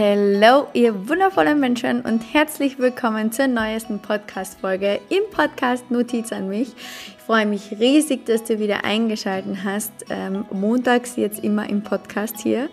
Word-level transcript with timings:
Hallo, 0.00 0.68
ihr 0.74 1.08
wundervollen 1.08 1.58
Menschen 1.58 2.02
und 2.02 2.20
herzlich 2.32 2.78
willkommen 2.78 3.32
zur 3.32 3.48
neuesten 3.48 3.98
Podcast-Folge 3.98 5.00
im 5.08 5.24
Podcast 5.32 5.90
Notiz 5.90 6.30
an 6.30 6.48
mich. 6.48 6.68
Ich 6.68 7.24
freue 7.26 7.46
mich 7.46 7.72
riesig, 7.80 8.24
dass 8.24 8.44
du 8.44 8.60
wieder 8.60 8.84
eingeschaltet 8.84 9.56
hast. 9.64 9.90
Ähm, 10.08 10.44
montags 10.52 11.16
jetzt 11.16 11.42
immer 11.42 11.68
im 11.68 11.82
Podcast 11.82 12.38
hier. 12.38 12.68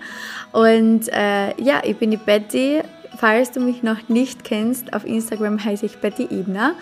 Und 0.52 1.08
äh, 1.08 1.60
ja, 1.60 1.82
ich 1.84 1.98
bin 1.98 2.12
die 2.12 2.18
Betty 2.18 2.84
Falls 3.18 3.52
du 3.52 3.60
mich 3.60 3.84
noch 3.84 4.10
nicht 4.10 4.44
kennst, 4.44 4.94
auf 4.94 5.06
Instagram 5.06 5.64
heiße 5.64 5.86
ich 5.86 5.98
Betty 5.98 6.24
Ebner. 6.24 6.76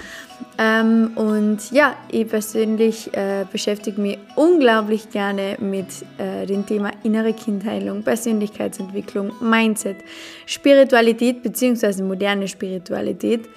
Ähm, 0.57 1.11
und 1.15 1.71
ja, 1.71 1.95
ich 2.09 2.27
persönlich 2.27 3.13
äh, 3.13 3.45
beschäftige 3.51 3.99
mich 3.99 4.17
unglaublich 4.35 5.09
gerne 5.09 5.57
mit 5.59 5.87
äh, 6.17 6.45
dem 6.45 6.65
Thema 6.65 6.91
innere 7.03 7.33
Kindheilung, 7.33 8.03
Persönlichkeitsentwicklung, 8.03 9.31
Mindset, 9.41 9.97
Spiritualität 10.45 11.43
bzw. 11.43 12.03
moderne 12.03 12.47
Spiritualität. 12.47 13.49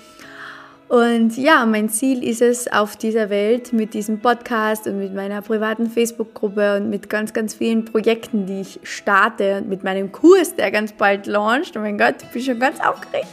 Und 0.89 1.37
ja, 1.37 1.67
mein 1.67 1.89
Ziel 1.89 2.23
ist 2.23 2.41
es 2.41 2.71
auf 2.71 2.97
dieser 2.97 3.29
Welt 3.29 3.73
mit 3.73 3.93
diesem 3.93 4.21
Podcast 4.21 4.87
und 4.87 4.99
mit 4.99 5.13
meiner 5.15 5.43
privaten 5.43 5.91
Facebook-Gruppe 5.91 6.77
und 6.77 6.91
mit 6.91 7.11
ganz, 7.11 7.33
ganz 7.33 7.55
vielen 7.55 7.85
Projekten, 7.85 8.47
die 8.47 8.61
ich 8.61 8.79
starte 8.85 9.59
und 9.59 9.69
mit 9.69 9.83
meinem 9.83 10.13
Kurs, 10.13 10.55
der 10.55 10.71
ganz 10.71 10.93
bald 10.93 11.27
launcht. 11.27 11.77
Oh 11.77 11.81
mein 11.81 11.99
Gott, 11.99 12.15
ich 12.23 12.29
bin 12.29 12.43
schon 12.43 12.61
ganz 12.61 12.79
aufgeregt. 12.79 13.27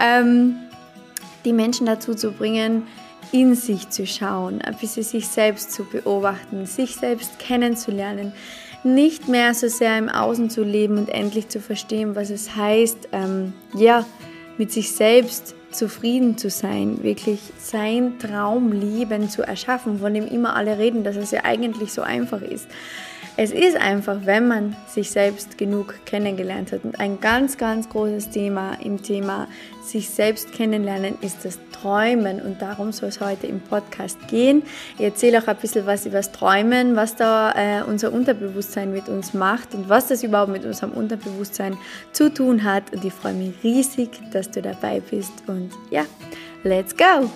Ähm, 0.00 0.58
die 1.44 1.52
Menschen 1.52 1.86
dazu 1.86 2.14
zu 2.14 2.30
bringen, 2.30 2.84
in 3.32 3.56
sich 3.56 3.88
zu 3.90 4.06
schauen, 4.06 4.62
ein 4.62 4.76
bisschen 4.76 5.02
sich 5.02 5.26
selbst 5.26 5.72
zu 5.72 5.84
beobachten, 5.84 6.66
sich 6.66 6.94
selbst 6.94 7.40
kennenzulernen, 7.40 8.32
nicht 8.84 9.26
mehr 9.26 9.52
so 9.54 9.66
sehr 9.66 9.98
im 9.98 10.08
Außen 10.08 10.50
zu 10.50 10.62
leben 10.62 10.98
und 10.98 11.08
endlich 11.08 11.48
zu 11.48 11.60
verstehen, 11.60 12.14
was 12.14 12.30
es 12.30 12.54
heißt, 12.54 13.08
ähm, 13.10 13.52
ja, 13.74 14.06
mit 14.56 14.70
sich 14.70 14.92
selbst 14.92 15.56
zufrieden 15.76 16.38
zu 16.38 16.50
sein, 16.50 17.02
wirklich 17.02 17.40
sein 17.58 18.18
Traumleben 18.18 19.28
zu 19.28 19.42
erschaffen, 19.42 20.00
von 20.00 20.14
dem 20.14 20.26
immer 20.26 20.56
alle 20.56 20.78
reden, 20.78 21.04
dass 21.04 21.16
es 21.16 21.30
ja 21.30 21.44
eigentlich 21.44 21.92
so 21.92 22.02
einfach 22.02 22.42
ist. 22.42 22.66
Es 23.38 23.52
ist 23.52 23.76
einfach, 23.76 24.20
wenn 24.24 24.48
man 24.48 24.76
sich 24.88 25.10
selbst 25.10 25.58
genug 25.58 25.94
kennengelernt 26.06 26.72
hat. 26.72 26.84
Und 26.84 26.98
ein 26.98 27.20
ganz, 27.20 27.58
ganz 27.58 27.88
großes 27.90 28.30
Thema 28.30 28.78
im 28.82 29.02
Thema 29.02 29.46
sich 29.84 30.08
selbst 30.08 30.52
kennenlernen 30.52 31.16
ist 31.20 31.44
das 31.44 31.58
Träumen. 31.86 32.40
Und 32.40 32.60
darum 32.60 32.90
soll 32.90 33.10
es 33.10 33.20
heute 33.20 33.46
im 33.46 33.60
Podcast 33.60 34.18
gehen. 34.26 34.64
Ich 34.98 35.04
erzähle 35.04 35.38
auch 35.38 35.46
ein 35.46 35.56
bisschen 35.56 35.86
was 35.86 36.04
über 36.04 36.16
das 36.16 36.32
Träumen, 36.32 36.96
was 36.96 37.14
da 37.14 37.52
äh, 37.52 37.82
unser 37.84 38.12
Unterbewusstsein 38.12 38.92
mit 38.92 39.08
uns 39.08 39.34
macht 39.34 39.72
und 39.72 39.88
was 39.88 40.08
das 40.08 40.24
überhaupt 40.24 40.50
mit 40.50 40.64
unserem 40.64 40.90
Unterbewusstsein 40.90 41.78
zu 42.12 42.32
tun 42.32 42.64
hat. 42.64 42.92
Und 42.92 43.04
ich 43.04 43.12
freue 43.12 43.34
mich 43.34 43.54
riesig, 43.62 44.10
dass 44.32 44.50
du 44.50 44.62
dabei 44.62 45.00
bist. 45.00 45.32
Und 45.46 45.70
ja, 45.90 46.04
let's 46.64 46.96
go! 46.96 47.30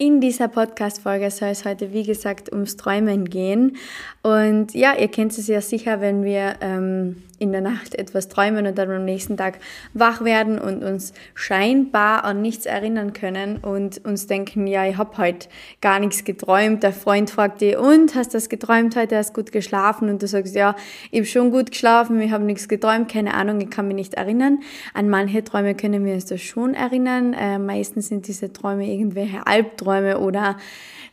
In 0.00 0.22
dieser 0.22 0.48
Podcast-Folge 0.48 1.30
soll 1.30 1.50
es 1.50 1.66
heute, 1.66 1.92
wie 1.92 2.04
gesagt, 2.04 2.50
ums 2.50 2.78
Träumen 2.78 3.26
gehen. 3.26 3.76
Und 4.22 4.72
ja, 4.72 4.96
ihr 4.96 5.08
kennt 5.08 5.36
es 5.36 5.46
ja 5.46 5.60
sicher, 5.60 6.00
wenn 6.00 6.24
wir 6.24 6.54
ähm, 6.62 7.16
in 7.40 7.52
der 7.52 7.62
Nacht 7.62 7.94
etwas 7.94 8.28
träumen 8.28 8.66
und 8.66 8.76
dann 8.76 8.90
am 8.90 9.04
nächsten 9.04 9.36
Tag 9.36 9.58
wach 9.94 10.22
werden 10.22 10.58
und 10.58 10.84
uns 10.84 11.14
scheinbar 11.34 12.24
an 12.24 12.42
nichts 12.42 12.66
erinnern 12.66 13.14
können 13.14 13.56
und 13.56 14.04
uns 14.04 14.26
denken, 14.26 14.66
ja, 14.66 14.86
ich 14.86 14.98
habe 14.98 15.16
heute 15.16 15.48
gar 15.80 15.98
nichts 15.98 16.24
geträumt. 16.24 16.82
Der 16.82 16.92
Freund 16.92 17.30
fragt 17.30 17.62
dich, 17.62 17.78
und 17.78 18.14
hast 18.14 18.34
du 18.34 18.36
das 18.36 18.50
geträumt 18.50 18.94
heute? 18.94 19.16
Hast 19.16 19.32
gut 19.32 19.52
geschlafen? 19.52 20.10
Und 20.10 20.22
du 20.22 20.28
sagst, 20.28 20.54
ja, 20.54 20.76
ich 21.10 21.20
habe 21.20 21.26
schon 21.26 21.50
gut 21.50 21.70
geschlafen, 21.70 22.20
ich 22.20 22.30
habe 22.30 22.44
nichts 22.44 22.68
geträumt, 22.68 23.10
keine 23.10 23.32
Ahnung, 23.32 23.60
ich 23.62 23.70
kann 23.70 23.88
mich 23.88 23.96
nicht 23.96 24.14
erinnern. 24.14 24.60
An 24.92 25.08
manche 25.08 25.42
Träume 25.42 25.74
können 25.74 26.04
wir 26.04 26.12
uns 26.12 26.26
das 26.26 26.42
schon 26.42 26.74
erinnern. 26.74 27.32
Äh, 27.32 27.58
meistens 27.58 28.08
sind 28.08 28.28
diese 28.28 28.52
Träume 28.52 28.86
irgendwelche 28.86 29.46
Albträume 29.46 30.18
oder 30.18 30.56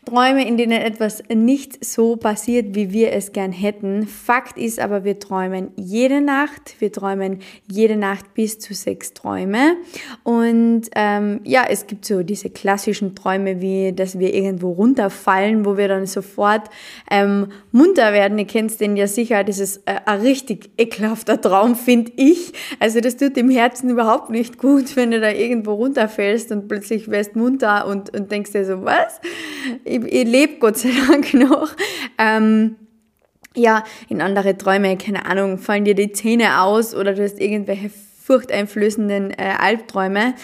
Träume, 0.08 0.48
in 0.48 0.56
denen 0.56 0.82
etwas 0.82 1.22
nicht 1.34 1.84
so 1.84 2.16
passiert, 2.16 2.76
wie 2.76 2.94
wir 2.94 3.12
es 3.12 3.34
gern 3.34 3.52
hätten. 3.52 4.08
Fakt 4.08 4.58
ist 4.58 4.80
aber, 4.80 5.04
wir 5.04 5.20
träumen 5.20 5.72
jede 6.18 6.26
Nacht. 6.26 6.76
Wir 6.80 6.92
träumen 6.92 7.40
jede 7.68 7.96
Nacht 7.96 8.34
bis 8.34 8.60
zu 8.60 8.74
sechs 8.74 9.14
Träume. 9.14 9.76
Und 10.24 10.84
ähm, 10.96 11.42
ja, 11.44 11.66
es 11.70 11.88
gibt 11.88 12.06
so 12.06 12.24
diese 12.24 12.50
klassischen 12.50 13.16
Träume, 13.16 13.62
wie 13.62 13.94
dass 13.94 14.20
wir 14.20 14.34
irgendwo 14.34 14.72
runterfallen, 14.72 15.66
wo 15.66 15.78
wir 15.78 15.88
dann 15.88 16.06
sofort 16.06 16.70
ähm, 17.10 17.48
munter 17.72 18.14
werden. 18.14 18.38
Ihr 18.40 18.46
kennt 18.46 18.80
den 18.80 18.98
ja 18.98 19.08
sicher. 19.08 19.44
Das 19.44 19.60
ist 19.60 19.78
äh, 19.86 20.00
ein 20.06 20.22
richtig 20.22 20.72
ekelhafter 20.78 21.40
Traum, 21.40 21.76
finde 21.76 22.12
ich. 22.16 22.54
Also 22.80 23.00
das 23.00 23.18
tut 23.18 23.36
dem 23.36 23.50
Herzen 23.50 23.90
überhaupt 23.90 24.30
nicht 24.30 24.58
gut, 24.58 24.96
wenn 24.96 25.12
du 25.12 25.20
da 25.20 25.32
irgendwo 25.32 25.74
runterfällst 25.74 26.52
und 26.52 26.68
plötzlich 26.68 27.10
wirst 27.10 27.36
munter 27.36 27.88
und, 27.88 28.16
und 28.16 28.32
denkst 28.32 28.52
dir 28.52 28.66
so, 28.66 28.84
was? 28.84 29.20
ich, 29.84 30.04
ich 30.04 30.28
lebe 30.28 30.58
Gott 30.60 30.78
sei 30.78 30.90
Dank 31.08 31.34
noch. 31.34 31.70
Ähm, 32.18 32.76
ja, 33.58 33.84
in 34.08 34.22
andere 34.22 34.58
Träume, 34.58 34.98
keine 34.98 35.26
Ahnung, 35.26 35.58
fallen 35.58 35.84
dir 35.84 35.96
die 35.96 36.12
Zähne 36.12 36.62
aus 36.62 36.94
oder 36.94 37.14
du 37.14 37.24
hast 37.24 37.40
irgendwelche 37.40 37.90
furchteinflößenden 37.90 39.32
äh, 39.32 39.54
Albträume. 39.58 40.36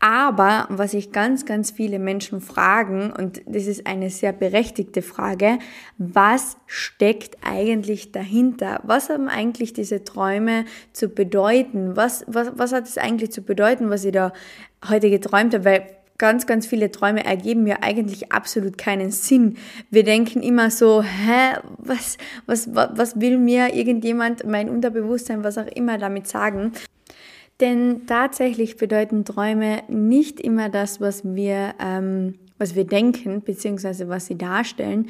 Aber 0.00 0.66
was 0.68 0.90
sich 0.90 1.12
ganz, 1.12 1.46
ganz 1.46 1.70
viele 1.70 1.98
Menschen 1.98 2.40
fragen, 2.40 3.12
und 3.12 3.40
das 3.46 3.66
ist 3.66 3.86
eine 3.86 4.10
sehr 4.10 4.32
berechtigte 4.32 5.00
Frage, 5.00 5.58
was 5.96 6.56
steckt 6.66 7.38
eigentlich 7.42 8.12
dahinter? 8.12 8.80
Was 8.82 9.08
haben 9.08 9.28
eigentlich 9.28 9.72
diese 9.72 10.04
Träume 10.04 10.66
zu 10.92 11.08
bedeuten? 11.08 11.96
Was, 11.96 12.24
was, 12.26 12.52
was 12.56 12.72
hat 12.72 12.86
es 12.86 12.98
eigentlich 12.98 13.32
zu 13.32 13.42
bedeuten, 13.42 13.90
was 13.90 14.04
ich 14.04 14.12
da 14.12 14.32
heute 14.88 15.08
geträumt 15.08 15.54
habe? 15.54 15.64
Weil 15.64 15.86
ganz, 16.22 16.46
ganz 16.46 16.68
viele 16.68 16.92
Träume 16.92 17.24
ergeben 17.24 17.64
mir 17.64 17.82
eigentlich 17.82 18.30
absolut 18.30 18.78
keinen 18.78 19.10
Sinn. 19.10 19.56
Wir 19.90 20.04
denken 20.04 20.40
immer 20.40 20.70
so, 20.70 21.02
hä, 21.02 21.58
was, 21.78 22.16
was, 22.46 22.72
was 22.72 23.20
will 23.20 23.38
mir 23.38 23.74
irgendjemand, 23.74 24.46
mein 24.46 24.70
Unterbewusstsein, 24.70 25.42
was 25.42 25.58
auch 25.58 25.66
immer 25.66 25.98
damit 25.98 26.28
sagen? 26.28 26.74
Denn 27.58 28.06
tatsächlich 28.06 28.76
bedeuten 28.76 29.24
Träume 29.24 29.82
nicht 29.88 30.38
immer 30.38 30.68
das, 30.68 31.00
was 31.00 31.24
wir 31.24 31.74
ähm, 31.80 32.34
was 32.62 32.76
wir 32.76 32.84
denken, 32.84 33.42
beziehungsweise 33.42 34.08
was 34.08 34.26
sie 34.26 34.38
darstellen. 34.38 35.08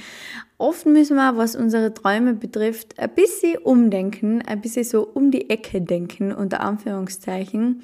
Oft 0.56 0.86
müssen 0.86 1.16
wir, 1.16 1.36
was 1.36 1.54
unsere 1.54 1.92
Träume 1.92 2.32
betrifft, 2.32 2.98
ein 2.98 3.10
bisschen 3.10 3.58
umdenken, 3.58 4.40
ein 4.40 4.62
bisschen 4.62 4.84
so 4.84 5.06
um 5.06 5.30
die 5.30 5.50
Ecke 5.50 5.82
denken, 5.82 6.32
unter 6.32 6.60
Anführungszeichen. 6.60 7.82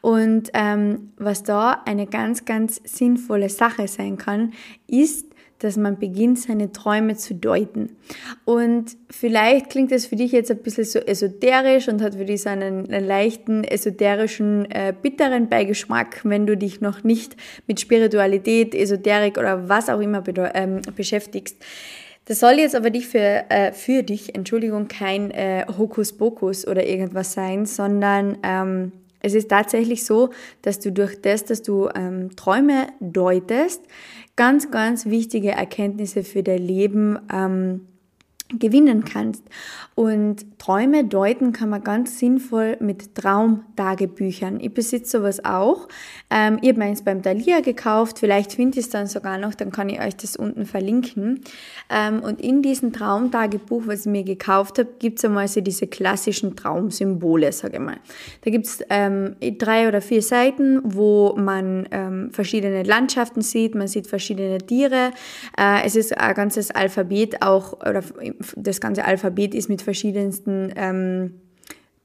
Und 0.00 0.48
ähm, 0.54 1.12
was 1.18 1.42
da 1.42 1.82
eine 1.84 2.06
ganz, 2.06 2.46
ganz 2.46 2.80
sinnvolle 2.84 3.50
Sache 3.50 3.88
sein 3.88 4.16
kann, 4.16 4.54
ist, 4.86 5.26
dass 5.60 5.76
man 5.76 5.98
beginnt, 5.98 6.40
seine 6.40 6.72
Träume 6.72 7.16
zu 7.16 7.34
deuten. 7.34 7.96
Und 8.44 8.96
vielleicht 9.10 9.70
klingt 9.70 9.92
das 9.92 10.06
für 10.06 10.16
dich 10.16 10.32
jetzt 10.32 10.50
ein 10.50 10.58
bisschen 10.58 10.84
so 10.84 10.98
esoterisch 10.98 11.88
und 11.88 12.02
hat 12.02 12.16
für 12.16 12.24
dich 12.24 12.42
so 12.42 12.50
einen, 12.50 12.92
einen 12.92 13.06
leichten, 13.06 13.62
esoterischen, 13.62 14.70
äh, 14.70 14.92
bitteren 15.00 15.48
Beigeschmack, 15.48 16.20
wenn 16.24 16.46
du 16.46 16.56
dich 16.56 16.80
noch 16.80 17.04
nicht 17.04 17.36
mit 17.66 17.78
Spiritualität, 17.78 18.74
Esoterik 18.74 19.38
oder 19.38 19.68
was 19.68 19.88
auch 19.88 20.00
immer 20.00 20.24
ähm, 20.54 20.80
beschäftigst. 20.96 21.56
Das 22.24 22.40
soll 22.40 22.54
jetzt 22.54 22.74
aber 22.74 22.90
dich 22.90 23.06
für, 23.08 23.44
äh, 23.50 23.72
für 23.72 24.02
dich, 24.02 24.34
Entschuldigung, 24.34 24.88
kein 24.88 25.30
äh, 25.30 25.66
Hokuspokus 25.76 26.66
oder 26.66 26.86
irgendwas 26.86 27.32
sein, 27.32 27.66
sondern 27.66 28.38
ähm, 28.42 28.92
es 29.22 29.34
ist 29.34 29.50
tatsächlich 29.50 30.04
so, 30.04 30.30
dass 30.62 30.80
du 30.80 30.92
durch 30.92 31.20
das, 31.20 31.44
dass 31.44 31.62
du 31.62 31.88
ähm, 31.94 32.34
Träume 32.36 32.86
deutest, 33.00 33.82
ganz, 34.40 34.70
ganz 34.70 35.04
wichtige 35.04 35.50
Erkenntnisse 35.50 36.24
für 36.24 36.42
dein 36.42 36.62
Leben 36.62 37.18
ähm, 37.30 37.82
gewinnen 38.58 39.04
kannst. 39.04 39.44
Und 39.94 40.58
Träume 40.58 41.04
deuten 41.04 41.52
kann 41.52 41.68
man 41.68 41.84
ganz 41.84 42.18
sinnvoll 42.18 42.76
mit 42.80 43.14
Traumtagebüchern. 43.14 44.58
Ich 44.60 44.72
besitze 44.72 45.18
sowas 45.18 45.44
auch. 45.44 45.88
Ähm, 46.30 46.58
ich 46.62 46.70
habe 46.70 46.78
meins 46.78 47.02
beim 47.02 47.22
Thalia 47.22 47.60
gekauft. 47.60 48.18
Vielleicht 48.18 48.52
finde 48.54 48.78
ich 48.78 48.86
es 48.86 48.90
dann 48.90 49.06
sogar 49.06 49.36
noch, 49.38 49.54
dann 49.54 49.70
kann 49.72 49.88
ich 49.88 50.00
euch 50.00 50.16
das 50.16 50.36
unten 50.36 50.64
verlinken. 50.64 51.40
Ähm, 51.90 52.20
und 52.20 52.40
in 52.40 52.62
diesem 52.62 52.92
Traumtagebuch, 52.92 53.82
was 53.86 54.00
ich 54.00 54.12
mir 54.12 54.24
gekauft 54.24 54.78
habe, 54.78 54.88
gibt 54.98 55.18
es 55.18 55.24
einmal 55.24 55.48
so 55.48 55.60
diese 55.60 55.86
klassischen 55.86 56.56
Traumsymbole, 56.56 57.52
sage 57.52 57.74
ich 57.74 57.82
mal. 57.82 57.98
Da 58.42 58.50
gibt 58.50 58.66
es 58.66 58.82
ähm, 58.88 59.36
drei 59.58 59.88
oder 59.88 60.00
vier 60.00 60.22
Seiten, 60.22 60.80
wo 60.82 61.34
man 61.36 61.88
ähm, 61.90 62.30
verschiedene 62.32 62.84
Landschaften 62.84 63.42
sieht, 63.42 63.74
man 63.74 63.88
sieht 63.88 64.06
verschiedene 64.06 64.58
Tiere. 64.58 65.10
Äh, 65.58 65.84
es 65.84 65.96
ist 65.96 66.16
ein 66.16 66.34
ganzes 66.34 66.70
Alphabet 66.70 67.42
auch, 67.42 67.74
oder 67.80 68.02
das 68.56 68.80
ganze 68.80 69.04
Alphabet 69.04 69.54
ist 69.54 69.68
mit 69.68 69.82
verschiedensten 69.82 70.72
ähm, 70.76 71.34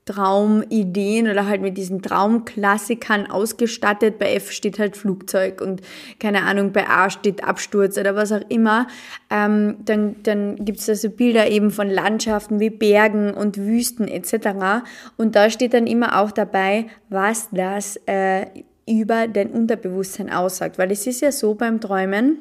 Traumideen 0.06 1.28
oder 1.28 1.48
halt 1.48 1.62
mit 1.62 1.78
diesen 1.78 2.02
Traumklassikern 2.04 3.26
ausgestattet. 3.26 4.20
Bei 4.20 4.36
F 4.36 4.52
steht 4.52 4.78
halt 4.78 4.96
Flugzeug 4.96 5.62
und 5.62 5.82
keine 6.20 6.44
Ahnung, 6.44 6.72
bei 6.72 6.88
A 6.88 7.10
steht 7.10 7.44
Absturz 7.44 7.98
oder 7.98 8.16
was 8.16 8.32
auch 8.32 8.44
immer. 8.50 8.88
Ähm, 9.32 9.78
dann 9.84 10.18
dann 10.22 10.58
gibt 10.58 10.80
es 10.80 10.86
da 10.86 10.96
so 10.96 11.10
Bilder 11.10 11.50
eben 11.50 11.72
von 11.72 11.90
Landschaften 11.90 12.60
wie 12.60 12.70
Bergen 12.70 13.34
und 13.34 13.58
Wüsten 13.58 14.08
etc. 14.08 14.86
Und 15.18 15.36
da 15.36 15.50
steht 15.50 15.74
dann 15.74 15.88
immer 15.88 16.22
auch 16.22 16.32
dabei, 16.32 16.86
was 17.10 17.50
das 17.52 18.00
äh, 18.06 18.46
über 18.88 19.28
dein 19.28 19.50
Unterbewusstsein 19.50 20.32
aussagt. 20.32 20.78
Weil 20.78 20.92
es 20.92 21.08
ist 21.08 21.22
ja 21.22 21.32
so 21.32 21.56
beim 21.56 21.82
Träumen, 21.82 22.38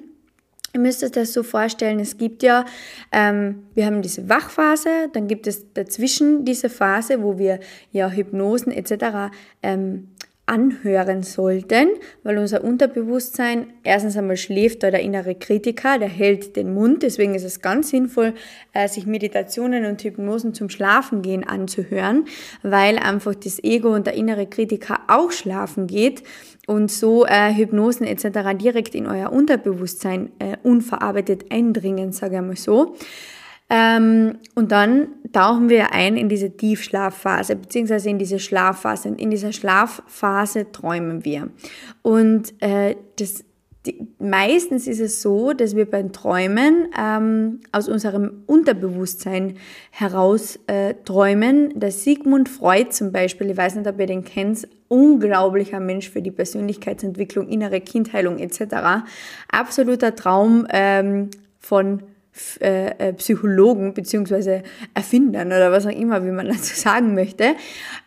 Ihr 0.74 0.80
müsst 0.80 1.04
euch 1.04 1.12
das 1.12 1.32
so 1.32 1.44
vorstellen, 1.44 2.00
es 2.00 2.18
gibt 2.18 2.42
ja, 2.42 2.64
ähm, 3.12 3.62
wir 3.74 3.86
haben 3.86 4.02
diese 4.02 4.28
Wachphase, 4.28 5.08
dann 5.12 5.28
gibt 5.28 5.46
es 5.46 5.72
dazwischen 5.72 6.44
diese 6.44 6.68
Phase, 6.68 7.22
wo 7.22 7.38
wir 7.38 7.60
ja 7.92 8.10
Hypnosen 8.10 8.72
etc. 8.72 9.32
Ähm, 9.62 10.08
anhören 10.46 11.22
sollten, 11.22 11.88
weil 12.22 12.36
unser 12.36 12.62
Unterbewusstsein 12.64 13.66
erstens 13.82 14.16
einmal 14.16 14.36
schläft 14.36 14.82
da 14.82 14.90
der 14.90 15.00
innere 15.00 15.34
Kritiker, 15.34 15.98
der 15.98 16.08
hält 16.08 16.56
den 16.56 16.74
Mund, 16.74 17.02
deswegen 17.02 17.34
ist 17.34 17.44
es 17.44 17.62
ganz 17.62 17.88
sinnvoll, 17.90 18.34
äh, 18.74 18.86
sich 18.88 19.06
Meditationen 19.06 19.86
und 19.86 20.02
Hypnosen 20.04 20.52
zum 20.52 20.68
Schlafen 20.68 21.22
gehen 21.22 21.44
anzuhören, 21.44 22.26
weil 22.62 22.98
einfach 22.98 23.34
das 23.34 23.62
Ego 23.64 23.94
und 23.94 24.06
der 24.06 24.14
innere 24.14 24.46
Kritiker 24.46 25.00
auch 25.08 25.32
schlafen 25.32 25.86
geht 25.86 26.22
und 26.66 26.90
so 26.90 27.24
äh, 27.24 27.54
Hypnosen 27.54 28.06
etc. 28.06 28.56
direkt 28.60 28.94
in 28.94 29.06
euer 29.06 29.32
Unterbewusstsein 29.32 30.30
äh, 30.38 30.56
unverarbeitet 30.62 31.50
eindringen, 31.50 32.12
sage 32.12 32.36
ich 32.36 32.42
mal 32.42 32.56
so. 32.56 32.96
Ähm, 33.70 34.38
und 34.54 34.72
dann 34.72 35.08
tauchen 35.32 35.68
wir 35.68 35.92
ein 35.92 36.16
in 36.16 36.28
diese 36.28 36.56
Tiefschlafphase, 36.56 37.56
beziehungsweise 37.56 38.10
in 38.10 38.18
diese 38.18 38.38
Schlafphase. 38.38 39.08
In 39.08 39.30
dieser 39.30 39.52
Schlafphase 39.52 40.70
träumen 40.70 41.24
wir. 41.24 41.48
Und 42.02 42.54
äh, 42.62 42.94
das, 43.16 43.44
die, 43.86 44.06
meistens 44.18 44.86
ist 44.86 45.00
es 45.00 45.22
so, 45.22 45.54
dass 45.54 45.74
wir 45.74 45.90
beim 45.90 46.12
Träumen 46.12 46.88
ähm, 46.98 47.60
aus 47.72 47.88
unserem 47.88 48.42
Unterbewusstsein 48.46 49.56
heraus 49.90 50.58
äh, 50.66 50.94
träumen. 51.04 51.78
Der 51.78 51.90
Sigmund 51.90 52.48
Freud 52.48 52.90
zum 52.90 53.12
Beispiel, 53.12 53.50
ich 53.50 53.56
weiß 53.56 53.76
nicht, 53.76 53.88
ob 53.88 53.98
ihr 53.98 54.06
den 54.06 54.24
kennt, 54.24 54.68
unglaublicher 54.88 55.80
Mensch 55.80 56.10
für 56.10 56.22
die 56.22 56.30
Persönlichkeitsentwicklung, 56.30 57.48
innere 57.48 57.80
Kindheilung 57.80 58.38
etc. 58.38 59.06
Absoluter 59.50 60.14
Traum 60.14 60.66
ähm, 60.70 61.30
von 61.58 62.02
äh, 62.60 63.08
äh, 63.08 63.12
Psychologen 63.14 63.94
beziehungsweise 63.94 64.62
Erfindern 64.94 65.48
oder 65.48 65.72
was 65.72 65.86
auch 65.86 65.90
immer, 65.90 66.24
wie 66.24 66.30
man 66.30 66.48
dazu 66.48 66.74
sagen 66.74 67.14
möchte. 67.14 67.54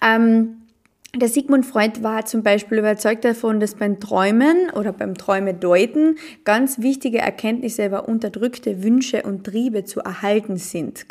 Ähm, 0.02 0.67
der 1.16 1.30
Sigmund 1.30 1.66
Freud 1.66 2.04
war 2.04 2.26
zum 2.26 2.44
Beispiel 2.44 2.78
überzeugt 2.80 3.26
davon, 3.26 3.60
dass 3.60 3.76
beim 3.76 4.00
Träumen 4.00 4.70
oder 4.76 4.92
beim 4.92 5.16
Träumedeuten 5.16 6.18
ganz 6.44 6.80
wichtige 6.80 7.20
Erkenntnisse 7.20 7.86
über 7.86 8.08
unterdrückte 8.08 8.84
Wünsche 8.84 9.24
und 9.24 9.46
Triebe 9.46 9.86
zu 9.86 10.02
erhalten 10.02 10.58
sind. 10.58 11.06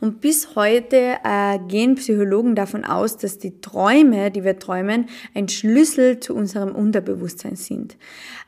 Und 0.00 0.20
bis 0.20 0.56
heute 0.56 1.16
äh, 1.22 1.58
gehen 1.68 1.94
Psychologen 1.96 2.54
davon 2.54 2.84
aus, 2.84 3.16
dass 3.16 3.38
die 3.38 3.60
Träume, 3.60 4.30
die 4.30 4.44
wir 4.44 4.58
träumen, 4.58 5.06
ein 5.34 5.48
Schlüssel 5.48 6.20
zu 6.20 6.34
unserem 6.34 6.74
Unterbewusstsein 6.74 7.56
sind. 7.56 7.96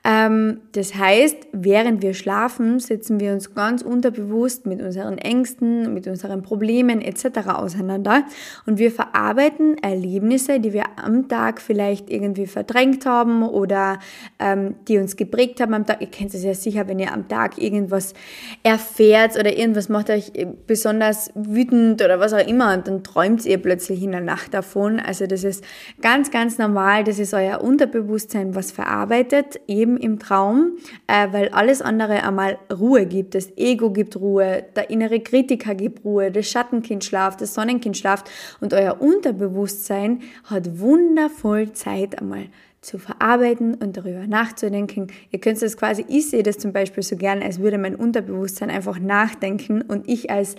Ähm, 0.03 0.61
das 0.73 0.95
heißt, 0.95 1.49
während 1.53 2.01
wir 2.01 2.15
schlafen, 2.15 2.79
setzen 2.79 3.21
wir 3.21 3.33
uns 3.33 3.55
ganz 3.55 3.83
unterbewusst 3.83 4.65
mit 4.65 4.81
unseren 4.81 5.19
Ängsten, 5.19 5.93
mit 5.93 6.07
unseren 6.07 6.43
Problemen 6.43 7.01
etc. 7.01 7.49
auseinander 7.49 8.25
und 8.67 8.79
wir 8.79 8.93
verarbeiten 8.93 9.77
Erlebnisse, 9.79 10.61
die 10.61 10.73
wir 10.73 10.86
am 10.97 11.29
Tag 11.29 11.61
vielleicht 11.61 12.11
irgendwie 12.11 12.47
verdrängt 12.47 13.07
haben 13.07 13.43
oder 13.43 13.99
ähm, 14.39 14.77
die 14.89 14.99
uns 14.99 15.17
geprägt 15.17 15.61
haben 15.61 15.75
am 15.75 15.87
Tag. 15.87 16.01
Ihr 16.01 16.07
kennt 16.09 16.35
es 16.35 16.45
ja 16.45 16.55
sicher, 16.55 16.89
wenn 16.89 16.99
ihr 16.99 17.13
am 17.13 17.29
Tag 17.29 17.59
irgendwas 17.59 18.15
erfährt 18.63 19.39
oder 19.39 19.57
irgendwas 19.57 19.89
macht 19.89 20.11
euch 20.11 20.33
besonders 20.67 21.31
wütend 21.35 22.03
oder 22.03 22.21
was 22.21 22.33
auch 22.33 22.47
immer 22.47 22.75
und 22.75 22.87
dann 22.89 23.03
träumt 23.03 23.45
ihr 23.45 23.59
plötzlich 23.59 24.03
in 24.03 24.13
der 24.13 24.21
Nacht 24.21 24.55
davon. 24.55 25.01
Also 25.01 25.27
das 25.27 25.45
ist 25.45 25.65
ganz, 26.01 26.31
ganz 26.31 26.59
normal. 26.59 27.05
Das 27.05 27.19
ist 27.19 27.35
euer 27.35 27.61
Unterbewusstsein, 27.61 28.55
was 28.55 28.73
verarbeitet, 28.73 29.61
eben 29.67 29.97
im 29.97 30.19
Traum, 30.19 30.77
äh, 31.07 31.29
weil 31.33 31.49
alles 31.51 31.83
andere 31.83 32.23
einmal 32.23 32.59
Ruhe 32.73 33.07
gibt. 33.07 33.35
Das 33.35 33.57
Ego 33.57 33.91
gibt 33.91 34.17
Ruhe, 34.17 34.65
der 34.75 34.91
innere 34.91 35.21
Kritiker 35.21 35.75
gibt 35.75 36.05
Ruhe, 36.05 36.31
das 36.31 36.49
Schattenkind 36.49 37.05
schlaft, 37.05 37.41
das 37.41 37.55
Sonnenkind 37.55 37.97
schlaft 37.97 38.31
und 38.61 38.75
euer 38.75 39.01
Unterbewusstsein 39.01 40.21
hat 40.45 40.76
wundervoll 40.79 41.73
Zeit 41.73 42.21
einmal 42.21 42.47
zu 42.81 42.99
verarbeiten 42.99 43.75
und 43.75 43.97
darüber 43.97 44.27
nachzudenken. 44.27 45.09
Ihr 45.31 45.41
könnt 45.41 45.61
das 45.61 45.77
quasi, 45.77 46.05
ich 46.09 46.31
sehe 46.31 46.43
das 46.43 46.59
zum 46.59 46.73
Beispiel 46.73 47.03
so 47.03 47.17
gerne, 47.17 47.45
als 47.45 47.59
würde 47.59 47.79
mein 47.79 47.97
Unterbewusstsein 47.97 48.71
einfach 48.71 48.99
nachdenken 48.99 49.83
und 49.83 50.09
ich 50.09 50.31
als 50.31 50.57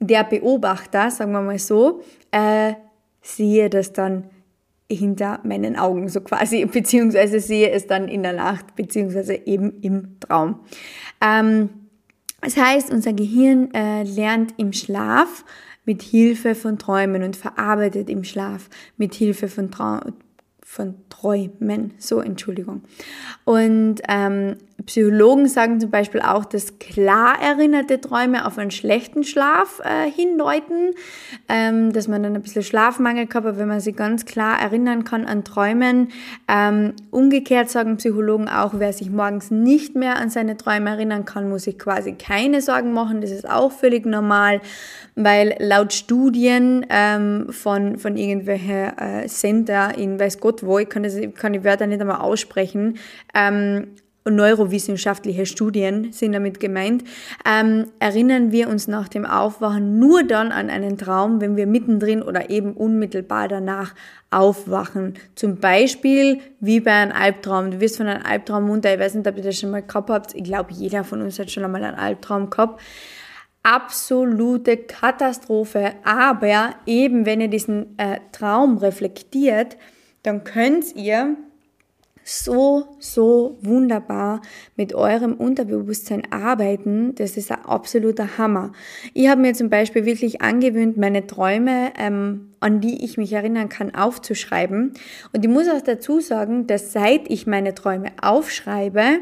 der 0.00 0.24
Beobachter, 0.24 1.10
sagen 1.10 1.32
wir 1.32 1.42
mal 1.42 1.58
so, 1.58 2.02
äh, 2.32 2.74
sehe 3.22 3.70
das 3.70 3.92
dann 3.92 4.24
hinter 4.90 5.40
meinen 5.44 5.76
Augen 5.76 6.08
so 6.08 6.20
quasi, 6.20 6.64
beziehungsweise 6.72 7.40
sehe 7.40 7.70
es 7.70 7.86
dann 7.86 8.08
in 8.08 8.22
der 8.22 8.32
Nacht, 8.32 8.74
beziehungsweise 8.74 9.34
eben 9.34 9.80
im 9.80 10.18
Traum. 10.20 10.60
Ähm, 11.20 11.70
das 12.40 12.56
heißt, 12.56 12.90
unser 12.90 13.12
Gehirn 13.12 13.72
äh, 13.74 14.02
lernt 14.02 14.54
im 14.56 14.72
Schlaf 14.72 15.44
mit 15.90 16.02
Hilfe 16.02 16.54
von 16.54 16.78
Träumen 16.78 17.24
und 17.24 17.34
verarbeitet 17.34 18.08
im 18.08 18.22
Schlaf 18.22 18.70
mit 18.96 19.12
Hilfe 19.12 19.48
von, 19.48 19.72
Trau 19.72 19.98
von 20.64 20.94
Träumen. 21.08 21.94
So, 21.98 22.20
Entschuldigung. 22.20 22.82
Und 23.44 23.96
ähm, 24.06 24.54
Psychologen 24.86 25.48
sagen 25.48 25.80
zum 25.80 25.90
Beispiel 25.90 26.20
auch, 26.20 26.44
dass 26.44 26.78
klar 26.78 27.34
erinnerte 27.40 28.00
Träume 28.00 28.46
auf 28.46 28.58
einen 28.58 28.70
schlechten 28.70 29.24
Schlaf 29.24 29.80
äh, 29.84 30.10
hindeuten, 30.10 30.92
ähm, 31.48 31.92
dass 31.92 32.08
man 32.08 32.22
dann 32.22 32.36
ein 32.36 32.42
bisschen 32.42 32.62
Schlafmangel 32.62 33.28
hat, 33.32 33.58
wenn 33.58 33.68
man 33.68 33.80
sich 33.80 33.96
ganz 33.96 34.24
klar 34.24 34.60
erinnern 34.60 35.04
kann 35.04 35.26
an 35.26 35.44
Träumen. 35.44 36.08
Ähm, 36.48 36.94
umgekehrt 37.10 37.70
sagen 37.70 37.96
Psychologen 37.96 38.48
auch, 38.48 38.74
wer 38.76 38.92
sich 38.92 39.10
morgens 39.10 39.50
nicht 39.50 39.96
mehr 39.96 40.16
an 40.16 40.30
seine 40.30 40.56
Träume 40.56 40.90
erinnern 40.90 41.24
kann, 41.24 41.48
muss 41.48 41.64
sich 41.64 41.78
quasi 41.78 42.12
keine 42.12 42.62
Sorgen 42.62 42.92
machen. 42.92 43.20
Das 43.20 43.30
ist 43.30 43.48
auch 43.48 43.72
völlig 43.72 44.06
normal, 44.06 44.60
weil 45.16 45.56
laut 45.58 45.92
Studien 45.92 46.86
ähm, 46.88 47.46
von, 47.50 47.98
von 47.98 48.16
irgendwelchen 48.16 48.96
äh, 48.98 49.26
Center 49.26 49.96
in 49.96 50.20
weiß 50.20 50.40
Gott 50.40 50.62
wo, 50.62 50.78
ich 50.78 50.88
kann, 50.88 51.02
das, 51.02 51.16
kann 51.36 51.52
die 51.52 51.64
Wörter 51.64 51.86
nicht 51.86 52.00
einmal 52.00 52.20
aussprechen, 52.20 52.98
ähm, 54.30 54.36
neurowissenschaftliche 54.36 55.46
Studien 55.46 56.12
sind 56.12 56.32
damit 56.32 56.60
gemeint, 56.60 57.04
ähm, 57.44 57.86
erinnern 57.98 58.52
wir 58.52 58.68
uns 58.68 58.88
nach 58.88 59.08
dem 59.08 59.26
Aufwachen 59.26 59.98
nur 59.98 60.24
dann 60.24 60.52
an 60.52 60.70
einen 60.70 60.96
Traum, 60.98 61.40
wenn 61.40 61.56
wir 61.56 61.66
mittendrin 61.66 62.22
oder 62.22 62.50
eben 62.50 62.72
unmittelbar 62.72 63.48
danach 63.48 63.94
aufwachen. 64.30 65.14
Zum 65.34 65.56
Beispiel 65.56 66.40
wie 66.60 66.80
bei 66.80 66.92
einem 66.92 67.12
Albtraum. 67.12 67.72
Du 67.72 67.80
wirst 67.80 67.96
von 67.96 68.06
einem 68.06 68.24
Albtraum 68.24 68.66
munter. 68.66 68.94
Ich 68.94 69.00
weiß 69.00 69.14
nicht, 69.14 69.26
ob 69.26 69.36
ihr 69.36 69.42
das 69.42 69.58
schon 69.58 69.70
mal 69.70 69.82
gehabt 69.82 70.10
habt. 70.10 70.34
Ich 70.34 70.44
glaube, 70.44 70.72
jeder 70.72 71.04
von 71.04 71.20
uns 71.20 71.38
hat 71.38 71.50
schon 71.50 71.64
einmal 71.64 71.84
einen 71.84 71.98
Albtraum 71.98 72.50
gehabt. 72.50 72.80
Absolute 73.62 74.76
Katastrophe. 74.76 75.92
Aber 76.04 76.70
eben, 76.86 77.26
wenn 77.26 77.40
ihr 77.40 77.48
diesen 77.48 77.98
äh, 77.98 78.20
Traum 78.32 78.78
reflektiert, 78.78 79.76
dann 80.22 80.44
könnt 80.44 80.94
ihr 80.96 81.36
so, 82.30 82.96
so 83.00 83.58
wunderbar 83.60 84.40
mit 84.76 84.94
eurem 84.94 85.34
Unterbewusstsein 85.34 86.30
arbeiten. 86.30 87.14
Das 87.16 87.36
ist 87.36 87.50
ein 87.50 87.64
absoluter 87.64 88.38
Hammer. 88.38 88.70
Ich 89.14 89.28
habe 89.28 89.40
mir 89.40 89.52
zum 89.52 89.68
Beispiel 89.68 90.04
wirklich 90.04 90.40
angewöhnt, 90.40 90.96
meine 90.96 91.26
Träume, 91.26 91.92
ähm, 91.98 92.52
an 92.60 92.80
die 92.80 93.04
ich 93.04 93.16
mich 93.16 93.32
erinnern 93.32 93.68
kann, 93.68 93.94
aufzuschreiben. 93.94 94.92
Und 95.32 95.44
ich 95.44 95.50
muss 95.50 95.68
auch 95.68 95.80
dazu 95.80 96.20
sagen, 96.20 96.68
dass 96.68 96.92
seit 96.92 97.28
ich 97.28 97.48
meine 97.48 97.74
Träume 97.74 98.12
aufschreibe, 98.22 99.18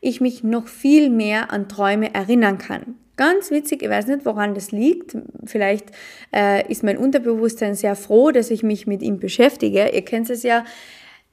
ich 0.00 0.20
mich 0.20 0.44
noch 0.44 0.68
viel 0.68 1.10
mehr 1.10 1.50
an 1.52 1.68
Träume 1.68 2.14
erinnern 2.14 2.58
kann. 2.58 2.94
Ganz 3.16 3.50
witzig, 3.50 3.82
ich 3.82 3.90
weiß 3.90 4.06
nicht, 4.06 4.24
woran 4.24 4.54
das 4.54 4.70
liegt. 4.70 5.16
Vielleicht 5.44 5.90
äh, 6.32 6.70
ist 6.70 6.84
mein 6.84 6.96
Unterbewusstsein 6.96 7.74
sehr 7.74 7.96
froh, 7.96 8.30
dass 8.30 8.50
ich 8.50 8.62
mich 8.62 8.86
mit 8.86 9.02
ihm 9.02 9.18
beschäftige. 9.18 9.88
Ihr 9.88 10.02
kennt 10.02 10.30
es 10.30 10.44
ja, 10.44 10.64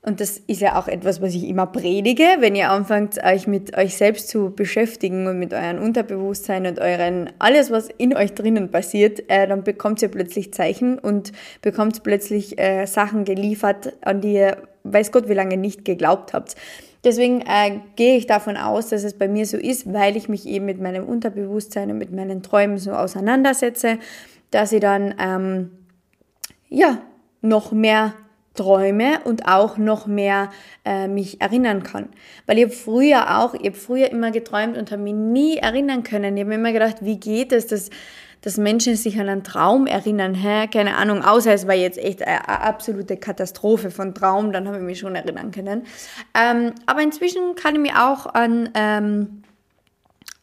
und 0.01 0.21
das 0.21 0.37
ist 0.37 0.61
ja 0.61 0.79
auch 0.79 0.87
etwas, 0.87 1.21
was 1.21 1.35
ich 1.35 1.45
immer 1.45 1.65
predige, 1.65 2.23
wenn 2.39 2.55
ihr 2.55 2.71
anfangt, 2.71 3.21
euch 3.21 3.47
mit 3.47 3.77
euch 3.77 3.97
selbst 3.97 4.29
zu 4.29 4.51
beschäftigen 4.51 5.27
und 5.27 5.37
mit 5.39 5.53
eurem 5.53 5.83
Unterbewusstsein 5.83 6.65
und 6.67 6.79
euren, 6.79 7.29
alles, 7.37 7.69
was 7.69 7.89
in 7.97 8.15
euch 8.15 8.33
drinnen 8.33 8.71
passiert, 8.71 9.29
äh, 9.29 9.45
dann 9.45 9.63
bekommt 9.63 10.01
ihr 10.01 10.07
plötzlich 10.07 10.53
Zeichen 10.53 10.97
und 10.99 11.33
bekommt 11.61 12.01
plötzlich 12.01 12.57
äh, 12.57 12.85
Sachen 12.85 13.25
geliefert, 13.25 13.93
an 13.99 14.21
die 14.21 14.35
ihr, 14.35 14.57
weiß 14.83 15.11
Gott, 15.11 15.27
wie 15.27 15.33
lange 15.33 15.57
nicht 15.57 15.83
geglaubt 15.83 16.31
habt. 16.31 16.55
Deswegen 17.03 17.41
äh, 17.41 17.79
gehe 17.97 18.15
ich 18.15 18.25
davon 18.25 18.55
aus, 18.55 18.87
dass 18.87 19.03
es 19.03 19.17
bei 19.17 19.27
mir 19.27 19.45
so 19.45 19.57
ist, 19.57 19.91
weil 19.91 20.15
ich 20.15 20.29
mich 20.29 20.45
eben 20.47 20.65
mit 20.65 20.79
meinem 20.79 21.05
Unterbewusstsein 21.05 21.91
und 21.91 21.97
mit 21.97 22.13
meinen 22.13 22.41
Träumen 22.41 22.77
so 22.77 22.91
auseinandersetze, 22.91 23.99
dass 24.51 24.71
ich 24.71 24.79
dann, 24.79 25.13
ähm, 25.19 25.71
ja, 26.69 26.99
noch 27.41 27.73
mehr 27.73 28.13
träume 28.59 29.19
und 29.23 29.47
auch 29.47 29.77
noch 29.77 30.05
mehr 30.05 30.49
äh, 30.85 31.07
mich 31.07 31.39
erinnern 31.39 31.83
kann. 31.83 32.09
Weil 32.45 32.57
ich 32.57 32.65
habe 32.65 32.73
früher 32.73 33.39
auch, 33.39 33.53
ich 33.53 33.65
habe 33.65 33.77
früher 33.77 34.11
immer 34.11 34.31
geträumt 34.31 34.77
und 34.77 34.91
habe 34.91 35.01
mich 35.01 35.13
nie 35.13 35.57
erinnern 35.57 36.03
können. 36.03 36.35
Ich 36.35 36.41
habe 36.41 36.49
mir 36.49 36.55
immer 36.55 36.73
gedacht, 36.73 36.97
wie 37.01 37.17
geht 37.17 37.53
es, 37.53 37.67
dass, 37.67 37.89
dass 38.41 38.57
Menschen 38.57 38.95
sich 38.95 39.19
an 39.19 39.29
einen 39.29 39.43
Traum 39.43 39.87
erinnern? 39.87 40.33
Hä? 40.33 40.67
Keine 40.67 40.97
Ahnung, 40.97 41.23
außer 41.23 41.53
es 41.53 41.67
war 41.67 41.75
jetzt 41.75 41.97
echt 41.97 42.21
eine, 42.21 42.47
eine 42.47 42.61
absolute 42.61 43.15
Katastrophe 43.15 43.91
von 43.91 44.13
Traum, 44.13 44.51
dann 44.51 44.67
habe 44.67 44.77
ich 44.77 44.83
mich 44.83 44.99
schon 44.99 45.15
erinnern 45.15 45.51
können. 45.51 45.83
Ähm, 46.33 46.73
aber 46.85 47.01
inzwischen 47.01 47.55
kann 47.55 47.75
ich 47.75 47.81
mich 47.81 47.95
auch 47.95 48.25
an... 48.25 48.69
Ähm, 48.73 49.43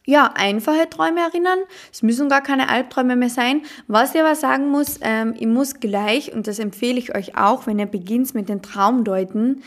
ja, 0.07 0.31
einfache 0.35 0.89
Träume 0.89 1.19
erinnern. 1.19 1.59
Es 1.91 2.01
müssen 2.01 2.29
gar 2.29 2.41
keine 2.41 2.69
Albträume 2.69 3.17
mehr 3.17 3.29
sein. 3.29 3.63
Was 3.87 4.15
ich 4.15 4.21
aber 4.21 4.35
sagen 4.35 4.71
muss, 4.71 4.99
ähm, 5.01 5.35
ich 5.37 5.47
muss 5.47 5.81
gleich, 5.81 6.33
und 6.33 6.47
das 6.47 6.59
empfehle 6.59 6.97
ich 6.97 7.13
euch 7.13 7.37
auch, 7.37 7.67
wenn 7.67 7.77
ihr 7.77 7.87
beginnt 7.87 8.33
mit 8.33 8.47
den 8.47 8.61
Traumdeuten, 8.61 9.63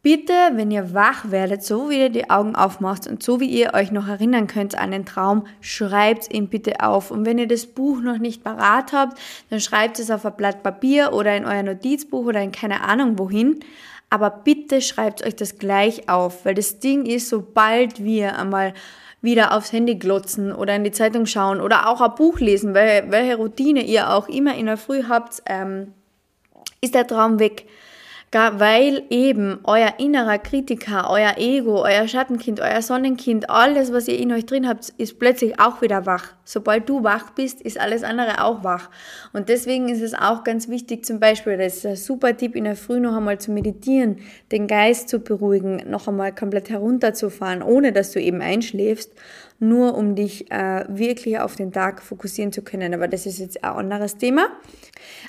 bitte, 0.00 0.32
wenn 0.54 0.70
ihr 0.70 0.94
wach 0.94 1.30
werdet, 1.30 1.62
so 1.62 1.90
wie 1.90 2.00
ihr 2.00 2.08
die 2.08 2.30
Augen 2.30 2.56
aufmacht 2.56 3.06
und 3.06 3.22
so 3.22 3.38
wie 3.38 3.50
ihr 3.50 3.74
euch 3.74 3.92
noch 3.92 4.08
erinnern 4.08 4.46
könnt 4.46 4.78
an 4.78 4.92
den 4.92 5.04
Traum, 5.04 5.46
schreibt 5.60 6.32
ihn 6.32 6.48
bitte 6.48 6.80
auf. 6.80 7.10
Und 7.10 7.26
wenn 7.26 7.36
ihr 7.36 7.48
das 7.48 7.66
Buch 7.66 8.00
noch 8.00 8.16
nicht 8.16 8.42
parat 8.42 8.94
habt, 8.94 9.18
dann 9.50 9.60
schreibt 9.60 9.98
es 9.98 10.10
auf 10.10 10.24
ein 10.24 10.36
Blatt 10.38 10.62
Papier 10.62 11.12
oder 11.12 11.36
in 11.36 11.44
euer 11.44 11.62
Notizbuch 11.62 12.24
oder 12.24 12.40
in 12.40 12.52
keine 12.52 12.80
Ahnung 12.80 13.18
wohin. 13.18 13.60
Aber 14.08 14.30
bitte 14.30 14.80
schreibt 14.80 15.22
euch 15.22 15.36
das 15.36 15.58
gleich 15.58 16.08
auf, 16.08 16.46
weil 16.46 16.54
das 16.54 16.78
Ding 16.78 17.04
ist, 17.04 17.28
sobald 17.28 18.02
wir 18.02 18.38
einmal 18.38 18.72
wieder 19.26 19.54
aufs 19.54 19.72
Handy 19.72 19.96
glotzen 19.96 20.50
oder 20.52 20.74
in 20.74 20.84
die 20.84 20.92
Zeitung 20.92 21.26
schauen 21.26 21.60
oder 21.60 21.90
auch 21.90 22.00
ein 22.00 22.14
Buch 22.14 22.40
lesen, 22.40 22.72
welche, 22.72 23.10
welche 23.10 23.36
Routine 23.36 23.82
ihr 23.82 24.10
auch 24.10 24.28
immer 24.28 24.54
in 24.54 24.64
der 24.64 24.78
Früh 24.78 25.02
habt, 25.06 25.42
ähm, 25.44 25.92
ist 26.80 26.94
der 26.94 27.06
Traum 27.06 27.38
weg. 27.38 27.66
Weil 28.32 29.04
eben 29.08 29.60
euer 29.64 29.94
innerer 29.98 30.38
Kritiker, 30.38 31.08
euer 31.08 31.34
Ego, 31.38 31.82
euer 31.82 32.06
Schattenkind, 32.06 32.60
euer 32.60 32.82
Sonnenkind, 32.82 33.48
alles, 33.48 33.92
was 33.92 34.08
ihr 34.08 34.18
in 34.18 34.32
euch 34.32 34.44
drin 34.44 34.68
habt, 34.68 34.90
ist 34.98 35.18
plötzlich 35.18 35.58
auch 35.58 35.80
wieder 35.80 36.04
wach. 36.04 36.34
Sobald 36.44 36.88
du 36.88 37.02
wach 37.02 37.30
bist, 37.30 37.62
ist 37.62 37.80
alles 37.80 38.02
andere 38.02 38.44
auch 38.44 38.62
wach. 38.62 38.90
Und 39.32 39.48
deswegen 39.48 39.88
ist 39.88 40.02
es 40.02 40.12
auch 40.12 40.44
ganz 40.44 40.68
wichtig, 40.68 41.06
zum 41.06 41.18
Beispiel, 41.18 41.56
das 41.56 41.76
ist 41.76 41.86
ein 41.86 41.96
super 41.96 42.36
Tipp, 42.36 42.56
in 42.56 42.64
der 42.64 42.76
Früh 42.76 43.00
noch 43.00 43.16
einmal 43.16 43.38
zu 43.38 43.52
meditieren, 43.52 44.18
den 44.52 44.66
Geist 44.66 45.08
zu 45.08 45.20
beruhigen, 45.20 45.82
noch 45.88 46.06
einmal 46.06 46.34
komplett 46.34 46.68
herunterzufahren, 46.68 47.62
ohne 47.62 47.92
dass 47.92 48.12
du 48.12 48.20
eben 48.20 48.42
einschläfst 48.42 49.12
nur 49.58 49.96
um 49.96 50.14
dich 50.14 50.50
äh, 50.50 50.84
wirklich 50.88 51.38
auf 51.38 51.56
den 51.56 51.72
Tag 51.72 52.02
fokussieren 52.02 52.52
zu 52.52 52.62
können. 52.62 52.92
Aber 52.94 53.08
das 53.08 53.26
ist 53.26 53.38
jetzt 53.38 53.62
ein 53.64 53.70
anderes 53.70 54.18
Thema. 54.18 54.48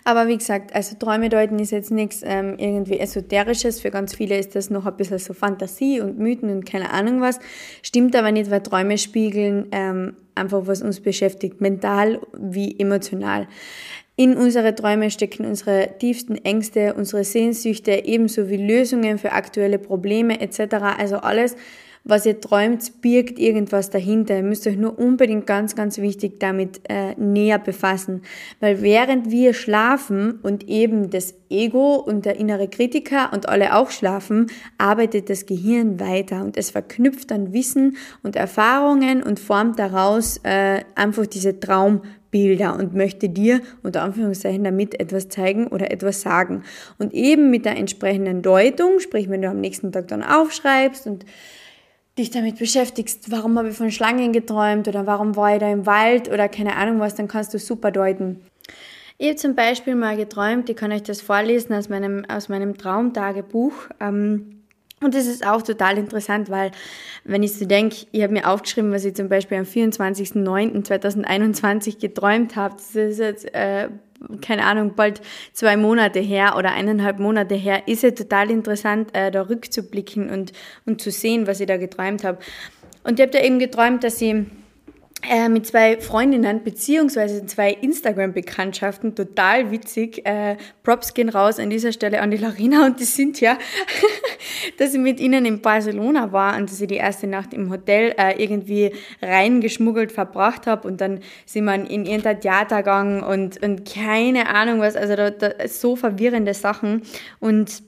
Aber 0.04 0.28
wie 0.28 0.38
gesagt, 0.38 0.76
also 0.76 0.96
Träume 0.98 1.30
deuten 1.30 1.60
ist 1.60 1.72
jetzt 1.72 1.92
nichts 1.92 2.22
ähm, 2.24 2.56
irgendwie 2.58 3.00
Esoterisches. 3.00 3.80
Für 3.80 3.92
ganz 3.92 4.16
viele 4.16 4.38
ist 4.38 4.56
das 4.56 4.70
noch 4.70 4.86
ein 4.86 4.98
bisschen 4.98 5.20
so 5.20 5.34
Fantasie 5.34 6.02
und 6.02 6.20
Mythen 6.20 6.50
und 6.50 6.66
keine 6.66 6.92
Ahnung 6.92 7.22
was. 7.22 7.40
Stimmt 7.82 8.16
aber 8.16 8.32
nicht, 8.32 8.52
weil 8.52 8.62
Träume 8.62 8.98
spiegeln 8.98 9.68
ähm, 9.72 10.16
einfach, 10.36 10.68
was 10.68 10.82
uns 10.82 11.00
beschäftigt, 11.00 11.62
mental 11.62 12.20
wie 12.38 12.80
emotional. 12.80 13.48
In 14.20 14.36
unsere 14.36 14.74
Träume 14.74 15.12
stecken 15.12 15.46
unsere 15.46 15.90
tiefsten 16.00 16.38
Ängste, 16.38 16.96
unsere 16.96 17.24
Sehnsüchte, 17.24 18.04
ebenso 18.06 18.50
wie 18.50 18.58
Lösungen 18.58 19.20
für 19.20 19.32
aktuelle 19.32 19.78
Probleme 19.78 20.42
etc. 20.42 20.74
Also 20.98 21.18
alles, 21.18 21.56
was 22.08 22.26
ihr 22.26 22.40
träumt, 22.40 23.02
birgt 23.02 23.38
irgendwas 23.38 23.90
dahinter. 23.90 24.38
Ihr 24.38 24.44
müsst 24.44 24.66
euch 24.66 24.78
nur 24.78 24.98
unbedingt 24.98 25.46
ganz, 25.46 25.76
ganz 25.76 25.98
wichtig 25.98 26.40
damit 26.40 26.82
äh, 26.88 27.14
näher 27.16 27.60
befassen. 27.60 28.22
Weil 28.62 28.82
während 28.82 29.30
wir 29.30 29.54
schlafen 29.54 30.40
und 30.42 30.70
eben 30.70 31.10
das 31.10 31.36
Ego 31.50 31.96
und 31.96 32.26
der 32.26 32.38
innere 32.38 32.70
Kritiker 32.70 33.32
und 33.34 33.50
alle 33.50 33.76
auch 33.76 33.92
schlafen, 33.92 34.48
arbeitet 34.78 35.30
das 35.30 35.46
Gehirn 35.46 36.00
weiter 36.00 36.44
und 36.44 36.56
es 36.56 36.72
verknüpft 36.72 37.30
dann 37.32 37.52
Wissen 37.52 37.98
und 38.24 38.38
Erfahrungen 38.38 39.22
und 39.22 39.40
formt 39.40 39.78
daraus 39.78 40.40
äh, 40.44 40.82
einfach 40.96 41.26
diese 41.26 41.60
Traumbilder 41.60 42.78
und 42.78 42.94
möchte 42.94 43.28
dir 43.28 43.60
unter 43.84 44.04
Anführungszeichen 44.04 44.64
damit 44.64 44.98
etwas 44.98 45.28
zeigen 45.28 45.68
oder 45.68 45.92
etwas 45.92 46.22
sagen. 46.22 46.64
Und 47.00 47.14
eben 47.14 47.50
mit 47.50 47.66
der 47.66 47.76
entsprechenden 47.76 48.42
Deutung, 48.42 49.00
sprich 49.02 49.30
wenn 49.30 49.42
du 49.42 49.50
am 49.50 49.60
nächsten 49.60 49.92
Tag 49.92 50.08
dann 50.08 50.24
aufschreibst 50.24 51.06
und 51.06 51.26
dich 52.18 52.32
damit 52.32 52.58
beschäftigst, 52.58 53.32
warum 53.32 53.58
habe 53.58 53.70
ich 53.70 53.78
von 53.78 53.92
Schlangen 53.92 54.34
geträumt 54.34 54.88
oder 54.88 55.06
warum 55.06 55.36
war 55.36 55.54
ich 55.54 55.60
da 55.60 55.72
im 55.72 55.86
Wald 55.86 56.32
oder 56.32 56.50
keine 56.50 56.76
Ahnung 56.76 57.00
was, 57.00 57.16
dann 57.16 57.28
kannst 57.28 57.54
du 57.54 57.60
super 57.60 57.92
deuten. 57.92 58.42
Ich 59.20 59.28
habe 59.28 59.38
zum 59.38 59.56
Beispiel 59.56 59.96
mal 59.96 60.16
geträumt, 60.16 60.70
ich 60.70 60.76
kann 60.76 60.92
euch 60.92 61.04
das 61.04 61.22
vorlesen 61.22 61.74
aus 61.74 61.90
meinem, 61.90 62.26
aus 62.26 62.50
meinem 62.50 62.78
Traumtagebuch. 62.78 63.74
Ähm, 64.00 64.58
und 65.00 65.14
das 65.14 65.28
ist 65.28 65.46
auch 65.46 65.62
total 65.62 66.00
interessant, 66.00 66.50
weil 66.50 66.72
wenn 67.24 67.44
ich 67.44 67.54
so 67.54 67.66
denke, 67.66 68.08
ich 68.12 68.24
habe 68.24 68.34
mir 68.34 68.50
aufgeschrieben, 68.50 68.92
was 68.92 69.06
ich 69.06 69.16
zum 69.16 69.30
Beispiel 69.30 69.60
am 69.60 69.66
24.09.2021 69.66 72.00
geträumt 72.00 72.56
habe. 72.56 72.74
Das 72.76 72.96
ist 72.96 73.20
jetzt 73.20 73.54
äh, 73.54 73.90
keine 74.42 74.66
Ahnung, 74.66 74.94
bald 74.96 75.22
zwei 75.54 75.78
Monate 75.78 76.20
her 76.20 76.56
oder 76.58 76.72
eineinhalb 76.72 77.20
Monate 77.20 77.56
her, 77.56 77.88
ist 77.88 78.04
ja 78.04 78.12
total 78.12 78.50
interessant, 78.50 79.16
äh, 79.16 79.32
da 79.32 79.44
rückzublicken 79.44 80.30
und, 80.30 80.54
und 80.86 81.02
zu 81.02 81.12
sehen, 81.12 81.48
was 81.48 81.60
ich 81.60 81.68
da 81.68 81.78
geträumt 81.78 82.24
habe. 82.24 82.40
Und 83.04 83.20
ich 83.20 83.22
habe 83.22 83.32
da 83.32 83.40
eben 83.40 83.60
geträumt, 83.60 84.04
dass 84.04 84.22
ich 84.22 84.36
äh, 85.24 85.50
mit 85.50 85.66
zwei 85.66 86.00
Freundinnen 86.00 86.64
beziehungsweise 86.64 87.46
zwei 87.48 87.72
Instagram-Bekanntschaften, 87.72 89.16
total 89.16 89.72
witzig. 89.72 90.26
Äh, 90.26 90.58
Props 90.84 91.14
gehen 91.14 91.30
raus 91.30 91.60
an 91.60 91.72
dieser 91.72 91.92
Stelle 91.92 92.22
an 92.22 92.30
die 92.30 92.38
Larina 92.38 92.86
und 92.86 93.00
die 93.00 93.06
sind 93.06 93.42
ja, 93.42 93.58
dass 94.78 94.94
ich 94.94 95.00
mit 95.00 95.20
ihnen 95.20 95.46
in 95.46 95.62
Barcelona 95.62 96.32
war 96.32 96.56
und 96.56 96.70
dass 96.70 96.80
ich 96.80 96.88
die 96.88 96.96
erste 96.96 97.26
Nacht 97.26 97.54
im 97.54 97.72
Hotel 97.72 98.14
äh, 98.18 98.42
irgendwie 98.42 98.92
reingeschmuggelt 99.22 100.12
verbracht 100.12 100.68
habe 100.68 100.88
und 100.88 101.02
dann 101.02 101.22
sind 101.46 101.66
wir 101.66 101.74
in 101.74 102.06
irgendein 102.06 102.40
Theater 102.40 102.78
gegangen 102.78 103.24
und, 103.24 103.62
und 103.64 103.92
keine 103.92 104.48
Ahnung 104.50 104.80
was, 104.82 104.96
also 104.96 105.16
da, 105.16 105.32
da 105.32 105.68
so 105.68 105.96
verwirrende 105.96 106.54
Sachen. 106.54 107.02
Und 107.40 107.82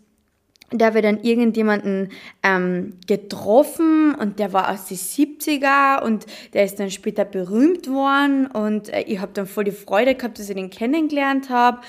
da 0.71 0.93
wir 0.93 1.01
dann 1.01 1.21
irgendjemanden 1.21 2.09
ähm, 2.43 2.93
getroffen 3.07 4.15
und 4.15 4.39
der 4.39 4.53
war 4.53 4.71
aus 4.71 4.85
den 4.85 4.97
70er 4.97 6.03
und 6.03 6.25
der 6.53 6.65
ist 6.65 6.79
dann 6.79 6.91
später 6.91 7.25
berühmt 7.25 7.89
worden 7.89 8.47
und 8.47 8.89
äh, 8.89 9.01
ich 9.01 9.19
habe 9.19 9.31
dann 9.33 9.47
voll 9.47 9.63
die 9.63 9.71
Freude 9.71 10.15
gehabt, 10.15 10.39
dass 10.39 10.49
ich 10.49 10.55
den 10.55 10.69
kennengelernt 10.69 11.49
habe. 11.49 11.79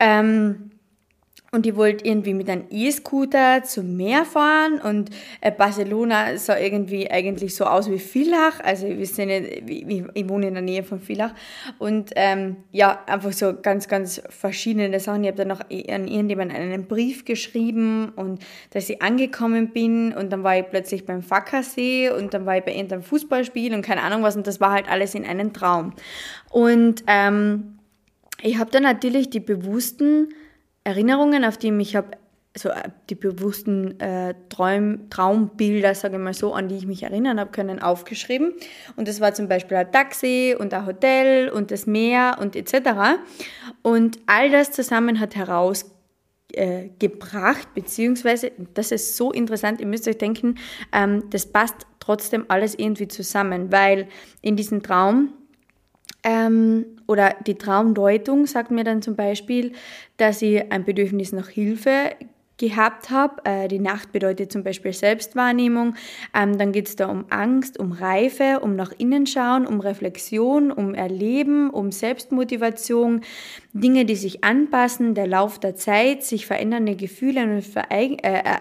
Ähm, 0.00 0.70
und 1.50 1.64
die 1.64 1.76
wollte 1.76 2.04
irgendwie 2.04 2.34
mit 2.34 2.50
einem 2.50 2.64
E-Scooter 2.70 3.62
zum 3.64 3.96
Meer 3.96 4.26
fahren. 4.26 4.80
Und 4.82 5.08
äh, 5.40 5.50
Barcelona 5.50 6.36
sah 6.36 6.58
irgendwie 6.58 7.10
eigentlich 7.10 7.54
so 7.54 7.64
aus 7.64 7.90
wie 7.90 7.98
Villach, 7.98 8.60
also 8.62 8.86
wir 8.86 9.06
sind 9.06 9.30
ich, 9.30 10.04
ich 10.12 10.28
wohne 10.28 10.48
in 10.48 10.54
der 10.54 10.62
Nähe 10.62 10.82
von 10.82 11.00
Villach. 11.00 11.32
Und 11.78 12.10
ähm, 12.16 12.56
ja, 12.70 13.02
einfach 13.06 13.32
so 13.32 13.54
ganz, 13.54 13.88
ganz 13.88 14.20
verschiedene 14.28 15.00
Sachen. 15.00 15.24
Ich 15.24 15.28
habe 15.28 15.38
dann 15.38 15.48
noch 15.48 15.60
an 15.60 16.06
irgendjemanden 16.06 16.54
einen 16.54 16.86
Brief 16.86 17.24
geschrieben 17.24 18.10
und 18.14 18.42
dass 18.70 18.90
ich 18.90 19.00
angekommen 19.00 19.70
bin. 19.70 20.12
Und 20.12 20.30
dann 20.30 20.44
war 20.44 20.58
ich 20.58 20.68
plötzlich 20.68 21.06
beim 21.06 21.22
Fackersee 21.22 22.10
und 22.10 22.34
dann 22.34 22.44
war 22.44 22.58
ich 22.58 22.64
bei 22.64 22.74
irgendeinem 22.74 23.02
Fußballspiel 23.02 23.72
und 23.72 23.80
keine 23.80 24.02
Ahnung 24.02 24.22
was. 24.22 24.36
Und 24.36 24.46
das 24.46 24.60
war 24.60 24.72
halt 24.72 24.90
alles 24.90 25.14
in 25.14 25.24
einem 25.24 25.54
Traum. 25.54 25.94
Und 26.50 27.04
ähm, 27.06 27.78
ich 28.42 28.58
habe 28.58 28.70
dann 28.70 28.82
natürlich 28.82 29.30
die 29.30 29.40
bewussten 29.40 30.28
Erinnerungen, 30.88 31.44
auf 31.44 31.58
die 31.58 31.70
mich 31.70 31.94
habe, 31.94 32.12
also 32.54 32.70
äh, 32.70 32.88
die 33.10 33.14
bewussten 33.14 34.00
äh, 34.00 34.34
Traum, 34.48 35.10
Traumbilder, 35.10 35.94
sage 35.94 36.16
ich 36.16 36.22
mal 36.22 36.32
so, 36.32 36.54
an 36.54 36.68
die 36.68 36.76
ich 36.76 36.86
mich 36.86 37.02
erinnern 37.02 37.38
habe 37.38 37.50
können, 37.50 37.82
aufgeschrieben. 37.82 38.54
Und 38.96 39.06
das 39.06 39.20
war 39.20 39.34
zum 39.34 39.48
Beispiel 39.48 39.76
ein 39.76 39.92
Taxi 39.92 40.56
und 40.58 40.72
ein 40.72 40.86
Hotel 40.86 41.50
und 41.50 41.70
das 41.70 41.86
Meer 41.86 42.38
und 42.40 42.56
etc. 42.56 43.18
Und 43.82 44.18
all 44.24 44.50
das 44.50 44.72
zusammen 44.72 45.20
hat 45.20 45.36
herausgebracht, 45.36 45.92
äh, 46.54 47.74
beziehungsweise, 47.74 48.52
das 48.72 48.90
ist 48.92 49.14
so 49.18 49.30
interessant, 49.30 49.82
ihr 49.82 49.86
müsst 49.86 50.08
euch 50.08 50.16
denken, 50.16 50.54
ähm, 50.92 51.24
das 51.28 51.44
passt 51.44 51.86
trotzdem 52.00 52.46
alles 52.48 52.74
irgendwie 52.74 53.08
zusammen, 53.08 53.70
weil 53.70 54.08
in 54.40 54.56
diesem 54.56 54.82
Traum 54.82 55.34
ähm, 56.24 56.97
oder 57.08 57.34
die 57.46 57.56
Traumdeutung 57.56 58.46
sagt 58.46 58.70
mir 58.70 58.84
dann 58.84 59.02
zum 59.02 59.16
Beispiel, 59.16 59.72
dass 60.18 60.42
ich 60.42 60.70
ein 60.70 60.84
Bedürfnis 60.84 61.32
nach 61.32 61.48
Hilfe 61.48 62.12
gehabt 62.58 63.10
habe. 63.10 63.44
Äh, 63.44 63.68
die 63.68 63.78
Nacht 63.78 64.12
bedeutet 64.12 64.52
zum 64.52 64.62
Beispiel 64.62 64.92
Selbstwahrnehmung. 64.92 65.94
Ähm, 66.34 66.58
dann 66.58 66.72
geht 66.72 66.88
es 66.88 66.96
da 66.96 67.06
um 67.06 67.24
Angst, 67.30 67.78
um 67.78 67.92
Reife, 67.92 68.60
um 68.60 68.76
nach 68.76 68.92
innen 68.98 69.26
schauen, 69.26 69.66
um 69.66 69.80
Reflexion, 69.80 70.70
um 70.70 70.94
Erleben, 70.94 71.70
um 71.70 71.92
Selbstmotivation, 71.92 73.22
Dinge, 73.72 74.04
die 74.04 74.16
sich 74.16 74.44
anpassen, 74.44 75.14
der 75.14 75.26
Lauf 75.26 75.58
der 75.58 75.76
Zeit, 75.76 76.24
sich 76.24 76.46
verändernde 76.46 76.94
Gefühle 76.94 77.42
und 77.42 77.62
Vereig 77.62 78.24
äh, 78.24 78.40
äh 78.40 78.58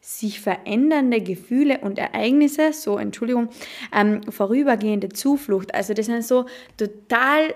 sich 0.00 0.40
verändernde 0.40 1.20
Gefühle 1.20 1.80
und 1.80 1.98
Ereignisse, 1.98 2.72
so 2.72 2.96
Entschuldigung, 2.96 3.48
ähm, 3.92 4.20
vorübergehende 4.30 5.08
Zuflucht. 5.08 5.74
Also 5.74 5.94
das 5.94 6.06
sind 6.06 6.24
so 6.24 6.46
total 6.76 7.54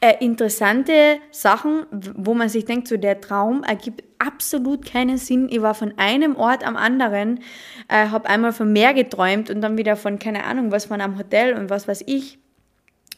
äh, 0.00 0.14
interessante 0.24 1.18
Sachen, 1.30 1.86
wo 1.90 2.34
man 2.34 2.48
sich 2.48 2.64
denkt, 2.64 2.88
so 2.88 2.96
der 2.96 3.20
Traum 3.20 3.62
ergibt 3.62 4.04
absolut 4.18 4.84
keinen 4.84 5.18
Sinn. 5.18 5.48
Ich 5.50 5.62
war 5.62 5.74
von 5.74 5.94
einem 5.96 6.36
Ort 6.36 6.66
am 6.66 6.76
anderen, 6.76 7.40
äh, 7.88 8.08
habe 8.08 8.28
einmal 8.28 8.52
von 8.52 8.72
Meer 8.72 8.94
geträumt 8.94 9.50
und 9.50 9.60
dann 9.60 9.78
wieder 9.78 9.96
von, 9.96 10.18
keine 10.18 10.44
Ahnung, 10.44 10.70
was 10.70 10.86
von 10.86 11.00
einem 11.00 11.18
Hotel 11.18 11.54
und 11.54 11.70
was 11.70 11.88
weiß 11.88 12.04
ich. 12.06 12.38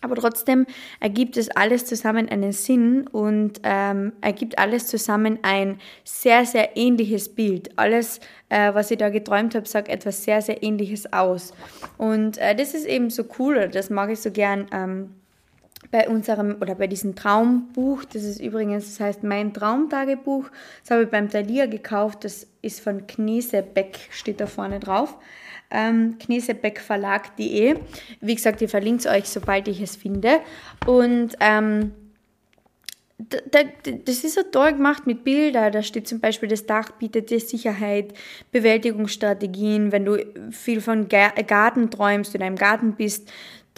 Aber 0.00 0.14
trotzdem 0.14 0.66
ergibt 1.00 1.36
es 1.36 1.50
alles 1.50 1.84
zusammen 1.84 2.28
einen 2.28 2.52
Sinn 2.52 3.08
und 3.08 3.60
ähm, 3.64 4.12
ergibt 4.20 4.56
alles 4.58 4.86
zusammen 4.86 5.40
ein 5.42 5.80
sehr, 6.04 6.44
sehr 6.46 6.76
ähnliches 6.76 7.34
Bild. 7.34 7.76
Alles, 7.76 8.20
äh, 8.48 8.72
was 8.74 8.92
ich 8.92 8.98
da 8.98 9.08
geträumt 9.08 9.56
habe, 9.56 9.66
sagt 9.66 9.88
etwas 9.88 10.22
sehr, 10.22 10.40
sehr 10.40 10.62
ähnliches 10.62 11.12
aus. 11.12 11.52
Und 11.96 12.38
äh, 12.38 12.54
das 12.54 12.74
ist 12.74 12.86
eben 12.86 13.10
so 13.10 13.24
cool, 13.40 13.68
das 13.68 13.90
mag 13.90 14.10
ich 14.10 14.20
so 14.20 14.30
gern. 14.30 14.66
Ähm, 14.72 15.14
bei 15.90 16.08
unserem 16.08 16.56
oder 16.60 16.74
bei 16.74 16.86
diesem 16.86 17.14
Traumbuch, 17.14 18.04
das 18.04 18.24
ist 18.24 18.40
übrigens, 18.40 18.84
das 18.86 19.00
heißt 19.00 19.22
mein 19.22 19.54
Traumtagebuch, 19.54 20.50
das 20.82 20.90
habe 20.90 21.04
ich 21.04 21.08
beim 21.08 21.30
Thalia 21.30 21.66
gekauft, 21.66 22.24
das 22.24 22.46
ist 22.62 22.80
von 22.80 23.06
Knesebeck, 23.06 23.98
steht 24.10 24.40
da 24.40 24.46
vorne 24.46 24.80
drauf, 24.80 25.16
ähm, 25.70 26.16
knesebeckverlag.de. 26.18 27.76
Wie 28.20 28.34
gesagt, 28.34 28.62
ich 28.62 28.70
verlinke 28.70 29.00
es 29.00 29.06
euch, 29.06 29.28
sobald 29.28 29.68
ich 29.68 29.80
es 29.80 29.96
finde. 29.96 30.40
Und 30.86 31.36
ähm, 31.40 31.92
das 33.18 34.22
ist 34.22 34.34
so 34.36 34.42
toll 34.44 34.74
gemacht 34.74 35.06
mit 35.06 35.24
Bildern. 35.24 35.72
Da 35.72 35.82
steht 35.82 36.06
zum 36.06 36.20
Beispiel, 36.20 36.48
das 36.48 36.66
Dach 36.66 36.92
bietet 36.92 37.30
dir 37.30 37.40
Sicherheit, 37.40 38.14
Bewältigungsstrategien. 38.52 39.90
Wenn 39.90 40.04
du 40.04 40.24
viel 40.52 40.80
von 40.80 41.08
Garten 41.08 41.90
träumst 41.90 42.34
oder 42.36 42.46
im 42.46 42.54
Garten 42.54 42.92
bist, 42.92 43.28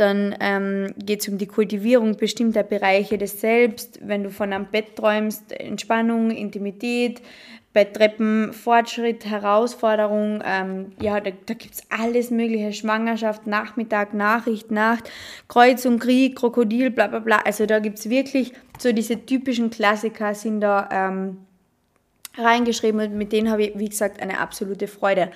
dann 0.01 0.35
ähm, 0.41 0.95
geht 0.97 1.21
es 1.21 1.29
um 1.29 1.39
die 1.39 1.47
Kultivierung 1.47 2.17
bestimmter 2.17 2.63
Bereiche 2.63 3.19
des 3.19 3.41
Selbst. 3.41 4.01
Wenn 4.03 4.25
du 4.25 4.31
von 4.31 4.53
einem 4.53 4.67
Bett 4.67 4.97
träumst, 4.97 5.53
Entspannung, 5.53 6.31
Intimität, 6.31 7.21
bei 7.73 7.85
Treppen 7.85 8.53
Fortschritt, 8.53 9.27
Herausforderung. 9.27 10.43
Ähm, 10.45 10.93
ja, 11.01 11.21
da, 11.21 11.31
da 11.31 11.55
gibt 11.55 11.75
es 11.75 11.83
alles 11.89 12.31
Mögliche. 12.31 12.73
Schwangerschaft, 12.73 13.47
Nachmittag, 13.47 14.13
Nachricht, 14.15 14.71
Nacht, 14.71 15.11
Kreuzung, 15.47 15.99
Krieg, 15.99 16.37
Krokodil, 16.37 16.91
bla 16.91 17.07
bla 17.07 17.21
bla. 17.21 17.39
Also 17.45 17.67
da 17.67 17.79
gibt 17.79 17.99
es 17.99 18.11
wirklich 18.11 18.53
so 18.79 18.93
diese 18.93 19.25
typischen 19.25 19.71
Klassiker 19.71 20.35
sind 20.35 20.63
da. 20.63 20.89
Ähm, 20.91 21.39
reingeschrieben 22.39 23.01
und 23.01 23.17
mit 23.17 23.33
denen 23.33 23.51
habe 23.51 23.65
ich, 23.65 23.79
wie 23.79 23.89
gesagt, 23.89 24.23
eine 24.23 24.39
absolute 24.39 24.87
Freude. 24.87 25.31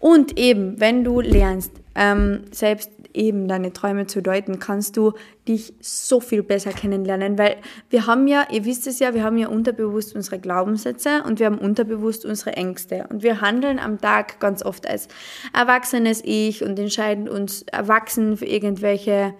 Und 0.00 0.38
eben, 0.38 0.80
wenn 0.80 1.04
du 1.04 1.20
lernst, 1.20 1.72
ähm, 1.94 2.44
selbst 2.50 2.90
eben 3.18 3.48
deine 3.48 3.72
Träume 3.72 4.06
zu 4.06 4.22
deuten, 4.22 4.58
kannst 4.58 4.96
du 4.96 5.12
dich 5.46 5.74
so 5.80 6.20
viel 6.20 6.42
besser 6.42 6.72
kennenlernen, 6.72 7.36
weil 7.36 7.56
wir 7.90 8.06
haben 8.06 8.26
ja, 8.28 8.46
ihr 8.50 8.64
wisst 8.64 8.86
es 8.86 9.00
ja, 9.00 9.12
wir 9.12 9.24
haben 9.24 9.36
ja 9.36 9.48
unterbewusst 9.48 10.14
unsere 10.14 10.38
Glaubenssätze 10.38 11.22
und 11.26 11.40
wir 11.40 11.46
haben 11.46 11.58
unterbewusst 11.58 12.24
unsere 12.24 12.52
Ängste. 12.52 13.06
Und 13.10 13.22
wir 13.22 13.40
handeln 13.40 13.78
am 13.78 14.00
Tag 14.00 14.40
ganz 14.40 14.62
oft 14.62 14.88
als 14.88 15.08
erwachsenes 15.52 16.22
Ich 16.24 16.62
und 16.62 16.78
entscheiden 16.78 17.28
uns 17.28 17.62
erwachsen 17.62 18.36
für 18.36 18.46
irgendwelche 18.46 19.34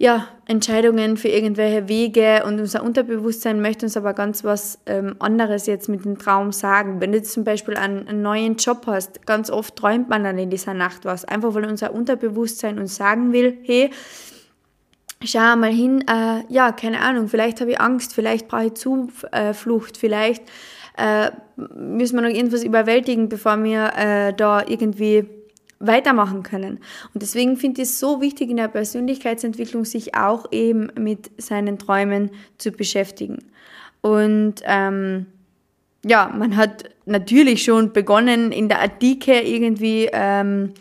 ja, 0.00 0.28
Entscheidungen 0.46 1.16
für 1.16 1.26
irgendwelche 1.26 1.88
Wege 1.88 2.44
und 2.46 2.60
unser 2.60 2.84
Unterbewusstsein 2.84 3.60
möchte 3.60 3.84
uns 3.84 3.96
aber 3.96 4.14
ganz 4.14 4.44
was 4.44 4.78
ähm, 4.86 5.16
anderes 5.18 5.66
jetzt 5.66 5.88
mit 5.88 6.04
dem 6.04 6.18
Traum 6.18 6.52
sagen. 6.52 7.00
Wenn 7.00 7.10
du 7.10 7.20
zum 7.20 7.42
Beispiel 7.42 7.76
einen, 7.76 8.06
einen, 8.06 8.22
neuen 8.22 8.56
Job 8.56 8.84
hast, 8.86 9.26
ganz 9.26 9.50
oft 9.50 9.74
träumt 9.74 10.08
man 10.08 10.22
dann 10.22 10.38
in 10.38 10.50
dieser 10.50 10.72
Nacht 10.72 11.04
was, 11.04 11.24
einfach 11.24 11.52
weil 11.54 11.66
unser 11.66 11.92
Unterbewusstsein 11.92 12.78
uns 12.78 12.94
sagen 12.94 13.32
will, 13.32 13.58
hey, 13.64 13.90
schau 15.24 15.56
mal 15.56 15.72
hin, 15.72 16.04
äh, 16.08 16.44
ja, 16.48 16.70
keine 16.70 17.00
Ahnung, 17.00 17.26
vielleicht 17.26 17.60
habe 17.60 17.72
ich 17.72 17.80
Angst, 17.80 18.14
vielleicht 18.14 18.46
brauche 18.46 18.66
ich 18.66 18.74
Zuflucht, 18.74 19.96
vielleicht 19.96 20.44
äh, 20.96 21.32
müssen 21.56 22.14
wir 22.14 22.22
noch 22.22 22.28
irgendwas 22.34 22.62
überwältigen, 22.62 23.28
bevor 23.28 23.62
wir 23.64 23.92
äh, 23.96 24.32
da 24.32 24.62
irgendwie 24.64 25.28
weitermachen 25.80 26.42
können. 26.42 26.80
Und 27.14 27.22
deswegen 27.22 27.56
finde 27.56 27.82
ich 27.82 27.88
es 27.88 28.00
so 28.00 28.20
wichtig 28.20 28.50
in 28.50 28.56
der 28.56 28.68
Persönlichkeitsentwicklung, 28.68 29.84
sich 29.84 30.14
auch 30.14 30.46
eben 30.50 30.90
mit 30.98 31.30
seinen 31.40 31.78
Träumen 31.78 32.30
zu 32.58 32.72
beschäftigen. 32.72 33.38
Und 34.00 34.56
ähm, 34.64 35.26
ja, 36.04 36.32
man 36.34 36.56
hat 36.56 36.90
natürlich 37.06 37.62
schon 37.64 37.92
begonnen, 37.92 38.52
in 38.52 38.68
der 38.68 38.80
Antike 38.80 39.40
irgendwie 39.40 40.08
ähm, 40.12 40.72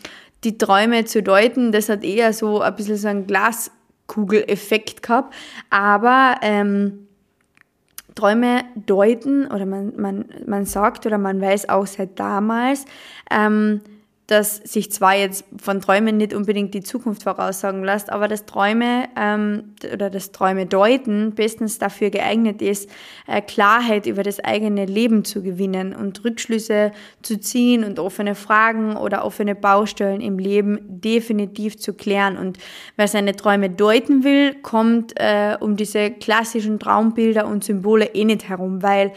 die 0.44 0.58
Träume 0.58 1.06
zu 1.06 1.24
deuten. 1.24 1.72
Das 1.72 1.90
hat 1.90 2.04
eher 2.04 2.34
so 2.34 2.62
ein 2.62 2.76
bisschen 2.76 2.98
so 2.98 3.08
einen 3.08 3.28
Glaskugeleffekt 3.28 5.04
gehabt. 5.04 5.34
Aber 5.70 6.36
ähm, 6.42 7.08
Träume 8.16 8.64
deuten 8.76 9.48
oder 9.48 9.66
man, 9.66 9.94
man, 9.96 10.26
man 10.46 10.66
sagt 10.66 11.06
oder 11.06 11.18
man 11.18 11.40
weiß 11.40 11.70
auch 11.70 11.86
seit 11.86 12.20
damals, 12.20 12.86
ähm, 13.30 13.82
dass 14.28 14.58
sich 14.58 14.92
zwar 14.92 15.16
jetzt 15.16 15.46
von 15.58 15.80
Träumen 15.80 16.18
nicht 16.18 16.34
unbedingt 16.34 16.74
die 16.74 16.84
Zukunft 16.84 17.24
voraussagen 17.24 17.82
lässt, 17.82 18.10
aber 18.12 18.28
dass 18.28 18.46
Träume 18.46 19.08
ähm, 19.18 19.76
oder 19.94 20.10
das 20.10 20.34
Träume 20.34 20.66
deuten 20.66 21.34
bestens 21.34 21.80
dafür 21.80 22.10
geeignet 22.10 22.62
ist, 22.62 22.90
äh, 23.26 23.42
Klarheit 23.42 24.06
über 24.06 24.24
das 24.24 24.42
eigene 24.42 24.86
Leben 24.86 25.24
zu 25.24 25.42
gewinnen 25.42 25.96
und 25.96 26.26
Rückschlüsse 26.26 26.92
zu 27.22 27.40
ziehen 27.40 27.86
und 27.86 28.00
offene 28.00 28.36
Fragen 28.36 28.98
oder 28.98 29.24
offene 29.24 29.56
Baustellen 29.56 30.20
im 30.20 30.40
Leben 30.40 30.80
definitiv 30.84 31.78
zu 31.78 31.94
klären. 31.94 32.38
Und 32.38 32.58
wer 32.98 33.08
seine 33.08 33.34
Träume 33.34 33.70
deuten 33.70 34.26
will, 34.26 34.56
kommt 34.56 35.14
äh, 35.16 35.56
um 35.58 35.78
diese 35.78 36.12
klassischen 36.12 36.80
Traumbilder 36.80 37.48
und 37.48 37.64
Symbole 37.64 38.14
eh 38.14 38.26
nicht 38.26 38.50
herum, 38.50 38.84
weil 38.84 39.14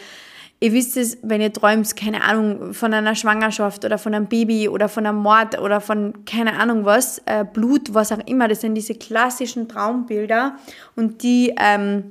Ihr 0.62 0.74
wisst 0.74 0.98
es, 0.98 1.16
wenn 1.22 1.40
ihr 1.40 1.52
träumt, 1.52 1.96
keine 1.96 2.22
Ahnung, 2.22 2.74
von 2.74 2.92
einer 2.92 3.14
Schwangerschaft 3.14 3.82
oder 3.86 3.96
von 3.96 4.14
einem 4.14 4.26
Baby 4.26 4.68
oder 4.68 4.90
von 4.90 5.06
einem 5.06 5.16
Mord 5.16 5.58
oder 5.58 5.80
von 5.80 6.26
keine 6.26 6.60
Ahnung 6.60 6.84
was, 6.84 7.22
äh, 7.24 7.46
Blut, 7.50 7.94
was 7.94 8.12
auch 8.12 8.20
immer, 8.26 8.46
das 8.46 8.60
sind 8.60 8.74
diese 8.74 8.94
klassischen 8.94 9.68
Traumbilder 9.68 10.56
und 10.96 11.22
die, 11.22 11.54
ähm, 11.58 12.10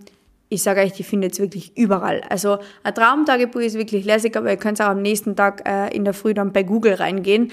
ich 0.50 0.64
sage 0.64 0.82
euch, 0.82 0.94
die 0.94 1.04
findet 1.04 1.38
ihr 1.38 1.46
wirklich 1.46 1.78
überall. 1.78 2.22
Also 2.28 2.58
ein 2.82 2.96
Traumtagebuch 2.96 3.62
ist 3.62 3.76
wirklich 3.76 4.04
lässig, 4.04 4.36
aber 4.36 4.50
ihr 4.50 4.58
könnt 4.58 4.82
auch 4.82 4.88
am 4.88 5.04
nächsten 5.04 5.36
Tag 5.36 5.62
äh, 5.70 5.96
in 5.96 6.04
der 6.04 6.16
Früh 6.16 6.34
dann 6.34 6.52
bei 6.52 6.64
Google 6.64 6.96
reingehen. 6.96 7.52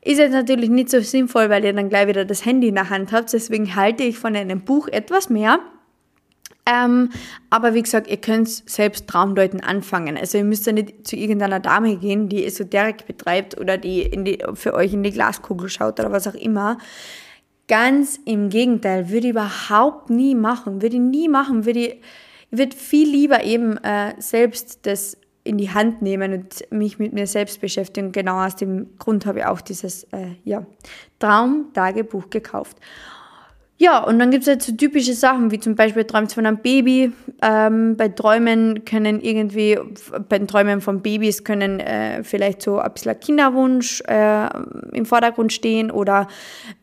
Ist 0.00 0.18
jetzt 0.18 0.32
natürlich 0.32 0.70
nicht 0.70 0.90
so 0.90 1.00
sinnvoll, 1.00 1.50
weil 1.50 1.64
ihr 1.64 1.72
dann 1.72 1.88
gleich 1.88 2.06
wieder 2.06 2.24
das 2.24 2.44
Handy 2.44 2.68
in 2.68 2.76
der 2.76 2.88
Hand 2.88 3.10
habt, 3.10 3.32
deswegen 3.32 3.74
halte 3.74 4.04
ich 4.04 4.16
von 4.16 4.36
einem 4.36 4.60
Buch 4.60 4.86
etwas 4.86 5.28
mehr. 5.28 5.58
Ähm, 6.68 7.10
aber 7.48 7.74
wie 7.74 7.82
gesagt, 7.82 8.08
ihr 8.08 8.16
könnt 8.16 8.48
selbst 8.48 9.06
Traumdeuten 9.06 9.60
anfangen. 9.60 10.16
Also 10.16 10.38
ihr 10.38 10.44
müsst 10.44 10.66
ja 10.66 10.72
nicht 10.72 11.06
zu 11.06 11.14
irgendeiner 11.14 11.60
Dame 11.60 11.96
gehen, 11.96 12.28
die 12.28 12.44
Esoterik 12.44 13.06
betreibt 13.06 13.58
oder 13.58 13.78
die, 13.78 14.02
in 14.02 14.24
die 14.24 14.42
für 14.54 14.74
euch 14.74 14.92
in 14.92 15.04
die 15.04 15.12
Glaskugel 15.12 15.68
schaut 15.68 16.00
oder 16.00 16.10
was 16.10 16.26
auch 16.26 16.34
immer. 16.34 16.78
Ganz 17.68 18.18
im 18.24 18.48
Gegenteil, 18.48 19.10
würde 19.10 19.28
ich 19.28 19.32
überhaupt 19.32 20.10
nie 20.10 20.34
machen, 20.34 20.82
würde 20.82 20.96
ich 20.96 21.02
nie 21.02 21.28
machen, 21.28 21.66
würde 21.66 21.80
ich, 21.80 21.96
würde 22.50 22.76
viel 22.76 23.08
lieber 23.08 23.44
eben 23.44 23.76
äh, 23.78 24.14
selbst 24.18 24.86
das 24.86 25.16
in 25.44 25.58
die 25.58 25.70
Hand 25.70 26.02
nehmen 26.02 26.32
und 26.32 26.72
mich 26.72 26.98
mit 26.98 27.12
mir 27.12 27.28
selbst 27.28 27.60
beschäftigen. 27.60 28.10
Genau 28.10 28.44
aus 28.44 28.56
dem 28.56 28.98
Grund 28.98 29.24
habe 29.26 29.40
ich 29.40 29.44
auch 29.46 29.60
dieses 29.60 30.04
äh, 30.04 30.34
ja, 30.44 30.66
Traumtagebuch 31.20 32.30
gekauft. 32.30 32.76
Ja, 33.78 34.02
und 34.02 34.18
dann 34.18 34.30
gibt 34.30 34.44
es 34.44 34.48
halt 34.48 34.62
so 34.62 34.72
typische 34.72 35.12
Sachen, 35.12 35.50
wie 35.50 35.60
zum 35.60 35.74
Beispiel 35.74 36.04
träumt 36.04 36.32
von 36.32 36.46
einem 36.46 36.56
Baby. 36.58 37.12
Ähm, 37.42 37.94
bei 37.98 38.08
Träumen 38.08 38.86
können 38.86 39.20
irgendwie, 39.20 39.78
bei 40.30 40.38
den 40.38 40.48
Träumen 40.48 40.80
von 40.80 41.02
Babys 41.02 41.44
können 41.44 41.80
äh, 41.80 42.24
vielleicht 42.24 42.62
so 42.62 42.78
ein 42.78 42.90
bisschen 42.90 43.20
Kinderwunsch 43.20 44.02
äh, 44.08 44.48
im 44.94 45.04
Vordergrund 45.04 45.52
stehen 45.52 45.90
oder 45.90 46.26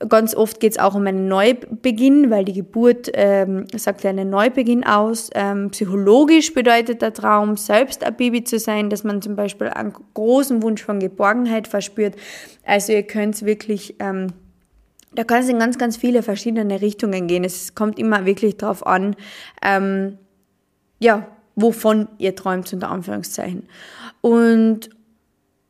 ganz 0.08 0.36
oft 0.36 0.60
geht 0.60 0.74
es 0.74 0.78
auch 0.78 0.94
um 0.94 1.08
einen 1.08 1.28
Neubeginn, 1.28 2.30
weil 2.30 2.46
die 2.46 2.54
Geburt 2.54 3.10
ähm, 3.16 3.66
sagt 3.76 4.04
ja 4.04 4.12
einen 4.12 4.30
Neubeginn 4.30 4.86
aus. 4.86 5.32
Ähm, 5.34 5.72
psychologisch 5.72 6.54
bedeutet 6.54 7.02
der 7.02 7.12
Traum, 7.14 7.58
selbst 7.58 8.04
ein 8.04 8.16
Baby 8.16 8.44
zu 8.44 8.60
sein, 8.60 8.92
dass 8.92 9.04
man 9.04 9.24
zum 9.24 9.36
Beispiel 9.36 9.70
einen 9.70 9.94
großen 10.14 10.62
Wunsch 10.62 10.84
von 10.84 11.00
Geborgenheit 11.00 11.68
verspürt. 11.68 12.14
Also 12.64 12.94
ihr 12.94 13.04
könnt 13.04 13.44
wirklich... 13.44 13.96
Ähm, 13.98 14.28
da 15.16 15.24
kann 15.24 15.42
es 15.42 15.50
in 15.50 15.60
ganz, 15.60 15.78
ganz 15.78 15.98
viele 15.98 16.24
verschiedene 16.24 16.82
Richtungen 16.82 17.28
gehen. 17.28 17.44
Es 17.44 17.76
kommt 17.76 18.00
immer 18.00 18.26
wirklich 18.26 18.58
darauf 18.58 18.86
an, 18.86 19.16
ähm, 19.62 20.18
ja, 21.00 21.28
wovon 21.56 22.08
ihr 22.18 22.36
träumt, 22.36 22.72
unter 22.74 22.90
Anführungszeichen. 22.90 23.68
Und 24.22 24.90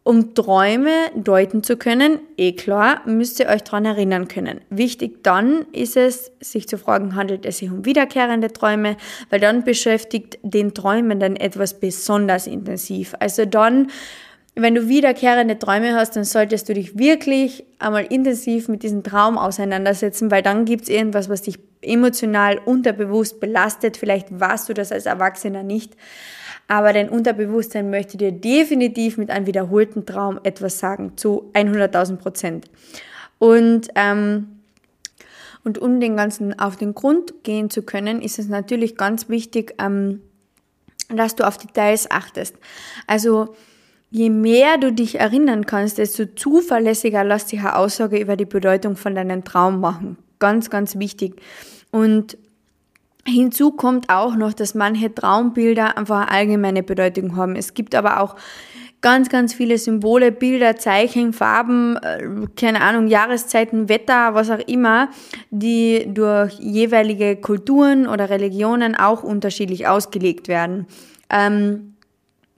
um 0.03 0.35
Träume 0.35 0.91
deuten 1.15 1.63
zu 1.63 1.77
können, 1.77 2.19
eh 2.37 2.51
klar, 2.53 3.01
müsst 3.05 3.39
ihr 3.39 3.47
euch 3.47 3.63
daran 3.63 3.85
erinnern 3.85 4.27
können. 4.27 4.59
Wichtig 4.69 5.23
dann 5.23 5.65
ist 5.71 5.95
es, 5.95 6.31
sich 6.41 6.67
zu 6.67 6.77
fragen, 6.77 7.15
handelt 7.15 7.45
es 7.45 7.59
sich 7.59 7.71
um 7.71 7.85
wiederkehrende 7.85 8.51
Träume, 8.51 8.97
weil 9.29 9.39
dann 9.39 9.63
beschäftigt 9.63 10.39
den 10.43 10.73
Träumen 10.73 11.21
dann 11.21 11.37
etwas 11.37 11.79
besonders 11.79 12.47
intensiv. 12.47 13.15
Also 13.19 13.45
dann 13.45 13.87
wenn 14.55 14.75
du 14.75 14.87
wiederkehrende 14.87 15.57
Träume 15.57 15.95
hast, 15.95 16.15
dann 16.15 16.25
solltest 16.25 16.69
du 16.69 16.75
dich 16.75 16.97
wirklich 16.97 17.65
einmal 17.79 18.05
intensiv 18.05 18.67
mit 18.67 18.83
diesem 18.83 19.03
Traum 19.03 19.37
auseinandersetzen, 19.37 20.29
weil 20.29 20.43
dann 20.43 20.65
gibt 20.65 20.83
es 20.83 20.89
irgendwas, 20.89 21.27
was 21.27 21.41
dich 21.41 21.57
emotional 21.81 22.59
unterbewusst 22.63 23.39
belastet. 23.39 23.97
Vielleicht 23.97 24.39
warst 24.39 24.69
du 24.69 24.73
das 24.73 24.91
als 24.91 25.07
Erwachsener 25.07 25.63
nicht, 25.63 25.97
aber 26.67 26.93
dein 26.93 27.09
Unterbewusstsein 27.09 27.89
möchte 27.89 28.17
dir 28.17 28.31
definitiv 28.31 29.17
mit 29.17 29.31
einem 29.31 29.47
wiederholten 29.47 30.05
Traum 30.05 30.39
etwas 30.43 30.77
sagen, 30.77 31.13
zu 31.17 31.49
100.000 31.53 32.17
Prozent. 32.17 32.69
Und, 33.39 33.89
ähm, 33.95 34.59
und 35.63 35.79
um 35.79 35.99
den 35.99 36.15
Ganzen 36.15 36.59
auf 36.59 36.75
den 36.75 36.93
Grund 36.93 37.43
gehen 37.43 37.71
zu 37.71 37.81
können, 37.81 38.21
ist 38.21 38.37
es 38.37 38.47
natürlich 38.49 38.97
ganz 38.97 39.29
wichtig, 39.29 39.73
ähm, 39.79 40.21
dass 41.09 41.35
du 41.35 41.45
auf 41.45 41.57
Details 41.57 42.09
achtest. 42.11 42.55
Also, 43.07 43.55
Je 44.15 44.29
mehr 44.29 44.77
du 44.77 44.93
dich 44.93 45.19
erinnern 45.19 45.65
kannst, 45.65 45.97
desto 45.97 46.27
zuverlässiger 46.27 47.23
lässt 47.23 47.49
sich 47.49 47.61
eine 47.61 47.75
Aussage 47.75 48.19
über 48.19 48.35
die 48.35 48.45
Bedeutung 48.45 48.95
von 48.95 49.15
deinem 49.15 49.43
Traum 49.43 49.79
machen. 49.79 50.17
Ganz, 50.37 50.69
ganz 50.69 50.99
wichtig. 50.99 51.41
Und 51.89 52.37
hinzu 53.25 53.71
kommt 53.71 54.11
auch 54.11 54.35
noch, 54.35 54.53
dass 54.53 54.75
manche 54.75 55.11
Traumbilder 55.11 55.97
einfach 55.97 56.27
eine 56.27 56.31
allgemeine 56.31 56.83
Bedeutung 56.83 57.35
haben. 57.35 57.55
Es 57.55 57.73
gibt 57.73 57.95
aber 57.95 58.21
auch 58.21 58.35
ganz, 59.01 59.29
ganz 59.29 59.55
viele 59.55 59.79
Symbole, 59.79 60.31
Bilder, 60.31 60.77
Zeichen, 60.77 61.33
Farben, 61.33 61.97
äh, 61.97 62.21
keine 62.55 62.81
Ahnung, 62.81 63.07
Jahreszeiten, 63.07 63.89
Wetter, 63.89 64.35
was 64.35 64.51
auch 64.51 64.61
immer, 64.67 65.09
die 65.49 66.05
durch 66.07 66.59
jeweilige 66.59 67.35
Kulturen 67.35 68.07
oder 68.07 68.29
Religionen 68.29 68.95
auch 68.95 69.23
unterschiedlich 69.23 69.87
ausgelegt 69.87 70.47
werden. 70.47 70.85
Ähm, 71.31 71.95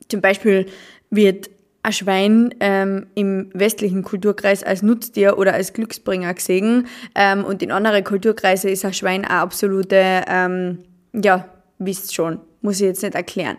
zum 0.09 0.21
Beispiel 0.21 0.67
wird 1.15 1.49
ein 1.85 1.93
Schwein 1.93 2.55
ähm, 2.61 3.07
im 3.13 3.51
westlichen 3.53 4.03
Kulturkreis 4.03 4.63
als 4.63 4.81
Nutztier 4.81 5.37
oder 5.37 5.53
als 5.53 5.73
Glücksbringer 5.73 6.33
gesehen 6.33 6.87
ähm, 7.13 7.43
und 7.43 7.61
in 7.61 7.71
anderen 7.71 8.03
Kulturkreisen 8.03 8.71
ist 8.71 8.83
ein 8.85 8.93
Schwein 8.93 9.23
eine 9.23 9.39
absolute, 9.39 10.23
ähm, 10.27 10.79
ja, 11.13 11.47
wisst 11.77 12.15
schon, 12.15 12.39
muss 12.61 12.77
ich 12.77 12.87
jetzt 12.87 13.03
nicht 13.03 13.13
erklären. 13.13 13.57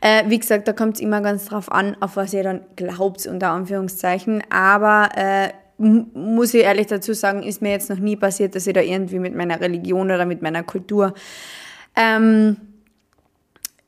Äh, 0.00 0.24
wie 0.28 0.38
gesagt, 0.38 0.68
da 0.68 0.72
kommt 0.72 0.96
es 0.96 1.00
immer 1.00 1.20
ganz 1.20 1.46
drauf 1.46 1.70
an, 1.72 1.96
auf 2.00 2.16
was 2.16 2.32
ihr 2.32 2.44
dann 2.44 2.60
glaubt, 2.76 3.26
unter 3.26 3.50
Anführungszeichen, 3.50 4.44
aber 4.50 5.08
äh, 5.16 5.48
muss 5.78 6.54
ich 6.54 6.62
ehrlich 6.62 6.86
dazu 6.86 7.12
sagen, 7.12 7.42
ist 7.42 7.60
mir 7.60 7.72
jetzt 7.72 7.90
noch 7.90 7.98
nie 7.98 8.14
passiert, 8.14 8.54
dass 8.54 8.68
ich 8.68 8.74
da 8.74 8.80
irgendwie 8.80 9.18
mit 9.18 9.34
meiner 9.34 9.60
Religion 9.60 10.06
oder 10.06 10.26
mit 10.26 10.42
meiner 10.42 10.62
Kultur 10.62 11.14
ähm, 11.96 12.56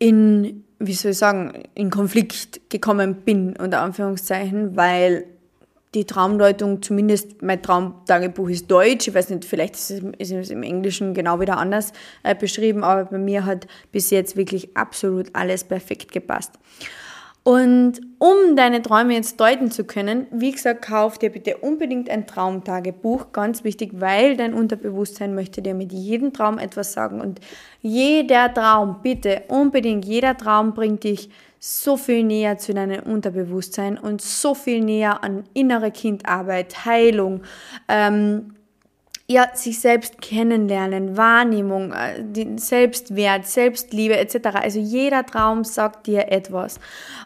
in 0.01 0.65
wie 0.79 0.93
soll 0.93 1.13
ich 1.13 1.19
sagen, 1.19 1.65
in 1.75 1.91
Konflikt 1.91 2.71
gekommen 2.71 3.15
bin, 3.25 3.57
unter 3.57 3.81
Anführungszeichen, 3.81 4.77
weil 4.77 5.25
die 5.95 6.05
Traumdeutung, 6.05 6.83
zumindest 6.83 7.43
mein 7.43 7.63
Traumtagebuch 7.63 8.51
ist 8.51 8.71
deutsch, 8.71 9.09
ich 9.09 9.15
weiß 9.15 9.31
nicht, 9.31 9.47
vielleicht 9.47 9.77
ist 9.77 9.91
es, 9.91 10.03
ist 10.19 10.33
es 10.33 10.51
im 10.51 10.63
Englischen 10.63 11.15
genau 11.15 11.41
wieder 11.41 11.57
anders 11.57 11.93
äh, 12.23 12.35
beschrieben, 12.35 12.85
aber 12.85 13.07
bei 13.07 13.19
mir 13.19 13.47
hat 13.47 13.67
bis 13.93 14.11
jetzt 14.11 14.37
wirklich 14.37 14.77
absolut 14.77 15.35
alles 15.35 15.65
perfekt 15.65 16.13
gepasst. 16.13 16.53
Und 17.47 18.01
um 18.19 18.57
deine 18.57 18.83
Träume 18.83 19.15
jetzt 19.15 19.39
deuten 19.39 19.71
zu 19.71 19.85
können, 19.85 20.27
wie 20.33 20.51
gesagt, 20.51 20.83
kauf 20.83 21.17
dir 21.17 21.31
bitte 21.31 21.59
unbedingt 21.59 22.11
ein 22.11 22.27
Traumtagebuch. 22.27 23.31
Ganz 23.31 23.63
wichtig, 23.63 23.93
weil 24.01 24.37
dein 24.37 24.53
Unterbewusstsein 24.53 25.33
möchte 25.33 25.63
dir 25.63 25.75
mit 25.75 25.93
jedem 25.93 26.33
Traum 26.33 26.59
etwas 26.59 26.93
sagen. 26.93 27.21
Und 27.21 27.39
jeder 27.83 28.53
Traum, 28.53 28.97
bitte 29.01 29.45
unbedingt, 29.47 30.05
jeder 30.05 30.37
Traum 30.37 30.75
bringt 30.75 31.05
dich 31.05 31.31
so 31.61 31.97
viel 31.97 32.25
näher 32.25 32.59
zu 32.59 32.75
deinem 32.75 33.05
Unterbewusstsein 33.05 33.97
und 33.97 34.21
so 34.21 34.57
viel 34.57 34.81
näher 34.81 35.23
an 35.23 35.45
innere 35.55 35.93
Kindarbeit, 35.93 36.85
Heilung, 36.85 37.43
ähm, 37.87 38.56
ja, 39.29 39.49
sich 39.55 39.81
selbst 39.81 40.21
kennenlernen, 40.21 41.17
Wahrnehmung, 41.17 41.93
äh, 41.93 42.23
Selbstwert, 42.59 43.45
Selbstliebe 43.47 44.17
etc. 44.17 44.49
Also 44.55 44.79
jeder 44.79 45.27
Traum 45.27 45.65
sagt 45.65 46.07
dir 46.07 46.31
etwas. 46.31 46.79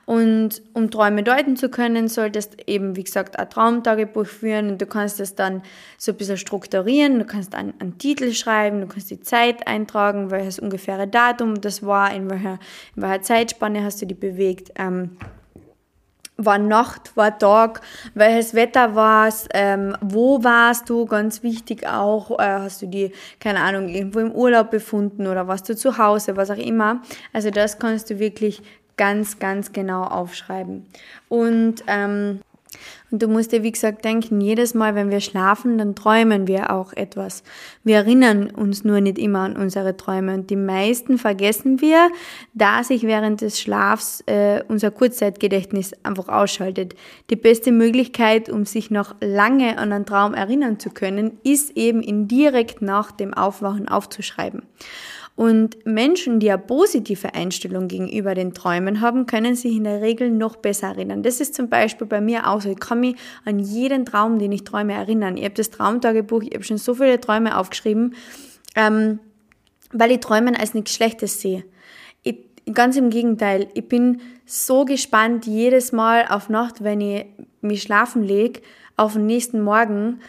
Und 0.06 0.62
um 0.72 0.90
Träume 0.90 1.22
deuten 1.22 1.56
zu 1.56 1.68
können, 1.68 2.08
solltest 2.08 2.56
eben, 2.66 2.96
wie 2.96 3.04
gesagt, 3.04 3.38
ein 3.38 3.50
Traumtagebuch 3.50 4.24
führen 4.24 4.70
und 4.70 4.80
du 4.80 4.86
kannst 4.86 5.20
es 5.20 5.34
dann 5.34 5.62
so 5.98 6.12
ein 6.12 6.16
bisschen 6.16 6.38
strukturieren, 6.38 7.18
du 7.18 7.26
kannst 7.26 7.54
einen, 7.54 7.74
einen 7.78 7.98
Titel 7.98 8.32
schreiben, 8.32 8.80
du 8.80 8.86
kannst 8.86 9.10
die 9.10 9.20
Zeit 9.20 9.66
eintragen, 9.66 10.30
welches 10.30 10.58
ungefähre 10.58 11.06
Datum 11.06 11.60
das 11.60 11.84
war, 11.84 12.14
in 12.14 12.30
welcher, 12.30 12.58
in 12.96 13.02
welcher 13.02 13.22
Zeitspanne 13.22 13.84
hast 13.84 14.00
du 14.00 14.06
die 14.06 14.14
bewegt. 14.14 14.72
Ähm, 14.76 15.18
war 16.44 16.58
Nacht, 16.58 17.16
war 17.16 17.38
Tag, 17.38 17.80
welches 18.14 18.54
Wetter 18.54 18.94
war 18.94 19.28
es, 19.28 19.46
ähm, 19.54 19.96
wo 20.00 20.42
warst 20.44 20.88
du, 20.88 21.06
ganz 21.06 21.42
wichtig 21.42 21.86
auch, 21.86 22.38
äh, 22.38 22.42
hast 22.42 22.82
du 22.82 22.86
die, 22.86 23.12
keine 23.38 23.60
Ahnung, 23.60 23.88
irgendwo 23.88 24.20
im 24.20 24.32
Urlaub 24.32 24.70
befunden 24.70 25.26
oder 25.26 25.46
warst 25.48 25.68
du 25.68 25.76
zu 25.76 25.98
Hause, 25.98 26.36
was 26.36 26.50
auch 26.50 26.56
immer. 26.56 27.02
Also 27.32 27.50
das 27.50 27.78
kannst 27.78 28.10
du 28.10 28.18
wirklich 28.18 28.62
ganz, 28.96 29.38
ganz 29.38 29.72
genau 29.72 30.04
aufschreiben. 30.04 30.86
Und 31.28 31.84
ähm, 31.86 32.40
und 33.10 33.22
du 33.22 33.28
musst 33.28 33.52
dir, 33.52 33.62
wie 33.62 33.72
gesagt, 33.72 34.04
denken, 34.04 34.40
jedes 34.40 34.74
Mal, 34.74 34.94
wenn 34.94 35.10
wir 35.10 35.20
schlafen, 35.20 35.78
dann 35.78 35.94
träumen 35.94 36.46
wir 36.46 36.72
auch 36.72 36.92
etwas. 36.92 37.42
Wir 37.82 37.96
erinnern 37.96 38.50
uns 38.50 38.84
nur 38.84 39.00
nicht 39.00 39.18
immer 39.18 39.40
an 39.40 39.56
unsere 39.56 39.96
Träume. 39.96 40.34
Und 40.34 40.50
die 40.50 40.56
meisten 40.56 41.18
vergessen 41.18 41.80
wir, 41.80 42.10
da 42.54 42.84
sich 42.84 43.02
während 43.02 43.40
des 43.40 43.60
Schlafs 43.60 44.22
äh, 44.26 44.62
unser 44.68 44.90
Kurzzeitgedächtnis 44.90 45.92
einfach 46.04 46.28
ausschaltet. 46.28 46.94
Die 47.30 47.36
beste 47.36 47.72
Möglichkeit, 47.72 48.48
um 48.48 48.64
sich 48.64 48.90
noch 48.90 49.16
lange 49.20 49.78
an 49.78 49.92
einen 49.92 50.06
Traum 50.06 50.34
erinnern 50.34 50.78
zu 50.78 50.90
können, 50.90 51.38
ist 51.42 51.76
eben 51.76 52.02
ihn 52.02 52.28
direkt 52.28 52.80
nach 52.80 53.10
dem 53.10 53.34
Aufwachen 53.34 53.88
aufzuschreiben. 53.88 54.62
Und 55.40 55.86
Menschen, 55.86 56.38
die 56.38 56.50
eine 56.50 56.58
positive 56.58 57.32
Einstellung 57.32 57.88
gegenüber 57.88 58.34
den 58.34 58.52
Träumen 58.52 59.00
haben, 59.00 59.24
können 59.24 59.54
sich 59.54 59.74
in 59.74 59.84
der 59.84 60.02
Regel 60.02 60.28
noch 60.30 60.56
besser 60.56 60.88
erinnern. 60.88 61.22
Das 61.22 61.40
ist 61.40 61.54
zum 61.54 61.70
Beispiel 61.70 62.06
bei 62.06 62.20
mir 62.20 62.46
auch 62.46 62.60
so. 62.60 62.68
Ich 62.68 62.78
kann 62.78 63.00
mich 63.00 63.16
an 63.46 63.58
jeden 63.58 64.04
Traum, 64.04 64.38
den 64.38 64.52
ich 64.52 64.64
träume, 64.64 64.92
erinnern. 64.92 65.38
Ich 65.38 65.44
habe 65.44 65.54
das 65.54 65.70
Traumtagebuch, 65.70 66.42
ich 66.42 66.52
habe 66.52 66.64
schon 66.64 66.76
so 66.76 66.92
viele 66.92 67.18
Träume 67.18 67.56
aufgeschrieben, 67.56 68.16
ähm, 68.76 69.18
weil 69.92 70.10
ich 70.10 70.20
Träumen 70.20 70.56
als 70.56 70.74
nichts 70.74 70.94
Schlechtes 70.94 71.40
sehe. 71.40 71.64
Ganz 72.74 72.98
im 72.98 73.08
Gegenteil, 73.08 73.68
ich 73.72 73.88
bin 73.88 74.20
so 74.44 74.84
gespannt 74.84 75.46
jedes 75.46 75.90
Mal 75.90 76.26
auf 76.28 76.50
Nacht, 76.50 76.84
wenn 76.84 77.00
ich 77.00 77.24
mich 77.62 77.80
schlafen 77.80 78.22
lege, 78.22 78.60
auf 78.98 79.14
den 79.14 79.24
nächsten 79.24 79.62
Morgen, 79.62 80.20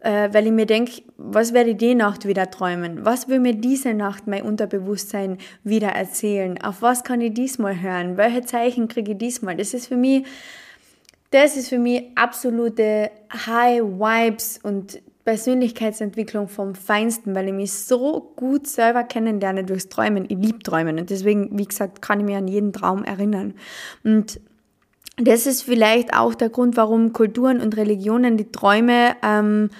äh, 0.00 0.28
weil 0.32 0.46
ich 0.46 0.52
mir 0.52 0.66
denke, 0.66 1.02
was 1.16 1.52
werde 1.52 1.70
ich 1.70 1.76
die 1.76 1.94
Nacht 1.94 2.26
wieder 2.26 2.50
träumen? 2.50 3.04
Was 3.04 3.28
will 3.28 3.40
mir 3.40 3.54
diese 3.54 3.94
Nacht 3.94 4.26
mein 4.26 4.42
Unterbewusstsein 4.42 5.38
wieder 5.64 5.88
erzählen? 5.88 6.60
Auf 6.62 6.82
was 6.82 7.04
kann 7.04 7.20
ich 7.20 7.34
diesmal 7.34 7.80
hören? 7.80 8.16
Welche 8.16 8.44
Zeichen 8.44 8.88
kriege 8.88 9.12
ich 9.12 9.18
diesmal? 9.18 9.56
Das 9.56 9.74
ist 9.74 9.88
für 9.88 9.96
mich, 9.96 10.24
das 11.30 11.56
ist 11.56 11.68
für 11.68 11.78
mich 11.78 12.04
absolute 12.14 13.10
High 13.46 13.82
Vibes 13.82 14.60
und 14.62 15.00
Persönlichkeitsentwicklung 15.24 16.48
vom 16.48 16.74
Feinsten, 16.74 17.34
weil 17.34 17.48
ich 17.48 17.52
mich 17.52 17.72
so 17.74 18.32
gut 18.34 18.66
selber 18.66 19.04
kennenlerne 19.04 19.62
durchs 19.62 19.90
Träumen. 19.90 20.24
Ich 20.26 20.38
liebe 20.38 20.60
Träumen 20.60 20.98
und 20.98 21.10
deswegen, 21.10 21.58
wie 21.58 21.66
gesagt, 21.66 22.00
kann 22.00 22.20
ich 22.20 22.24
mich 22.24 22.36
an 22.36 22.48
jeden 22.48 22.72
Traum 22.72 23.04
erinnern. 23.04 23.52
Und 24.04 24.40
das 25.18 25.46
ist 25.46 25.62
vielleicht 25.62 26.14
auch 26.14 26.34
der 26.34 26.48
Grund, 26.48 26.76
warum 26.76 27.12
Kulturen 27.12 27.60
und 27.60 27.76
Religionen 27.76 28.36
die 28.36 28.50
Träume 28.50 29.16
ähm, 29.22 29.70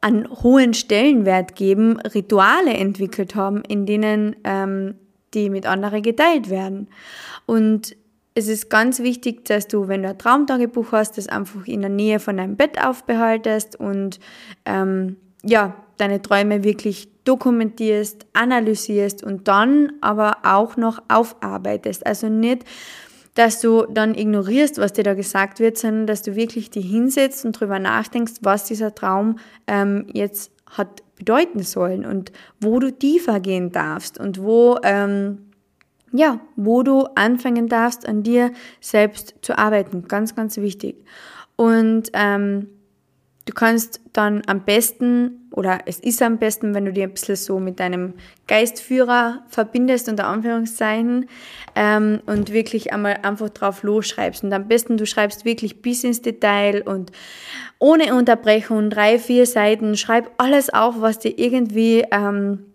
an 0.00 0.28
hohen 0.42 0.74
Stellenwert 0.74 1.54
geben, 1.54 2.00
Rituale 2.00 2.72
entwickelt 2.72 3.34
haben, 3.34 3.62
in 3.68 3.84
denen 3.84 4.36
ähm, 4.44 4.94
die 5.34 5.50
mit 5.50 5.66
anderen 5.66 6.02
geteilt 6.02 6.50
werden. 6.50 6.88
Und 7.46 7.96
es 8.34 8.48
ist 8.48 8.70
ganz 8.70 9.00
wichtig, 9.00 9.44
dass 9.44 9.68
du, 9.68 9.88
wenn 9.88 10.02
du 10.02 10.08
ein 10.08 10.18
Traumtagebuch 10.18 10.92
hast, 10.92 11.18
das 11.18 11.28
einfach 11.28 11.66
in 11.66 11.82
der 11.82 11.90
Nähe 11.90 12.18
von 12.18 12.36
deinem 12.36 12.56
Bett 12.56 12.82
aufbehaltest 12.82 13.78
und 13.78 14.18
ähm, 14.64 15.16
ja, 15.42 15.74
deine 15.98 16.22
Träume 16.22 16.64
wirklich 16.64 17.08
dokumentierst, 17.24 18.26
analysierst 18.32 19.22
und 19.22 19.48
dann 19.48 19.92
aber 20.00 20.38
auch 20.42 20.76
noch 20.76 21.02
aufarbeitest. 21.08 22.06
Also 22.06 22.28
nicht 22.28 22.64
dass 23.34 23.60
du 23.60 23.86
dann 23.86 24.14
ignorierst, 24.14 24.78
was 24.78 24.92
dir 24.92 25.04
da 25.04 25.14
gesagt 25.14 25.60
wird, 25.60 25.78
sondern 25.78 26.06
dass 26.06 26.22
du 26.22 26.34
wirklich 26.34 26.70
dich 26.70 26.86
hinsetzt 26.86 27.44
und 27.44 27.52
drüber 27.52 27.78
nachdenkst, 27.78 28.34
was 28.42 28.64
dieser 28.64 28.94
Traum 28.94 29.38
ähm, 29.66 30.06
jetzt 30.12 30.50
hat 30.66 31.02
bedeuten 31.16 31.62
sollen 31.62 32.06
und 32.06 32.32
wo 32.60 32.80
du 32.80 32.90
tiefer 32.90 33.40
gehen 33.40 33.72
darfst 33.72 34.18
und 34.18 34.42
wo, 34.42 34.78
ähm, 34.82 35.50
ja, 36.12 36.40
wo 36.56 36.82
du 36.82 37.04
anfangen 37.14 37.68
darfst, 37.68 38.08
an 38.08 38.22
dir 38.22 38.52
selbst 38.80 39.34
zu 39.42 39.58
arbeiten. 39.58 40.08
Ganz, 40.08 40.34
ganz 40.34 40.56
wichtig. 40.56 41.04
Und 41.56 42.10
ähm, 42.14 42.68
Du 43.50 43.54
kannst 43.56 44.00
dann 44.12 44.42
am 44.46 44.60
besten 44.60 45.48
oder 45.50 45.80
es 45.86 45.98
ist 45.98 46.22
am 46.22 46.38
besten, 46.38 46.72
wenn 46.72 46.84
du 46.84 46.92
dir 46.92 47.02
ein 47.02 47.10
bisschen 47.10 47.34
so 47.34 47.58
mit 47.58 47.80
deinem 47.80 48.14
Geistführer 48.46 49.42
verbindest, 49.48 50.08
unter 50.08 50.28
Anführungszeichen, 50.28 51.28
ähm, 51.74 52.20
und 52.26 52.52
wirklich 52.52 52.92
einmal 52.92 53.18
einfach 53.24 53.48
drauf 53.48 53.82
losschreibst. 53.82 54.44
Und 54.44 54.52
am 54.52 54.68
besten 54.68 54.98
du 54.98 55.04
schreibst 55.04 55.44
wirklich 55.44 55.82
bis 55.82 56.04
ins 56.04 56.22
Detail 56.22 56.82
und 56.82 57.10
ohne 57.80 58.14
Unterbrechung, 58.14 58.88
drei, 58.88 59.18
vier 59.18 59.46
Seiten, 59.46 59.96
schreib 59.96 60.30
alles 60.38 60.72
auf, 60.72 61.00
was 61.00 61.18
dir 61.18 61.36
irgendwie 61.36 62.04
ähm, 62.12 62.69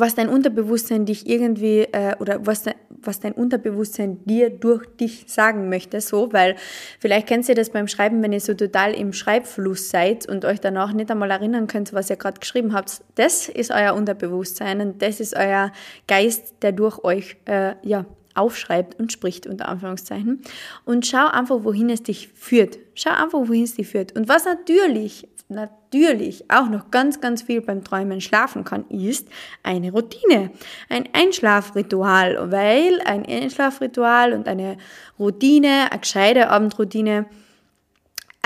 was 0.00 0.14
dein 0.14 0.28
Unterbewusstsein 0.28 1.06
dich 1.06 1.28
irgendwie 1.28 1.80
äh, 1.92 2.14
oder 2.18 2.46
was, 2.46 2.62
de, 2.62 2.74
was 2.90 3.20
dein 3.20 3.32
Unterbewusstsein 3.32 4.24
dir 4.24 4.50
durch 4.50 4.86
dich 4.96 5.24
sagen 5.28 5.68
möchte, 5.68 6.00
so, 6.00 6.32
weil 6.32 6.56
vielleicht 6.98 7.26
kennst 7.26 7.48
ihr 7.48 7.54
das 7.54 7.70
beim 7.70 7.88
Schreiben, 7.88 8.22
wenn 8.22 8.32
ihr 8.32 8.40
so 8.40 8.54
total 8.54 8.94
im 8.94 9.12
Schreibfluss 9.12 9.90
seid 9.90 10.28
und 10.28 10.44
euch 10.44 10.60
danach 10.60 10.92
nicht 10.92 11.10
einmal 11.10 11.30
erinnern 11.30 11.66
könnt, 11.66 11.92
was 11.92 12.10
ihr 12.10 12.16
gerade 12.16 12.40
geschrieben 12.40 12.72
habt. 12.72 13.02
Das 13.14 13.48
ist 13.48 13.70
euer 13.70 13.94
Unterbewusstsein 13.94 14.80
und 14.80 15.02
das 15.02 15.20
ist 15.20 15.36
euer 15.36 15.72
Geist, 16.06 16.54
der 16.62 16.72
durch 16.72 17.04
euch 17.04 17.36
äh, 17.46 17.74
ja 17.82 18.04
aufschreibt 18.34 18.98
und 18.98 19.12
spricht, 19.12 19.46
unter 19.46 19.68
Anführungszeichen. 19.68 20.40
Und 20.84 21.06
schau 21.06 21.26
einfach, 21.26 21.64
wohin 21.64 21.90
es 21.90 22.02
dich 22.02 22.28
führt. 22.28 22.78
Schau 22.94 23.10
einfach, 23.10 23.48
wohin 23.48 23.64
es 23.64 23.74
dich 23.74 23.88
führt. 23.88 24.16
Und 24.16 24.28
was 24.28 24.44
natürlich 24.44 25.26
natürlich 25.48 26.50
auch 26.50 26.68
noch 26.68 26.90
ganz, 26.90 27.20
ganz 27.20 27.42
viel 27.42 27.60
beim 27.62 27.82
Träumen 27.82 28.20
schlafen 28.20 28.64
kann, 28.64 28.84
ist 28.88 29.28
eine 29.62 29.90
Routine, 29.90 30.50
ein 30.88 31.08
Einschlafritual, 31.12 32.50
weil 32.52 33.00
ein 33.04 33.24
Einschlafritual 33.24 34.34
und 34.34 34.46
eine 34.46 34.76
Routine, 35.18 35.90
eine 35.90 36.00
gescheite 36.00 36.50
Abendroutine, 36.50 37.26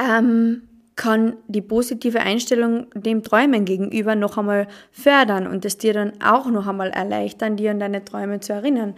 ähm, 0.01 0.63
kann 0.95 1.37
die 1.49 1.63
positive 1.63 2.21
Einstellung 2.21 2.87
dem 2.95 3.23
Träumen 3.23 3.65
gegenüber 3.65 4.15
noch 4.15 4.39
einmal 4.39 4.69
fördern 4.93 5.47
und 5.47 5.65
es 5.65 5.79
dir 5.79 5.95
dann 5.95 6.13
auch 6.23 6.47
noch 6.47 6.67
einmal 6.67 6.91
erleichtern, 6.91 7.57
dir 7.57 7.71
an 7.71 7.81
deine 7.81 8.05
Träume 8.05 8.41
zu 8.41 8.53
erinnern. 8.53 8.95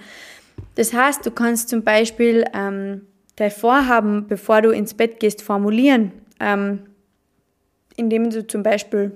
Das 0.75 0.93
heißt, 0.93 1.25
du 1.25 1.31
kannst 1.31 1.69
zum 1.69 1.83
Beispiel 1.83 2.45
ähm, 2.53 3.03
dein 3.37 3.51
Vorhaben, 3.51 4.27
bevor 4.27 4.61
du 4.61 4.71
ins 4.71 4.95
Bett 4.95 5.21
gehst, 5.21 5.41
formulieren. 5.43 6.13
Ähm, 6.41 6.81
indem 7.97 8.31
du 8.31 8.47
zum 8.47 8.63
Beispiel, 8.63 9.13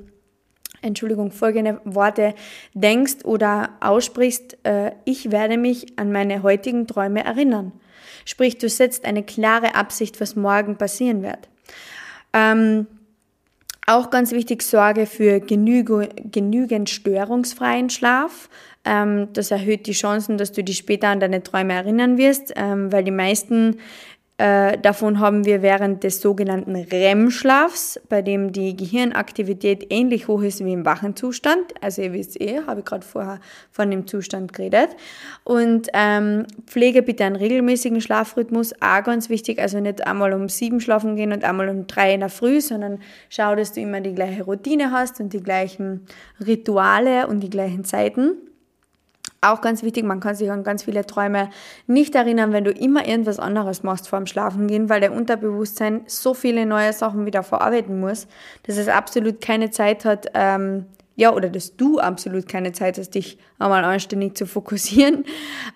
Entschuldigung, 0.83 1.33
folgende 1.33 1.81
Worte 1.85 2.35
denkst 2.75 3.25
oder 3.25 3.71
aussprichst, 3.81 4.59
äh, 4.65 4.93
ich 5.05 5.31
werde 5.31 5.57
mich 5.57 5.99
an 5.99 6.13
meine 6.13 6.43
heutigen 6.43 6.87
Träume 6.87 7.25
erinnern. 7.25 7.73
Sprich, 8.25 8.59
du 8.59 8.69
setzt 8.69 9.05
eine 9.05 9.23
klare 9.23 9.75
Absicht, 9.75 10.21
was 10.21 10.37
morgen 10.37 10.77
passieren 10.77 11.23
wird. 11.23 11.49
Ähm, 12.33 12.87
auch 13.87 14.11
ganz 14.11 14.33
wichtig, 14.33 14.63
sorge 14.63 15.07
für 15.07 15.41
genüge, 15.41 16.11
genügend 16.31 16.91
störungsfreien 16.91 17.89
Schlaf. 17.89 18.51
Ähm, 18.85 19.29
das 19.33 19.51
erhöht 19.51 19.87
die 19.87 19.93
Chancen, 19.93 20.37
dass 20.37 20.53
du 20.53 20.63
dich 20.63 20.77
später 20.77 21.09
an 21.09 21.21
deine 21.21 21.43
Träume 21.43 21.73
erinnern 21.73 22.19
wirst, 22.19 22.53
ähm, 22.57 22.93
weil 22.93 23.03
die 23.03 23.11
meisten 23.11 23.79
äh, 24.41 24.79
davon 24.79 25.19
haben 25.19 25.45
wir 25.45 25.63
während 25.63 26.05
des 26.05 26.21
sogenannten 26.21 26.77
REM-Schlafs, 26.77 28.01
bei 28.09 28.23
dem 28.23 28.53
die 28.53 28.77
Gehirnaktivität 28.77 29.89
ähnlich 29.91 30.29
hoch 30.29 30.43
ist 30.43 30.65
wie 30.65 30.73
im 30.73 30.85
wachen 30.85 31.17
Zustand. 31.17 31.75
Also 31.81 32.03
ihr 32.03 32.13
wisst 32.13 32.41
eh, 32.41 32.61
habe 32.65 32.81
ich 32.81 32.87
gerade 32.87 33.05
vorher 33.05 33.41
von 33.73 33.91
dem 33.91 34.07
Zustand 34.07 34.53
geredet. 34.53 34.91
Und 35.43 35.89
ähm, 35.93 36.47
pflege 36.67 37.03
bitte 37.03 37.25
einen 37.25 37.35
regelmäßigen 37.35 38.01
Schlafrhythmus, 38.01 38.75
auch 38.81 39.03
ganz 39.03 39.29
wichtig. 39.29 39.59
Also 39.59 39.81
nicht 39.81 40.07
einmal 40.07 40.33
um 40.33 40.49
sieben 40.49 40.81
schlafen 40.81 41.17
gehen 41.17 41.33
und 41.33 41.43
einmal 41.43 41.69
um 41.69 41.89
drei 41.89 42.15
in 42.15 42.21
der 42.21 42.29
Früh, 42.29 42.61
sondern 42.61 43.01
schau, 43.31 43.57
dass 43.57 43.73
du 43.73 43.81
immer 43.81 44.01
die 44.01 44.15
gleiche 44.15 44.45
Routine 44.45 44.93
hast 44.93 45.19
und 45.19 45.33
die 45.33 45.43
gleichen 45.43 46.07
Rituale 46.47 47.27
und 47.27 47.41
die 47.41 47.51
gleichen 47.51 47.83
Zeiten. 47.83 48.37
Auch 49.41 49.61
ganz 49.61 49.85
wichtig, 49.85 50.05
man 50.05 50.19
kann 50.19 50.35
sich 50.35 50.51
an 50.51 50.65
ganz 50.65 50.83
viele 50.83 51.07
Träume 51.07 51.51
nicht 51.87 52.17
erinnern, 52.17 52.53
wenn 52.53 52.65
du 52.65 52.73
immer 52.73 53.07
irgendwas 53.07 53.39
anderes 53.39 53.85
machst 53.85 54.09
vor 54.09 54.19
dem 54.19 54.27
Schlafengehen, 54.27 54.89
weil 54.89 55.01
der 55.01 55.13
Unterbewusstsein 55.13 56.03
so 56.07 56.35
viele 56.35 56.67
neue 56.67 56.93
Sachen 56.93 57.25
wieder 57.25 57.45
verarbeiten 57.45 58.01
muss, 58.01 58.27
dass 58.65 58.77
es 58.79 58.89
absolut 58.89 59.41
keine 59.41 59.71
Zeit 59.71 60.05
hat, 60.05 60.27
ähm, 60.35 60.87
ja, 61.15 61.33
oder 61.33 61.51
dass 61.51 61.77
du 61.77 61.99
absolut 61.99 62.49
keine 62.49 62.73
Zeit 62.73 62.99
hast, 62.99 63.11
dich 63.11 63.39
einmal 63.59 63.85
anständig 63.85 64.37
zu 64.37 64.47
fokussieren. 64.47 65.25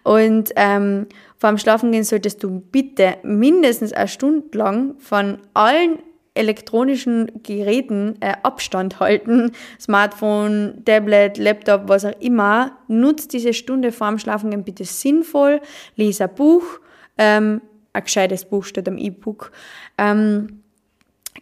Und 0.02 0.50
ähm, 0.56 1.06
vor 1.36 1.50
dem 1.50 1.58
Schlafengehen 1.58 2.04
solltest 2.04 2.42
du 2.42 2.60
bitte 2.60 3.16
mindestens 3.22 3.92
eine 3.92 4.08
Stunde 4.08 4.56
lang 4.56 4.94
von 4.98 5.38
allen 5.54 5.98
elektronischen 6.34 7.30
Geräten 7.42 8.16
äh, 8.20 8.34
Abstand 8.42 9.00
halten, 9.00 9.52
Smartphone, 9.78 10.82
Tablet, 10.84 11.38
Laptop, 11.38 11.88
was 11.88 12.04
auch 12.04 12.20
immer, 12.20 12.78
nutzt 12.88 13.32
diese 13.32 13.52
Stunde 13.52 13.92
vorm 13.92 14.18
Schlafengehen 14.18 14.64
bitte 14.64 14.84
sinnvoll, 14.84 15.60
lese 15.96 16.24
ein 16.24 16.34
Buch, 16.34 16.80
ähm, 17.18 17.60
ein 17.92 18.04
gescheites 18.04 18.46
Buch 18.46 18.64
statt 18.64 18.88
am 18.88 18.96
E-Book, 18.96 19.52
ähm, 19.98 20.61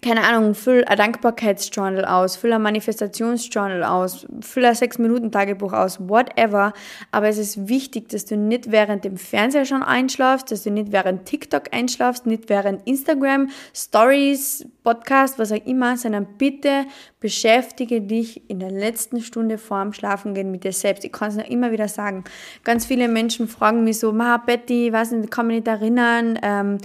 keine 0.02 0.22
Ahnung, 0.22 0.54
füll 0.54 0.84
ein 0.84 0.96
Dankbarkeitsjournal 0.96 2.04
aus, 2.04 2.36
füll 2.36 2.52
ein 2.52 2.62
Manifestationsjournal 2.62 3.84
aus, 3.84 4.26
füll 4.40 4.64
ein 4.64 4.74
6-Minuten-Tagebuch 4.74 5.72
aus, 5.72 6.00
whatever. 6.00 6.72
Aber 7.10 7.28
es 7.28 7.36
ist 7.36 7.68
wichtig, 7.68 8.08
dass 8.08 8.24
du 8.24 8.36
nicht 8.36 8.72
während 8.72 9.04
dem 9.04 9.18
Fernseher 9.18 9.66
schon 9.66 9.82
einschlafst, 9.82 10.50
dass 10.50 10.62
du 10.62 10.70
nicht 10.70 10.92
während 10.92 11.26
TikTok 11.26 11.64
einschlafst, 11.72 12.24
nicht 12.26 12.48
während 12.48 12.86
Instagram, 12.86 13.50
Stories, 13.74 14.66
Podcast, 14.82 15.38
was 15.38 15.52
auch 15.52 15.66
immer, 15.66 15.98
sondern 15.98 16.26
bitte 16.38 16.86
beschäftige 17.20 18.00
dich 18.00 18.48
in 18.48 18.60
der 18.60 18.70
letzten 18.70 19.20
Stunde 19.20 19.58
vorm 19.58 19.92
Schlafengehen 19.92 20.50
mit 20.50 20.64
dir 20.64 20.72
selbst. 20.72 21.04
Ich 21.04 21.12
kann 21.12 21.28
es 21.28 21.36
noch 21.36 21.48
immer 21.48 21.70
wieder 21.72 21.88
sagen. 21.88 22.24
Ganz 22.64 22.86
viele 22.86 23.08
Menschen 23.08 23.48
fragen 23.48 23.84
mich 23.84 23.98
so, 23.98 24.12
Ma, 24.12 24.38
Betty, 24.38 24.90
nicht, 24.90 25.30
kann 25.30 25.46
mich 25.46 25.56
nicht 25.56 25.68
erinnern, 25.68 26.38
ähm, 26.42 26.78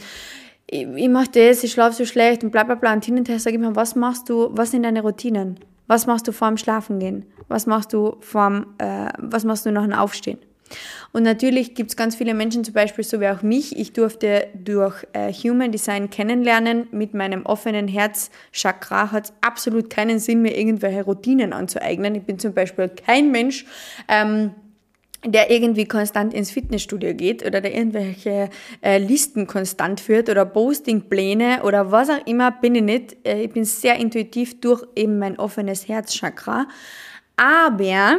ich, 0.67 0.87
ich 0.87 1.09
mache 1.09 1.29
das, 1.31 1.63
ich 1.63 1.71
schlafe 1.71 1.95
so 1.95 2.05
schlecht 2.05 2.43
und 2.43 2.51
bla 2.51 2.63
bla 2.63 2.75
bla. 2.75 2.93
Und 2.93 3.05
hin 3.05 3.17
und 3.17 3.27
sage 3.27 3.55
ich 3.55 3.61
mir, 3.61 3.75
was 3.75 3.95
machst 3.95 4.29
du, 4.29 4.49
was 4.51 4.71
sind 4.71 4.83
deine 4.83 5.01
Routinen? 5.01 5.59
Was 5.87 6.07
machst 6.07 6.27
du 6.27 6.31
vorm 6.31 6.57
Schlafengehen? 6.57 7.25
Was 7.47 7.67
machst 7.67 7.93
du 7.93 8.17
vorm, 8.19 8.73
äh, 8.79 9.09
was 9.19 9.43
machst 9.43 9.65
du 9.65 9.71
nach 9.71 9.83
dem 9.83 9.93
Aufstehen? 9.93 10.39
Und 11.11 11.23
natürlich 11.23 11.75
gibt 11.75 11.91
es 11.91 11.95
ganz 11.95 12.15
viele 12.15 12.33
Menschen, 12.33 12.63
zum 12.63 12.73
Beispiel 12.73 13.03
so 13.03 13.21
wie 13.21 13.27
auch 13.27 13.43
mich. 13.43 13.77
Ich 13.77 13.93
durfte 13.93 14.47
durch 14.55 15.05
äh, 15.13 15.31
Human 15.31 15.71
Design 15.71 16.09
kennenlernen. 16.09 16.87
Mit 16.91 17.13
meinem 17.13 17.45
offenen 17.45 17.87
Herzchakra 17.87 19.11
hat 19.11 19.25
es 19.25 19.33
absolut 19.41 19.89
keinen 19.89 20.17
Sinn, 20.17 20.41
mir 20.41 20.57
irgendwelche 20.57 21.03
Routinen 21.03 21.53
anzueignen. 21.53 22.15
Ich 22.15 22.23
bin 22.23 22.39
zum 22.39 22.53
Beispiel 22.53 22.89
kein 22.89 23.31
Mensch, 23.31 23.65
ähm, 24.07 24.51
der 25.25 25.51
irgendwie 25.51 25.85
konstant 25.85 26.33
ins 26.33 26.51
Fitnessstudio 26.51 27.13
geht 27.13 27.45
oder 27.45 27.61
der 27.61 27.75
irgendwelche 27.75 28.49
äh, 28.81 28.97
Listen 28.97 29.47
konstant 29.47 29.99
führt 29.99 30.29
oder 30.29 30.45
Postingpläne 30.45 31.63
oder 31.63 31.91
was 31.91 32.09
auch 32.09 32.25
immer, 32.25 32.51
bin 32.51 32.75
ich 32.75 32.83
nicht. 32.83 33.17
Äh, 33.27 33.43
ich 33.43 33.51
bin 33.51 33.65
sehr 33.65 33.97
intuitiv 33.97 34.59
durch 34.61 34.83
eben 34.95 35.19
mein 35.19 35.39
offenes 35.39 35.87
Herzchakra. 35.87 36.67
Aber 37.37 38.17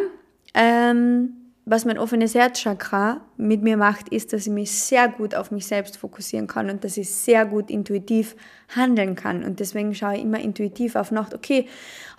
ähm, 0.54 1.45
was 1.68 1.84
mein 1.84 1.98
offenes 1.98 2.36
Herzchakra 2.36 3.22
mit 3.36 3.60
mir 3.60 3.76
macht, 3.76 4.10
ist, 4.10 4.32
dass 4.32 4.46
ich 4.46 4.52
mich 4.52 4.70
sehr 4.70 5.08
gut 5.08 5.34
auf 5.34 5.50
mich 5.50 5.66
selbst 5.66 5.96
fokussieren 5.96 6.46
kann 6.46 6.70
und 6.70 6.84
dass 6.84 6.96
ich 6.96 7.10
sehr 7.10 7.44
gut 7.44 7.72
intuitiv 7.72 8.36
handeln 8.68 9.16
kann. 9.16 9.42
Und 9.42 9.58
deswegen 9.58 9.92
schaue 9.92 10.14
ich 10.14 10.22
immer 10.22 10.38
intuitiv 10.38 10.94
auf 10.94 11.10
Nacht, 11.10 11.34
okay, 11.34 11.66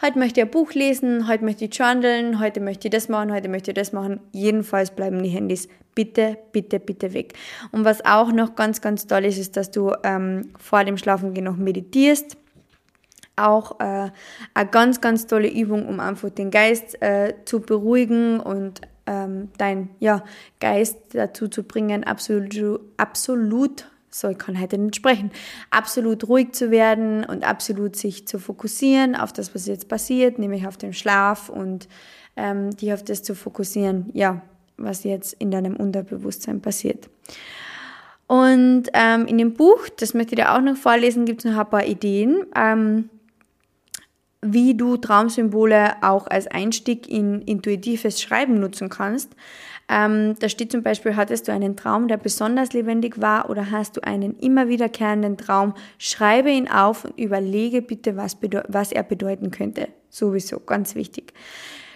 heute 0.01 0.19
möchte 0.19 0.41
ich 0.41 0.47
ein 0.47 0.51
Buch 0.51 0.73
lesen, 0.73 1.29
heute 1.29 1.45
möchte 1.45 1.63
ich 1.63 1.73
journalen, 1.73 2.41
heute 2.41 2.59
möchte 2.59 2.89
ich 2.89 2.91
das 2.91 3.07
machen, 3.07 3.31
heute 3.31 3.47
möchte 3.47 3.71
ich 3.71 3.75
das 3.75 3.93
machen. 3.93 4.19
Jedenfalls 4.33 4.91
bleiben 4.91 5.23
die 5.23 5.29
Handys 5.29 5.69
bitte, 5.95 6.37
bitte, 6.51 6.81
bitte 6.81 7.13
weg. 7.13 7.33
Und 7.71 7.85
was 7.85 8.03
auch 8.03 8.33
noch 8.33 8.55
ganz, 8.55 8.81
ganz 8.81 9.07
toll 9.07 9.23
ist, 9.23 9.37
ist, 9.37 9.55
dass 9.55 9.71
du 9.71 9.93
ähm, 10.03 10.49
vor 10.59 10.83
dem 10.83 10.97
Schlafengehen 10.97 11.45
noch 11.45 11.55
meditierst 11.55 12.35
auch 13.39 13.79
äh, 13.79 14.09
eine 14.55 14.69
ganz, 14.71 14.99
ganz 14.99 15.27
tolle 15.27 15.47
Übung, 15.47 15.87
um 15.87 15.99
einfach 15.99 16.31
den 16.31 16.49
Geist 16.49 16.99
äh, 17.03 17.35
zu 17.45 17.59
beruhigen 17.59 18.39
und 18.39 18.81
ähm, 19.07 19.49
dein 19.57 19.89
ja, 19.99 20.23
Geist 20.59 20.97
dazu 21.13 21.47
zu 21.47 21.63
bringen, 21.63 22.03
absolut, 22.03 22.81
absolut, 22.97 23.89
so 24.09 24.29
ich 24.29 24.37
kann 24.37 24.59
heute 24.59 24.77
nicht 24.77 24.95
sprechen, 24.95 25.31
absolut 25.71 26.27
ruhig 26.27 26.53
zu 26.53 26.71
werden 26.71 27.23
und 27.23 27.47
absolut 27.47 27.95
sich 27.95 28.27
zu 28.27 28.39
fokussieren 28.39 29.15
auf 29.15 29.33
das, 29.33 29.55
was 29.55 29.65
jetzt 29.65 29.87
passiert, 29.87 30.39
nämlich 30.39 30.67
auf 30.67 30.77
den 30.77 30.93
Schlaf 30.93 31.49
und 31.49 31.87
ähm, 32.35 32.75
dich 32.75 32.93
auf 32.93 33.03
das 33.03 33.23
zu 33.23 33.33
fokussieren, 33.33 34.09
ja, 34.13 34.41
was 34.77 35.03
jetzt 35.03 35.33
in 35.33 35.51
deinem 35.51 35.75
Unterbewusstsein 35.75 36.61
passiert. 36.61 37.09
Und 38.27 38.83
ähm, 38.93 39.25
in 39.25 39.37
dem 39.37 39.53
Buch, 39.53 39.87
das 39.97 40.13
möchte 40.13 40.35
ich 40.35 40.41
dir 40.41 40.53
auch 40.53 40.61
noch 40.61 40.75
vorlesen, 40.75 41.25
gibt 41.25 41.45
es 41.45 41.51
noch 41.51 41.59
ein 41.59 41.69
paar 41.69 41.85
Ideen. 41.85 42.45
Ähm, 42.55 43.09
wie 44.41 44.75
du 44.75 44.97
Traumsymbole 44.97 45.95
auch 46.01 46.27
als 46.27 46.47
Einstieg 46.47 47.09
in 47.09 47.41
intuitives 47.41 48.21
Schreiben 48.21 48.59
nutzen 48.59 48.89
kannst. 48.89 49.35
Ähm, 49.89 50.35
da 50.39 50.49
steht 50.49 50.71
zum 50.71 50.83
Beispiel, 50.83 51.15
hattest 51.15 51.47
du 51.47 51.53
einen 51.53 51.77
Traum, 51.77 52.07
der 52.07 52.17
besonders 52.17 52.73
lebendig 52.73 53.21
war 53.21 53.49
oder 53.49 53.71
hast 53.71 53.95
du 53.95 54.03
einen 54.03 54.37
immer 54.37 54.67
wiederkehrenden 54.67 55.37
Traum? 55.37 55.73
Schreibe 55.97 56.51
ihn 56.51 56.67
auf 56.67 57.05
und 57.05 57.17
überlege 57.17 57.81
bitte, 57.81 58.17
was, 58.17 58.37
was 58.67 58.91
er 58.91 59.03
bedeuten 59.03 59.49
könnte. 59.49 59.87
Sowieso, 60.09 60.59
ganz 60.59 60.95
wichtig. 60.95 61.33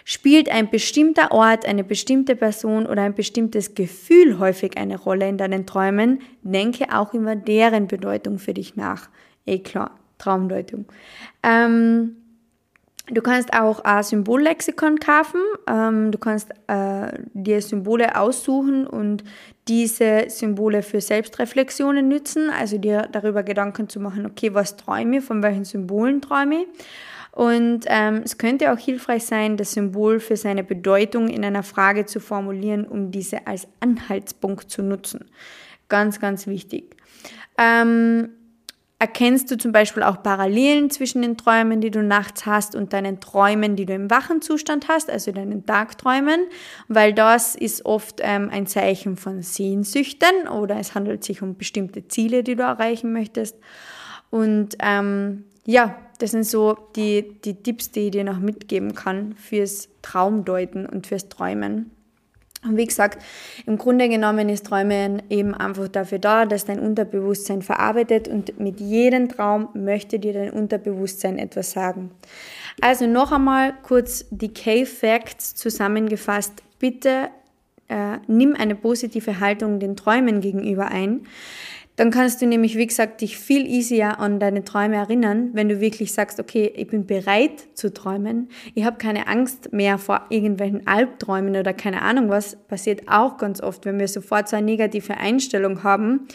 Spielt 0.05 0.49
ein 0.49 0.69
bestimmter 0.69 1.31
Ort, 1.31 1.65
eine 1.65 1.83
bestimmte 1.83 2.35
Person 2.35 2.87
oder 2.87 3.03
ein 3.03 3.13
bestimmtes 3.13 3.75
Gefühl 3.75 4.39
häufig 4.39 4.77
eine 4.77 4.97
Rolle 4.97 5.27
in 5.27 5.37
deinen 5.37 5.65
Träumen, 5.65 6.21
denke 6.41 6.97
auch 6.97 7.13
über 7.13 7.35
deren 7.35 7.87
Bedeutung 7.87 8.39
für 8.39 8.53
dich 8.53 8.75
nach. 8.75 9.09
Eh 9.45 9.59
klar, 9.59 9.99
Traumdeutung. 10.17 10.85
Ähm, 11.43 12.15
Du 13.11 13.21
kannst 13.21 13.53
auch 13.53 13.81
ein 13.81 14.03
Symbollexikon 14.03 14.99
kaufen. 14.99 15.41
Ähm, 15.67 16.11
du 16.11 16.17
kannst 16.17 16.49
äh, 16.67 17.19
dir 17.33 17.61
Symbole 17.61 18.15
aussuchen 18.17 18.87
und 18.87 19.25
diese 19.67 20.29
Symbole 20.29 20.81
für 20.81 21.01
Selbstreflexionen 21.01 22.07
nützen, 22.07 22.49
also 22.49 22.77
dir 22.77 23.09
darüber 23.11 23.43
Gedanken 23.43 23.89
zu 23.89 23.99
machen, 23.99 24.25
okay, 24.25 24.53
was 24.53 24.77
träume 24.77 25.17
ich, 25.17 25.25
von 25.25 25.43
welchen 25.43 25.65
Symbolen 25.65 26.21
träume 26.21 26.61
ich. 26.61 26.67
Und 27.33 27.85
ähm, 27.87 28.21
es 28.23 28.37
könnte 28.37 28.71
auch 28.71 28.77
hilfreich 28.77 29.25
sein, 29.25 29.57
das 29.57 29.73
Symbol 29.73 30.21
für 30.21 30.37
seine 30.37 30.63
Bedeutung 30.63 31.27
in 31.27 31.43
einer 31.43 31.63
Frage 31.63 32.05
zu 32.05 32.21
formulieren, 32.21 32.85
um 32.85 33.11
diese 33.11 33.45
als 33.45 33.67
Anhaltspunkt 33.81 34.69
zu 34.69 34.83
nutzen. 34.83 35.25
Ganz, 35.89 36.21
ganz 36.21 36.47
wichtig. 36.47 36.95
Ähm, 37.57 38.29
erkennst 39.01 39.49
du 39.49 39.57
zum 39.57 39.71
Beispiel 39.71 40.03
auch 40.03 40.21
Parallelen 40.21 40.91
zwischen 40.91 41.23
den 41.23 41.35
Träumen, 41.35 41.81
die 41.81 41.89
du 41.89 42.03
nachts 42.03 42.45
hast 42.45 42.75
und 42.75 42.93
deinen 42.93 43.19
Träumen, 43.19 43.75
die 43.75 43.87
du 43.87 43.95
im 43.95 44.11
wachen 44.11 44.43
Zustand 44.43 44.89
hast, 44.89 45.09
also 45.09 45.31
deinen 45.31 45.65
Tagträumen, 45.65 46.41
weil 46.87 47.11
das 47.11 47.55
ist 47.55 47.83
oft 47.83 48.19
ähm, 48.21 48.51
ein 48.51 48.67
Zeichen 48.67 49.17
von 49.17 49.41
Sehnsüchten 49.41 50.47
oder 50.47 50.77
es 50.77 50.93
handelt 50.93 51.23
sich 51.23 51.41
um 51.41 51.57
bestimmte 51.57 52.07
Ziele, 52.09 52.43
die 52.43 52.55
du 52.55 52.61
erreichen 52.61 53.11
möchtest. 53.11 53.57
Und 54.29 54.75
ähm, 54.79 55.45
ja, 55.65 55.97
das 56.19 56.29
sind 56.29 56.45
so 56.45 56.77
die, 56.95 57.39
die 57.43 57.55
Tipps, 57.55 57.89
die 57.89 58.01
ich 58.01 58.11
dir 58.11 58.23
noch 58.23 58.37
mitgeben 58.37 58.93
kann 58.93 59.33
fürs 59.33 59.89
Traumdeuten 60.03 60.85
und 60.85 61.07
fürs 61.07 61.27
Träumen. 61.27 61.89
Und 62.63 62.77
wie 62.77 62.85
gesagt, 62.85 63.23
im 63.65 63.77
Grunde 63.77 64.07
genommen 64.07 64.47
ist 64.47 64.67
Träumen 64.67 65.23
eben 65.29 65.55
einfach 65.55 65.87
dafür 65.87 66.19
da, 66.19 66.45
dass 66.45 66.65
dein 66.65 66.79
Unterbewusstsein 66.79 67.63
verarbeitet 67.63 68.27
und 68.27 68.59
mit 68.59 68.79
jedem 68.79 69.29
Traum 69.29 69.69
möchte 69.73 70.19
dir 70.19 70.33
dein 70.33 70.51
Unterbewusstsein 70.51 71.39
etwas 71.39 71.71
sagen. 71.71 72.11
Also 72.79 73.07
noch 73.07 73.31
einmal 73.31 73.73
kurz 73.81 74.25
die 74.29 74.53
K-Facts 74.53 75.55
zusammengefasst. 75.55 76.53
Bitte 76.77 77.29
äh, 77.87 78.17
nimm 78.27 78.55
eine 78.55 78.75
positive 78.75 79.39
Haltung 79.39 79.79
den 79.79 79.95
Träumen 79.95 80.39
gegenüber 80.39 80.87
ein. 80.87 81.21
Dann 82.01 82.09
kannst 82.09 82.41
du 82.41 82.47
nämlich, 82.47 82.79
wie 82.79 82.87
gesagt, 82.87 83.21
dich 83.21 83.37
viel 83.37 83.63
easier 83.67 84.19
an 84.19 84.39
deine 84.39 84.63
Träume 84.63 84.95
erinnern, 84.95 85.51
wenn 85.53 85.69
du 85.69 85.79
wirklich 85.81 86.13
sagst, 86.13 86.39
okay, 86.39 86.73
ich 86.75 86.87
bin 86.87 87.05
bereit 87.05 87.67
zu 87.75 87.93
träumen. 87.93 88.49
Ich 88.73 88.85
habe 88.85 88.97
keine 88.97 89.27
Angst 89.27 89.71
mehr 89.71 89.99
vor 89.99 90.25
irgendwelchen 90.29 90.87
Albträumen 90.87 91.55
oder 91.55 91.73
keine 91.73 92.01
Ahnung 92.01 92.29
was. 92.29 92.55
Passiert 92.55 93.03
auch 93.07 93.37
ganz 93.37 93.61
oft, 93.61 93.85
wenn 93.85 93.99
wir 93.99 94.07
sofort 94.07 94.49
so 94.49 94.55
eine 94.55 94.65
negative 94.65 95.17
Einstellung 95.17 95.83
haben, 95.83 96.27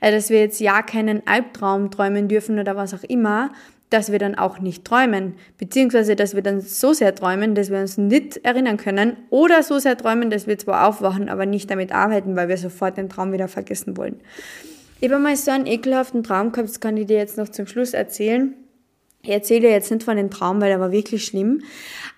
äh, 0.00 0.10
dass 0.10 0.28
wir 0.28 0.40
jetzt 0.40 0.58
ja 0.58 0.82
keinen 0.82 1.24
Albtraum 1.24 1.92
träumen 1.92 2.26
dürfen 2.26 2.58
oder 2.58 2.74
was 2.74 2.92
auch 2.92 3.04
immer, 3.04 3.52
dass 3.90 4.10
wir 4.10 4.18
dann 4.18 4.34
auch 4.34 4.58
nicht 4.58 4.84
träumen, 4.84 5.34
beziehungsweise 5.56 6.16
dass 6.16 6.34
wir 6.34 6.42
dann 6.42 6.60
so 6.60 6.94
sehr 6.94 7.14
träumen, 7.14 7.54
dass 7.54 7.70
wir 7.70 7.78
uns 7.78 7.96
nicht 7.96 8.38
erinnern 8.38 8.76
können 8.76 9.18
oder 9.30 9.62
so 9.62 9.78
sehr 9.78 9.96
träumen, 9.96 10.30
dass 10.30 10.48
wir 10.48 10.58
zwar 10.58 10.88
aufwachen, 10.88 11.28
aber 11.28 11.46
nicht 11.46 11.70
damit 11.70 11.92
arbeiten, 11.92 12.34
weil 12.34 12.48
wir 12.48 12.56
sofort 12.56 12.96
den 12.96 13.08
Traum 13.08 13.32
wieder 13.32 13.46
vergessen 13.46 13.96
wollen. 13.96 14.16
Ich 15.02 15.10
habe 15.10 15.20
mal 15.20 15.36
so 15.36 15.50
einen 15.50 15.66
ekelhaften 15.66 16.22
Traum 16.22 16.52
gehabt, 16.52 16.68
das 16.68 16.78
kann 16.78 16.96
ich 16.96 17.08
dir 17.08 17.16
jetzt 17.16 17.36
noch 17.36 17.48
zum 17.48 17.66
Schluss 17.66 17.92
erzählen. 17.92 18.54
Ich 19.22 19.30
erzähle 19.30 19.68
jetzt 19.68 19.90
nicht 19.90 20.04
von 20.04 20.16
dem 20.16 20.30
Traum, 20.30 20.60
weil 20.60 20.70
er 20.70 20.78
war 20.78 20.92
wirklich 20.92 21.24
schlimm. 21.24 21.62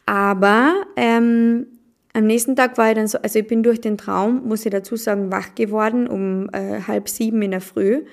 Aber 0.04 0.74
ähm, 0.96 1.66
am 2.12 2.26
nächsten 2.26 2.56
Tag 2.56 2.76
war 2.76 2.90
ich 2.90 2.96
dann 2.96 3.06
so, 3.06 3.16
also 3.16 3.38
ich 3.38 3.46
bin 3.46 3.62
durch 3.62 3.80
den 3.80 3.96
Traum, 3.96 4.46
muss 4.46 4.66
ich 4.66 4.70
dazu 4.70 4.96
sagen, 4.96 5.32
wach 5.32 5.54
geworden 5.54 6.06
um 6.06 6.50
äh, 6.52 6.82
halb 6.86 7.08
sieben 7.08 7.40
in 7.40 7.52
der 7.52 7.62
Früh 7.62 8.04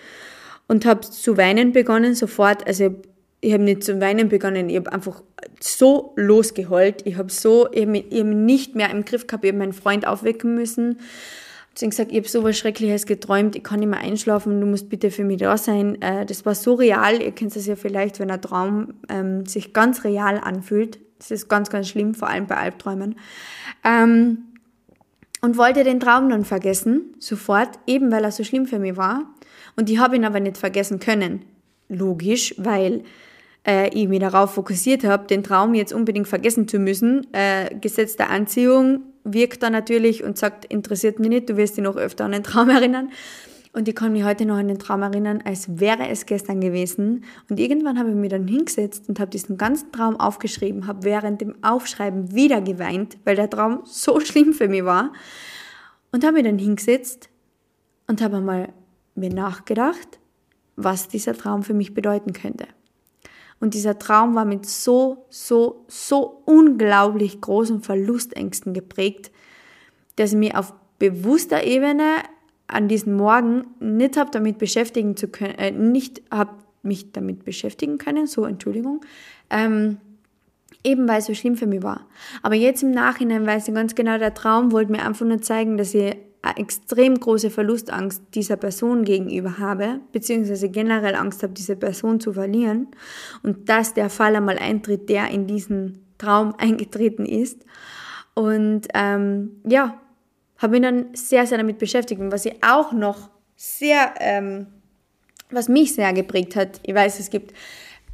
und 0.69 0.86
habe 0.86 1.01
zu 1.01 1.36
weinen 1.36 1.73
begonnen 1.73 2.15
sofort. 2.15 2.65
Also 2.65 2.95
ich 3.41 3.51
habe 3.51 3.63
nicht 3.63 3.84
zu 3.84 3.99
weinen 3.99 4.29
begonnen, 4.29 4.69
ich 4.69 4.77
habe 4.77 4.93
einfach 4.93 5.21
so 5.60 6.13
losgeheult. 6.15 7.05
Ich 7.05 7.17
habe 7.17 7.29
so, 7.29 7.69
ich 7.73 7.86
habe 7.86 7.97
hab 7.97 8.25
nicht 8.25 8.73
mehr 8.75 8.89
im 8.89 9.03
Griff 9.03 9.27
gehabt, 9.27 9.43
ich 9.43 9.51
habe 9.51 9.60
meinen 9.60 9.73
Freund 9.73 10.07
aufwecken 10.07 10.55
müssen 10.55 10.97
Deswegen 11.73 11.91
gesagt, 11.91 12.12
ich 12.12 12.17
habe 12.17 12.27
so 12.27 12.43
was 12.43 12.57
Schreckliches 12.57 13.05
geträumt, 13.05 13.55
ich 13.55 13.63
kann 13.63 13.79
nicht 13.79 13.89
mehr 13.89 13.99
einschlafen, 13.99 14.60
du 14.60 14.67
musst 14.67 14.89
bitte 14.89 15.10
für 15.10 15.23
mich 15.23 15.38
da 15.38 15.57
sein. 15.57 16.01
Äh, 16.01 16.25
das 16.25 16.45
war 16.45 16.53
so 16.53 16.73
real, 16.73 17.21
ihr 17.21 17.31
kennt 17.31 17.55
das 17.55 17.65
ja 17.65 17.75
vielleicht, 17.75 18.19
wenn 18.19 18.29
ein 18.29 18.41
Traum 18.41 18.95
ähm, 19.07 19.45
sich 19.45 19.73
ganz 19.73 20.03
real 20.03 20.38
anfühlt. 20.38 20.99
Das 21.19 21.31
ist 21.31 21.47
ganz, 21.47 21.69
ganz 21.69 21.88
schlimm, 21.88 22.13
vor 22.13 22.27
allem 22.27 22.47
bei 22.47 22.57
Albträumen. 22.57 23.15
Ähm, 23.86 24.39
und 25.41 25.57
wollte 25.57 25.84
den 25.84 25.99
Traum 25.99 26.29
dann 26.29 26.45
vergessen, 26.45 27.15
sofort, 27.19 27.79
eben 27.88 28.12
weil 28.12 28.23
er 28.23 28.31
so 28.31 28.43
schlimm 28.43 28.65
für 28.65 28.79
mich 28.79 28.97
war. 28.97 29.23
Und 29.75 29.89
ich 29.89 29.97
habe 29.97 30.15
ihn 30.15 30.25
aber 30.25 30.39
nicht 30.39 30.57
vergessen 30.57 30.99
können. 30.99 31.45
Logisch, 31.89 32.53
weil 32.57 33.03
äh, 33.65 33.89
ich 33.89 34.07
mich 34.07 34.19
darauf 34.19 34.53
fokussiert 34.53 35.03
habe, 35.03 35.27
den 35.27 35.43
Traum 35.43 35.73
jetzt 35.73 35.93
unbedingt 35.93 36.27
vergessen 36.27 36.67
zu 36.67 36.79
müssen. 36.79 37.27
Äh, 37.34 37.75
Gesetz 37.75 38.15
der 38.15 38.29
Anziehung 38.29 39.01
wirkt 39.23 39.63
da 39.63 39.69
natürlich 39.69 40.23
und 40.23 40.38
sagt, 40.38 40.65
interessiert 40.65 41.19
mich 41.19 41.29
nicht, 41.29 41.49
du 41.49 41.57
wirst 41.57 41.77
dich 41.77 41.84
noch 41.84 41.95
öfter 41.95 42.25
an 42.25 42.31
den 42.31 42.43
Traum 42.43 42.69
erinnern. 42.69 43.10
Und 43.73 43.88
ich 43.88 43.95
kann 43.95 44.12
mich 44.12 44.25
heute 44.25 44.45
noch 44.45 44.57
an 44.57 44.67
den 44.67 44.79
Traum 44.79 45.01
erinnern, 45.01 45.41
als 45.45 45.79
wäre 45.79 46.10
es 46.10 46.25
gestern 46.25 46.60
gewesen. 46.60 47.23
Und 47.49 47.57
irgendwann 47.57 47.97
habe 47.97 48.10
ich 48.10 48.15
mich 48.15 48.29
dann 48.29 48.47
hingesetzt 48.47 49.07
und 49.07 49.19
habe 49.19 49.31
diesen 49.31 49.57
ganzen 49.57 49.93
Traum 49.93 50.19
aufgeschrieben, 50.19 50.88
habe 50.88 51.03
während 51.03 51.39
dem 51.39 51.55
Aufschreiben 51.63 52.36
wieder 52.36 52.60
geweint, 52.60 53.17
weil 53.23 53.38
der 53.38 53.49
Traum 53.49 53.81
so 53.86 54.19
schlimm 54.19 54.53
für 54.53 54.67
mich 54.67 54.84
war. 54.84 55.13
Und 56.12 56.25
habe 56.25 56.34
mich 56.34 56.43
dann 56.43 56.60
hingesetzt 56.60 57.29
und 58.07 58.21
habe 58.21 58.38
einmal 58.38 58.73
mir 59.15 59.34
nachgedacht, 59.34 60.19
was 60.75 61.07
dieser 61.07 61.34
Traum 61.34 61.63
für 61.63 61.73
mich 61.73 61.93
bedeuten 61.93 62.34
könnte. 62.34 62.67
Und 63.62 63.76
dieser 63.76 64.00
Traum 64.00 64.36
war 64.36 64.43
mit 64.43 64.65
so, 64.65 65.26
so, 65.30 65.86
so 65.88 66.41
unglaublich 66.45 67.39
großen 67.39 67.82
Verlustängsten 67.82 68.74
geprägt, 68.74 69.32
dass 70.17 70.34
ich 70.34 70.38
mich 70.38 70.56
auf 70.56 70.74
bewusster 71.00 71.63
Ebene 71.63 72.15
an 72.67 72.88
diesem 72.88 73.13
Morgen 73.13 73.67
nicht 73.80 74.17
habe 74.17 74.32
damit 74.32 74.58
beschäftigen 74.58 75.15
zu 75.15 75.28
können, 75.28 75.56
äh, 75.56 75.71
nicht 75.71 76.24
habe 76.32 76.52
mich 76.84 77.12
damit 77.12 77.45
beschäftigen 77.45 78.00
können, 78.00 78.26
so 78.26 78.45
Entschuldigung, 78.45 79.02
ähm, 79.52 79.97
eben 80.84 81.08
weil 81.08 81.19
es 81.19 81.28
so 81.28 81.36
schlimm 81.36 81.56
für 81.56 81.67
mich 81.67 81.84
war. 81.84 82.08
Aber 82.41 82.56
jetzt 82.56 82.82
im 82.82 82.91
Nachhinein 82.91 83.45
weiß 83.45 83.67
ich 83.67 83.76
ganz 83.76 83.93
genau, 83.93 84.17
der 84.17 84.34
Traum 84.34 84.71
wollte 84.71 84.91
mir 84.91 85.06
einfach 85.06 85.26
nur 85.26 85.41
zeigen, 85.41 85.78
dass 85.78 85.93
ich 85.93 86.15
extrem 86.58 87.19
große 87.19 87.51
Verlustangst 87.51 88.21
dieser 88.34 88.58
Person 88.58 89.04
gegenüber 89.04 89.60
habe, 89.60 89.99
beziehungsweise 90.12 90.69
generell 90.69 91.15
Angst 91.15 91.43
habe, 91.43 91.54
diese 91.54 91.75
Person 91.75 92.19
zu 92.19 92.34
verlieren 92.34 92.88
und 93.43 93.69
dass 93.69 93.93
der 93.93 94.10
Fall 94.10 94.36
einmal 94.36 94.58
eintritt, 94.58 95.10
der 95.10 95.30
in 95.30 95.45
diesen 95.47 96.06
Traum 96.17 96.56
eingetreten 96.58 97.25
ist. 97.25 97.63
Und 98.34 98.88
ähm, 98.93 99.62
ja, 99.67 99.99
habe 100.58 100.73
mich 100.73 100.82
dann 100.82 101.06
sehr, 101.13 101.45
sehr 101.45 101.58
damit 101.58 101.77
beschäftigt. 101.77 102.21
Und 102.21 102.32
was 102.32 102.45
ich 102.45 102.56
auch 102.63 102.91
noch 102.91 103.30
sehr, 103.56 104.13
ähm, 104.19 104.67
was 105.51 105.69
mich 105.69 105.93
sehr 105.93 106.12
geprägt 106.13 106.56
hat, 106.56 106.80
ich 106.84 106.95
weiß, 106.95 107.19
es 107.19 107.30
gibt 107.30 107.54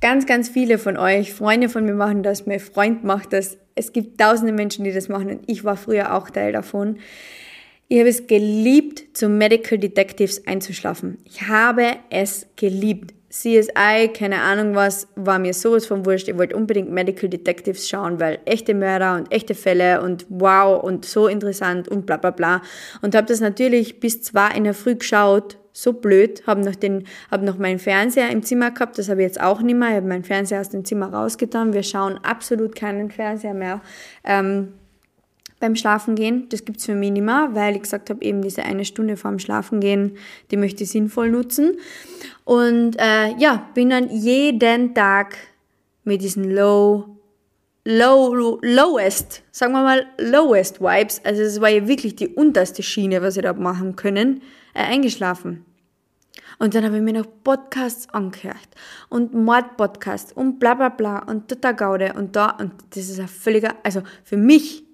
ganz, 0.01 0.25
ganz 0.25 0.49
viele 0.49 0.77
von 0.79 0.97
euch, 0.97 1.33
Freunde 1.33 1.69
von 1.69 1.85
mir 1.85 1.93
machen 1.93 2.23
das, 2.23 2.45
mein 2.45 2.59
Freund 2.59 3.03
macht 3.03 3.31
das, 3.31 3.57
es 3.75 3.93
gibt 3.93 4.19
tausende 4.19 4.53
Menschen, 4.53 4.83
die 4.83 4.91
das 4.91 5.07
machen 5.07 5.29
und 5.29 5.41
ich 5.47 5.63
war 5.63 5.77
früher 5.77 6.15
auch 6.15 6.29
Teil 6.29 6.51
davon 6.51 6.97
ich 7.89 7.99
habe 7.99 8.09
es 8.09 8.27
geliebt, 8.27 9.17
zu 9.17 9.29
Medical 9.29 9.77
Detectives 9.77 10.45
einzuschlafen. 10.45 11.19
Ich 11.25 11.47
habe 11.47 11.95
es 12.09 12.47
geliebt. 12.55 13.13
CSI, 13.29 14.09
keine 14.13 14.41
Ahnung 14.41 14.73
was, 14.73 15.09
war 15.15 15.37
mir 15.37 15.53
sowas 15.53 15.85
von 15.85 16.05
wurscht. 16.05 16.29
Ich 16.29 16.37
wollte 16.37 16.55
unbedingt 16.55 16.89
Medical 16.89 17.29
Detectives 17.29 17.87
schauen, 17.87 18.21
weil 18.21 18.39
echte 18.45 18.73
Mörder 18.73 19.15
und 19.15 19.31
echte 19.31 19.53
Fälle 19.53 20.01
und 20.01 20.25
wow 20.29 20.81
und 20.81 21.05
so 21.05 21.27
interessant 21.27 21.89
und 21.89 22.05
bla 22.05 22.17
bla 22.17 22.31
bla. 22.31 22.61
Und 23.01 23.15
habe 23.15 23.27
das 23.27 23.41
natürlich 23.41 23.99
bis 23.99 24.21
zwei 24.21 24.51
in 24.51 24.63
der 24.63 24.73
Früh 24.73 24.95
geschaut, 24.95 25.57
so 25.73 25.93
blöd, 25.93 26.41
habe 26.47 26.61
noch, 26.61 26.73
hab 27.29 27.43
noch 27.43 27.57
meinen 27.57 27.79
Fernseher 27.79 28.31
im 28.31 28.43
Zimmer 28.43 28.71
gehabt, 28.71 28.97
das 28.97 29.09
habe 29.09 29.21
ich 29.21 29.27
jetzt 29.27 29.41
auch 29.41 29.61
nicht 29.61 29.77
mehr. 29.77 29.89
Ich 29.89 29.95
habe 29.97 30.07
meinen 30.07 30.23
Fernseher 30.23 30.61
aus 30.61 30.69
dem 30.69 30.85
Zimmer 30.85 31.13
rausgetan. 31.13 31.73
Wir 31.73 31.83
schauen 31.83 32.17
absolut 32.23 32.75
keinen 32.75 33.11
Fernseher 33.11 33.53
mehr. 33.53 33.81
Ähm, 34.23 34.73
beim 35.59 35.75
Schlafengehen. 35.75 36.49
Das 36.49 36.65
gibt's 36.65 36.85
für 36.85 36.95
mich 36.95 37.11
nicht 37.11 37.23
mehr, 37.23 37.49
weil 37.53 37.75
ich 37.75 37.81
gesagt 37.81 38.09
habe, 38.09 38.23
eben 38.23 38.41
diese 38.41 38.63
eine 38.63 38.85
Stunde 38.85 39.17
vorm 39.17 39.39
Schlafengehen, 39.39 40.17
die 40.51 40.57
möchte 40.57 40.83
ich 40.83 40.89
sinnvoll 40.89 41.31
nutzen. 41.31 41.77
Und 42.45 42.95
äh, 42.99 43.35
ja, 43.37 43.67
bin 43.73 43.89
dann 43.89 44.09
jeden 44.09 44.93
Tag 44.93 45.37
mit 46.03 46.21
diesen 46.21 46.51
Low, 46.51 47.17
low, 47.83 48.59
lowest, 48.61 49.43
sagen 49.51 49.73
wir 49.73 49.83
mal 49.83 50.05
lowest 50.17 50.81
Vibes, 50.81 51.21
also 51.23 51.41
es 51.41 51.61
war 51.61 51.69
ja 51.69 51.87
wirklich 51.87 52.15
die 52.15 52.27
unterste 52.27 52.83
Schiene, 52.83 53.21
was 53.21 53.37
ich 53.37 53.43
da 53.43 53.53
machen 53.53 53.95
können, 53.95 54.41
äh, 54.73 54.83
eingeschlafen. 54.83 55.65
Und 56.59 56.73
dann 56.73 56.83
habe 56.83 56.97
ich 56.97 57.03
mir 57.03 57.13
noch 57.13 57.27
Podcasts 57.43 58.09
angehört 58.09 58.69
und 59.09 59.33
Mordpodcasts 59.33 60.33
und 60.33 60.59
bla 60.59 60.73
bla 60.73 60.89
bla 60.89 61.19
und 61.19 61.63
da 61.63 61.71
Gaude 61.71 62.13
und 62.13 62.35
da 62.35 62.49
und 62.49 62.73
das 62.89 63.09
ist 63.09 63.19
ein 63.19 63.27
völliger, 63.27 63.75
also 63.83 64.01
für 64.23 64.37
mich, 64.37 64.86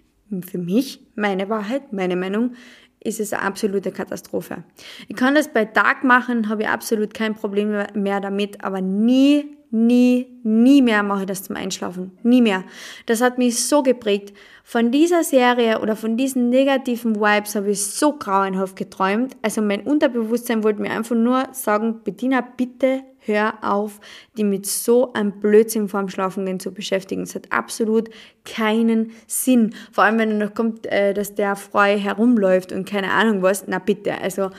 für 0.46 0.58
mich, 0.58 1.02
meine 1.16 1.50
Wahrheit, 1.50 1.94
meine 1.94 2.16
Meinung, 2.16 2.54
ist 3.00 3.20
es 3.20 3.34
eine 3.34 3.44
absolute 3.44 3.92
Katastrophe. 3.92 4.64
Ich 5.08 5.16
kann 5.16 5.36
das 5.36 5.52
bei 5.52 5.66
Tag 5.66 6.04
machen, 6.04 6.48
habe 6.50 6.64
ich 6.64 6.68
absolut 6.70 7.14
kein 7.14 7.36
Problem 7.36 7.86
mehr 7.94 8.22
damit, 8.22 8.64
aber 8.64 8.82
nie 8.82 9.58
nie, 9.74 10.28
nie 10.44 10.84
mehr 10.84 11.02
mache 11.02 11.22
ich 11.22 11.26
das 11.26 11.44
zum 11.44 11.56
Einschlafen. 11.56 12.12
Nie 12.22 12.44
mehr. 12.44 12.64
Das 13.08 13.22
hat 13.22 13.40
mich 13.40 13.66
so 13.66 13.82
geprägt. 13.82 14.34
Von 14.64 14.92
dieser 14.92 15.24
Serie 15.24 15.82
oder 15.82 15.96
von 15.96 16.16
diesen 16.16 16.50
negativen 16.50 17.16
Vibes 17.16 17.56
habe 17.56 17.72
ich 17.72 17.84
so 17.84 18.14
grauenhaft 18.14 18.76
geträumt. 18.76 19.36
Also 19.42 19.64
mein 19.64 19.82
Unterbewusstsein 19.82 20.64
wollte 20.64 20.82
mir 20.82 20.92
einfach 20.92 21.16
nur 21.16 21.48
sagen, 21.54 22.02
Bettina, 22.04 22.42
bitte 22.42 23.02
hör 23.26 23.56
auf, 23.62 24.00
die 24.38 24.44
mit 24.44 24.66
so 24.66 25.14
einem 25.14 25.40
Blödsinn 25.40 25.88
vorm 25.88 26.10
Schlafengehen 26.10 26.60
zu 26.60 26.74
beschäftigen. 26.74 27.24
Es 27.24 27.36
hat 27.36 27.52
absolut 27.52 28.10
keinen 28.46 29.12
Sinn. 29.28 29.74
Vor 29.92 30.04
allem, 30.04 30.20
wenn 30.20 30.30
dann 30.30 30.40
noch 30.40 30.54
kommt, 30.54 30.86
äh, 30.88 31.14
dass 31.14 31.36
der 31.36 31.56
frei 31.56 31.98
herumläuft 31.98 32.72
und 32.72 32.88
keine 32.88 33.12
Ahnung 33.12 33.42
was. 33.42 33.66
Na 33.68 33.80
bitte. 33.80 34.20
Also 34.20 34.50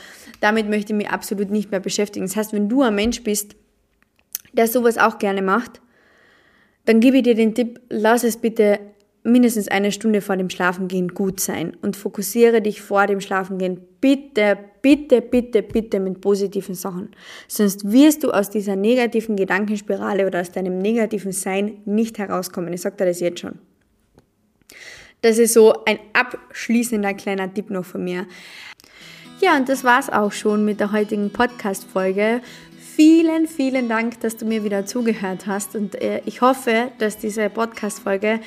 damit 0.41 0.69
möchte 0.69 0.93
ich 0.93 0.97
mich 0.97 1.11
absolut 1.11 1.51
nicht 1.51 1.71
mehr 1.71 1.81
beschäftigen. 1.81 2.27
Das 2.27 2.37
heißt, 2.37 2.53
wenn 2.53 2.69
du 2.69 2.83
ein 2.83 2.95
Mensch 2.95 3.23
bist, 3.23 3.57
der 4.53 4.67
sowas 4.69 4.99
auch 4.99 5.19
gerne 5.19 5.43
macht, 5.43 5.81
dann 6.85 7.01
gebe 7.01 7.19
ich 7.19 7.23
dir 7.23 7.35
den 7.35 7.55
Tipp, 7.55 7.81
lass 7.89 8.25
es 8.25 8.37
bitte 8.37 8.79
mindestens 9.25 9.69
eine 9.69 9.91
Stunde 9.91 10.21
vor 10.21 10.37
dem 10.37 10.51
Schlafengehen 10.51 11.09
gut 11.09 11.41
sein 11.41 11.77
und 11.83 11.97
fokussiere 11.97 12.61
dich 12.61 12.83
vor 12.83 13.07
dem 13.07 13.21
Schlafengehen 13.21 13.81
bitte, 14.01 14.59
bitte, 14.83 15.23
bitte, 15.23 15.63
bitte 15.63 15.99
mit 15.99 16.21
positiven 16.21 16.75
Sachen. 16.75 17.09
Sonst 17.49 17.91
wirst 17.91 18.23
du 18.23 18.31
aus 18.31 18.51
dieser 18.51 18.77
negativen 18.77 19.35
Gedankenspirale 19.35 20.27
oder 20.27 20.43
aus 20.43 20.53
deinem 20.53 20.79
negativen 20.79 21.33
Sein 21.33 21.79
nicht 21.87 22.19
herauskommen. 22.19 22.73
Ich 22.75 22.83
sage 22.83 22.97
dir 22.97 23.07
das 23.07 23.21
jetzt 23.21 23.41
schon. 23.41 23.59
Das 25.23 25.39
ist 25.39 25.55
so 25.55 25.73
ein 25.87 25.99
abschließender 26.13 27.15
kleiner 27.15 27.53
Tipp 27.53 27.71
noch 27.71 27.87
von 27.87 28.05
mir. 28.05 28.27
Ja, 29.41 29.57
und 29.57 29.69
das 29.69 29.85
war's 29.85 30.11
auch 30.11 30.33
schon 30.33 30.65
mit 30.65 30.81
der 30.81 30.93
heutigen 30.93 31.31
Podcast-Folge. 31.31 32.41
Vielen, 32.97 33.49
vielen 33.49 33.89
Dank, 33.89 34.21
dass 34.21 34.37
du 34.37 34.47
mir 34.47 34.63
wieder 34.63 34.87
zugehört 34.87 35.49
hast 35.49 35.75
und 35.75 36.01
äh, 36.01 36.21
ich 36.27 36.43
hoffe, 36.43 36.93
dass 36.99 37.19
diese 37.19 37.51
Podcast-Folge 37.51 38.39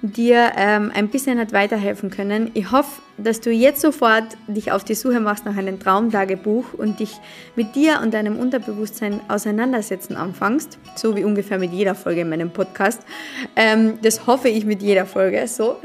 dir 0.00 0.52
ähm, 0.56 0.92
ein 0.94 1.08
bisschen 1.08 1.40
hat 1.40 1.52
weiterhelfen 1.52 2.10
können. 2.10 2.52
Ich 2.54 2.70
hoffe, 2.70 3.02
dass 3.18 3.40
du 3.40 3.50
jetzt 3.50 3.80
sofort 3.80 4.36
dich 4.46 4.70
auf 4.70 4.84
die 4.84 4.94
Suche 4.94 5.18
machst 5.18 5.44
nach 5.44 5.56
einem 5.56 5.80
Traumtagebuch 5.80 6.72
und 6.74 7.00
dich 7.00 7.16
mit 7.56 7.74
dir 7.74 7.98
und 8.00 8.14
deinem 8.14 8.38
Unterbewusstsein 8.38 9.20
auseinandersetzen 9.26 10.14
anfängst, 10.14 10.78
so 10.94 11.16
wie 11.16 11.24
ungefähr 11.24 11.58
mit 11.58 11.72
jeder 11.72 11.96
Folge 11.96 12.20
in 12.20 12.28
meinem 12.28 12.50
Podcast. 12.50 13.02
Ähm, 13.56 13.98
das 14.02 14.28
hoffe 14.28 14.48
ich 14.48 14.64
mit 14.64 14.82
jeder 14.82 15.06
Folge 15.06 15.48
so. 15.48 15.80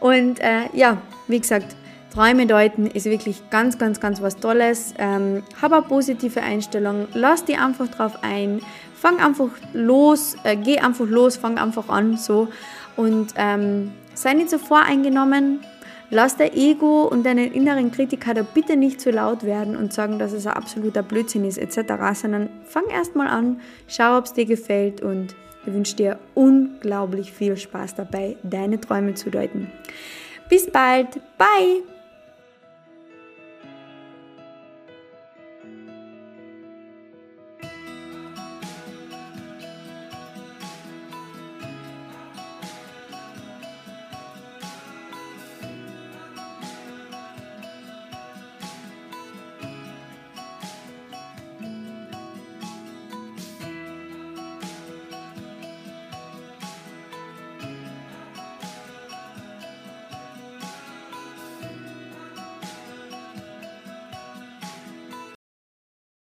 Und 0.00 0.40
äh, 0.40 0.68
ja, 0.74 1.00
wie 1.26 1.40
gesagt, 1.40 1.74
Träume 2.16 2.46
deuten 2.46 2.86
ist 2.86 3.04
wirklich 3.04 3.50
ganz, 3.50 3.76
ganz, 3.76 4.00
ganz 4.00 4.22
was 4.22 4.38
Tolles. 4.38 4.94
Ähm, 4.96 5.42
hab 5.60 5.74
eine 5.74 5.82
positive 5.82 6.40
Einstellung, 6.40 7.08
lass 7.12 7.44
die 7.44 7.56
einfach 7.56 7.88
drauf 7.88 8.12
ein, 8.22 8.62
fang 8.94 9.20
einfach 9.20 9.50
los, 9.74 10.34
äh, 10.42 10.56
geh 10.56 10.78
einfach 10.78 11.04
los, 11.04 11.36
fang 11.36 11.58
einfach 11.58 11.90
an, 11.90 12.16
so. 12.16 12.48
Und 12.96 13.34
ähm, 13.36 13.92
sei 14.14 14.32
nicht 14.32 14.48
so 14.48 14.56
voreingenommen, 14.56 15.60
lass 16.08 16.38
dein 16.38 16.54
Ego 16.54 17.02
und 17.02 17.26
deinen 17.26 17.52
inneren 17.52 17.92
Kritiker 17.92 18.32
da 18.32 18.44
bitte 18.44 18.78
nicht 18.78 18.98
zu 18.98 19.10
laut 19.10 19.44
werden 19.44 19.76
und 19.76 19.92
sagen, 19.92 20.18
dass 20.18 20.32
es 20.32 20.46
ein 20.46 20.54
absoluter 20.54 21.02
Blödsinn 21.02 21.44
ist, 21.44 21.58
etc., 21.58 21.92
sondern 22.14 22.48
fang 22.64 22.88
erstmal 22.88 23.26
an, 23.26 23.60
schau, 23.88 24.16
ob 24.16 24.24
es 24.24 24.32
dir 24.32 24.46
gefällt 24.46 25.02
und 25.02 25.36
ich 25.66 25.74
wünsche 25.74 25.96
dir 25.96 26.18
unglaublich 26.34 27.30
viel 27.30 27.58
Spaß 27.58 27.94
dabei, 27.94 28.36
deine 28.42 28.80
Träume 28.80 29.12
zu 29.12 29.28
deuten. 29.28 29.70
Bis 30.48 30.70
bald, 30.70 31.20
bye! 31.36 31.95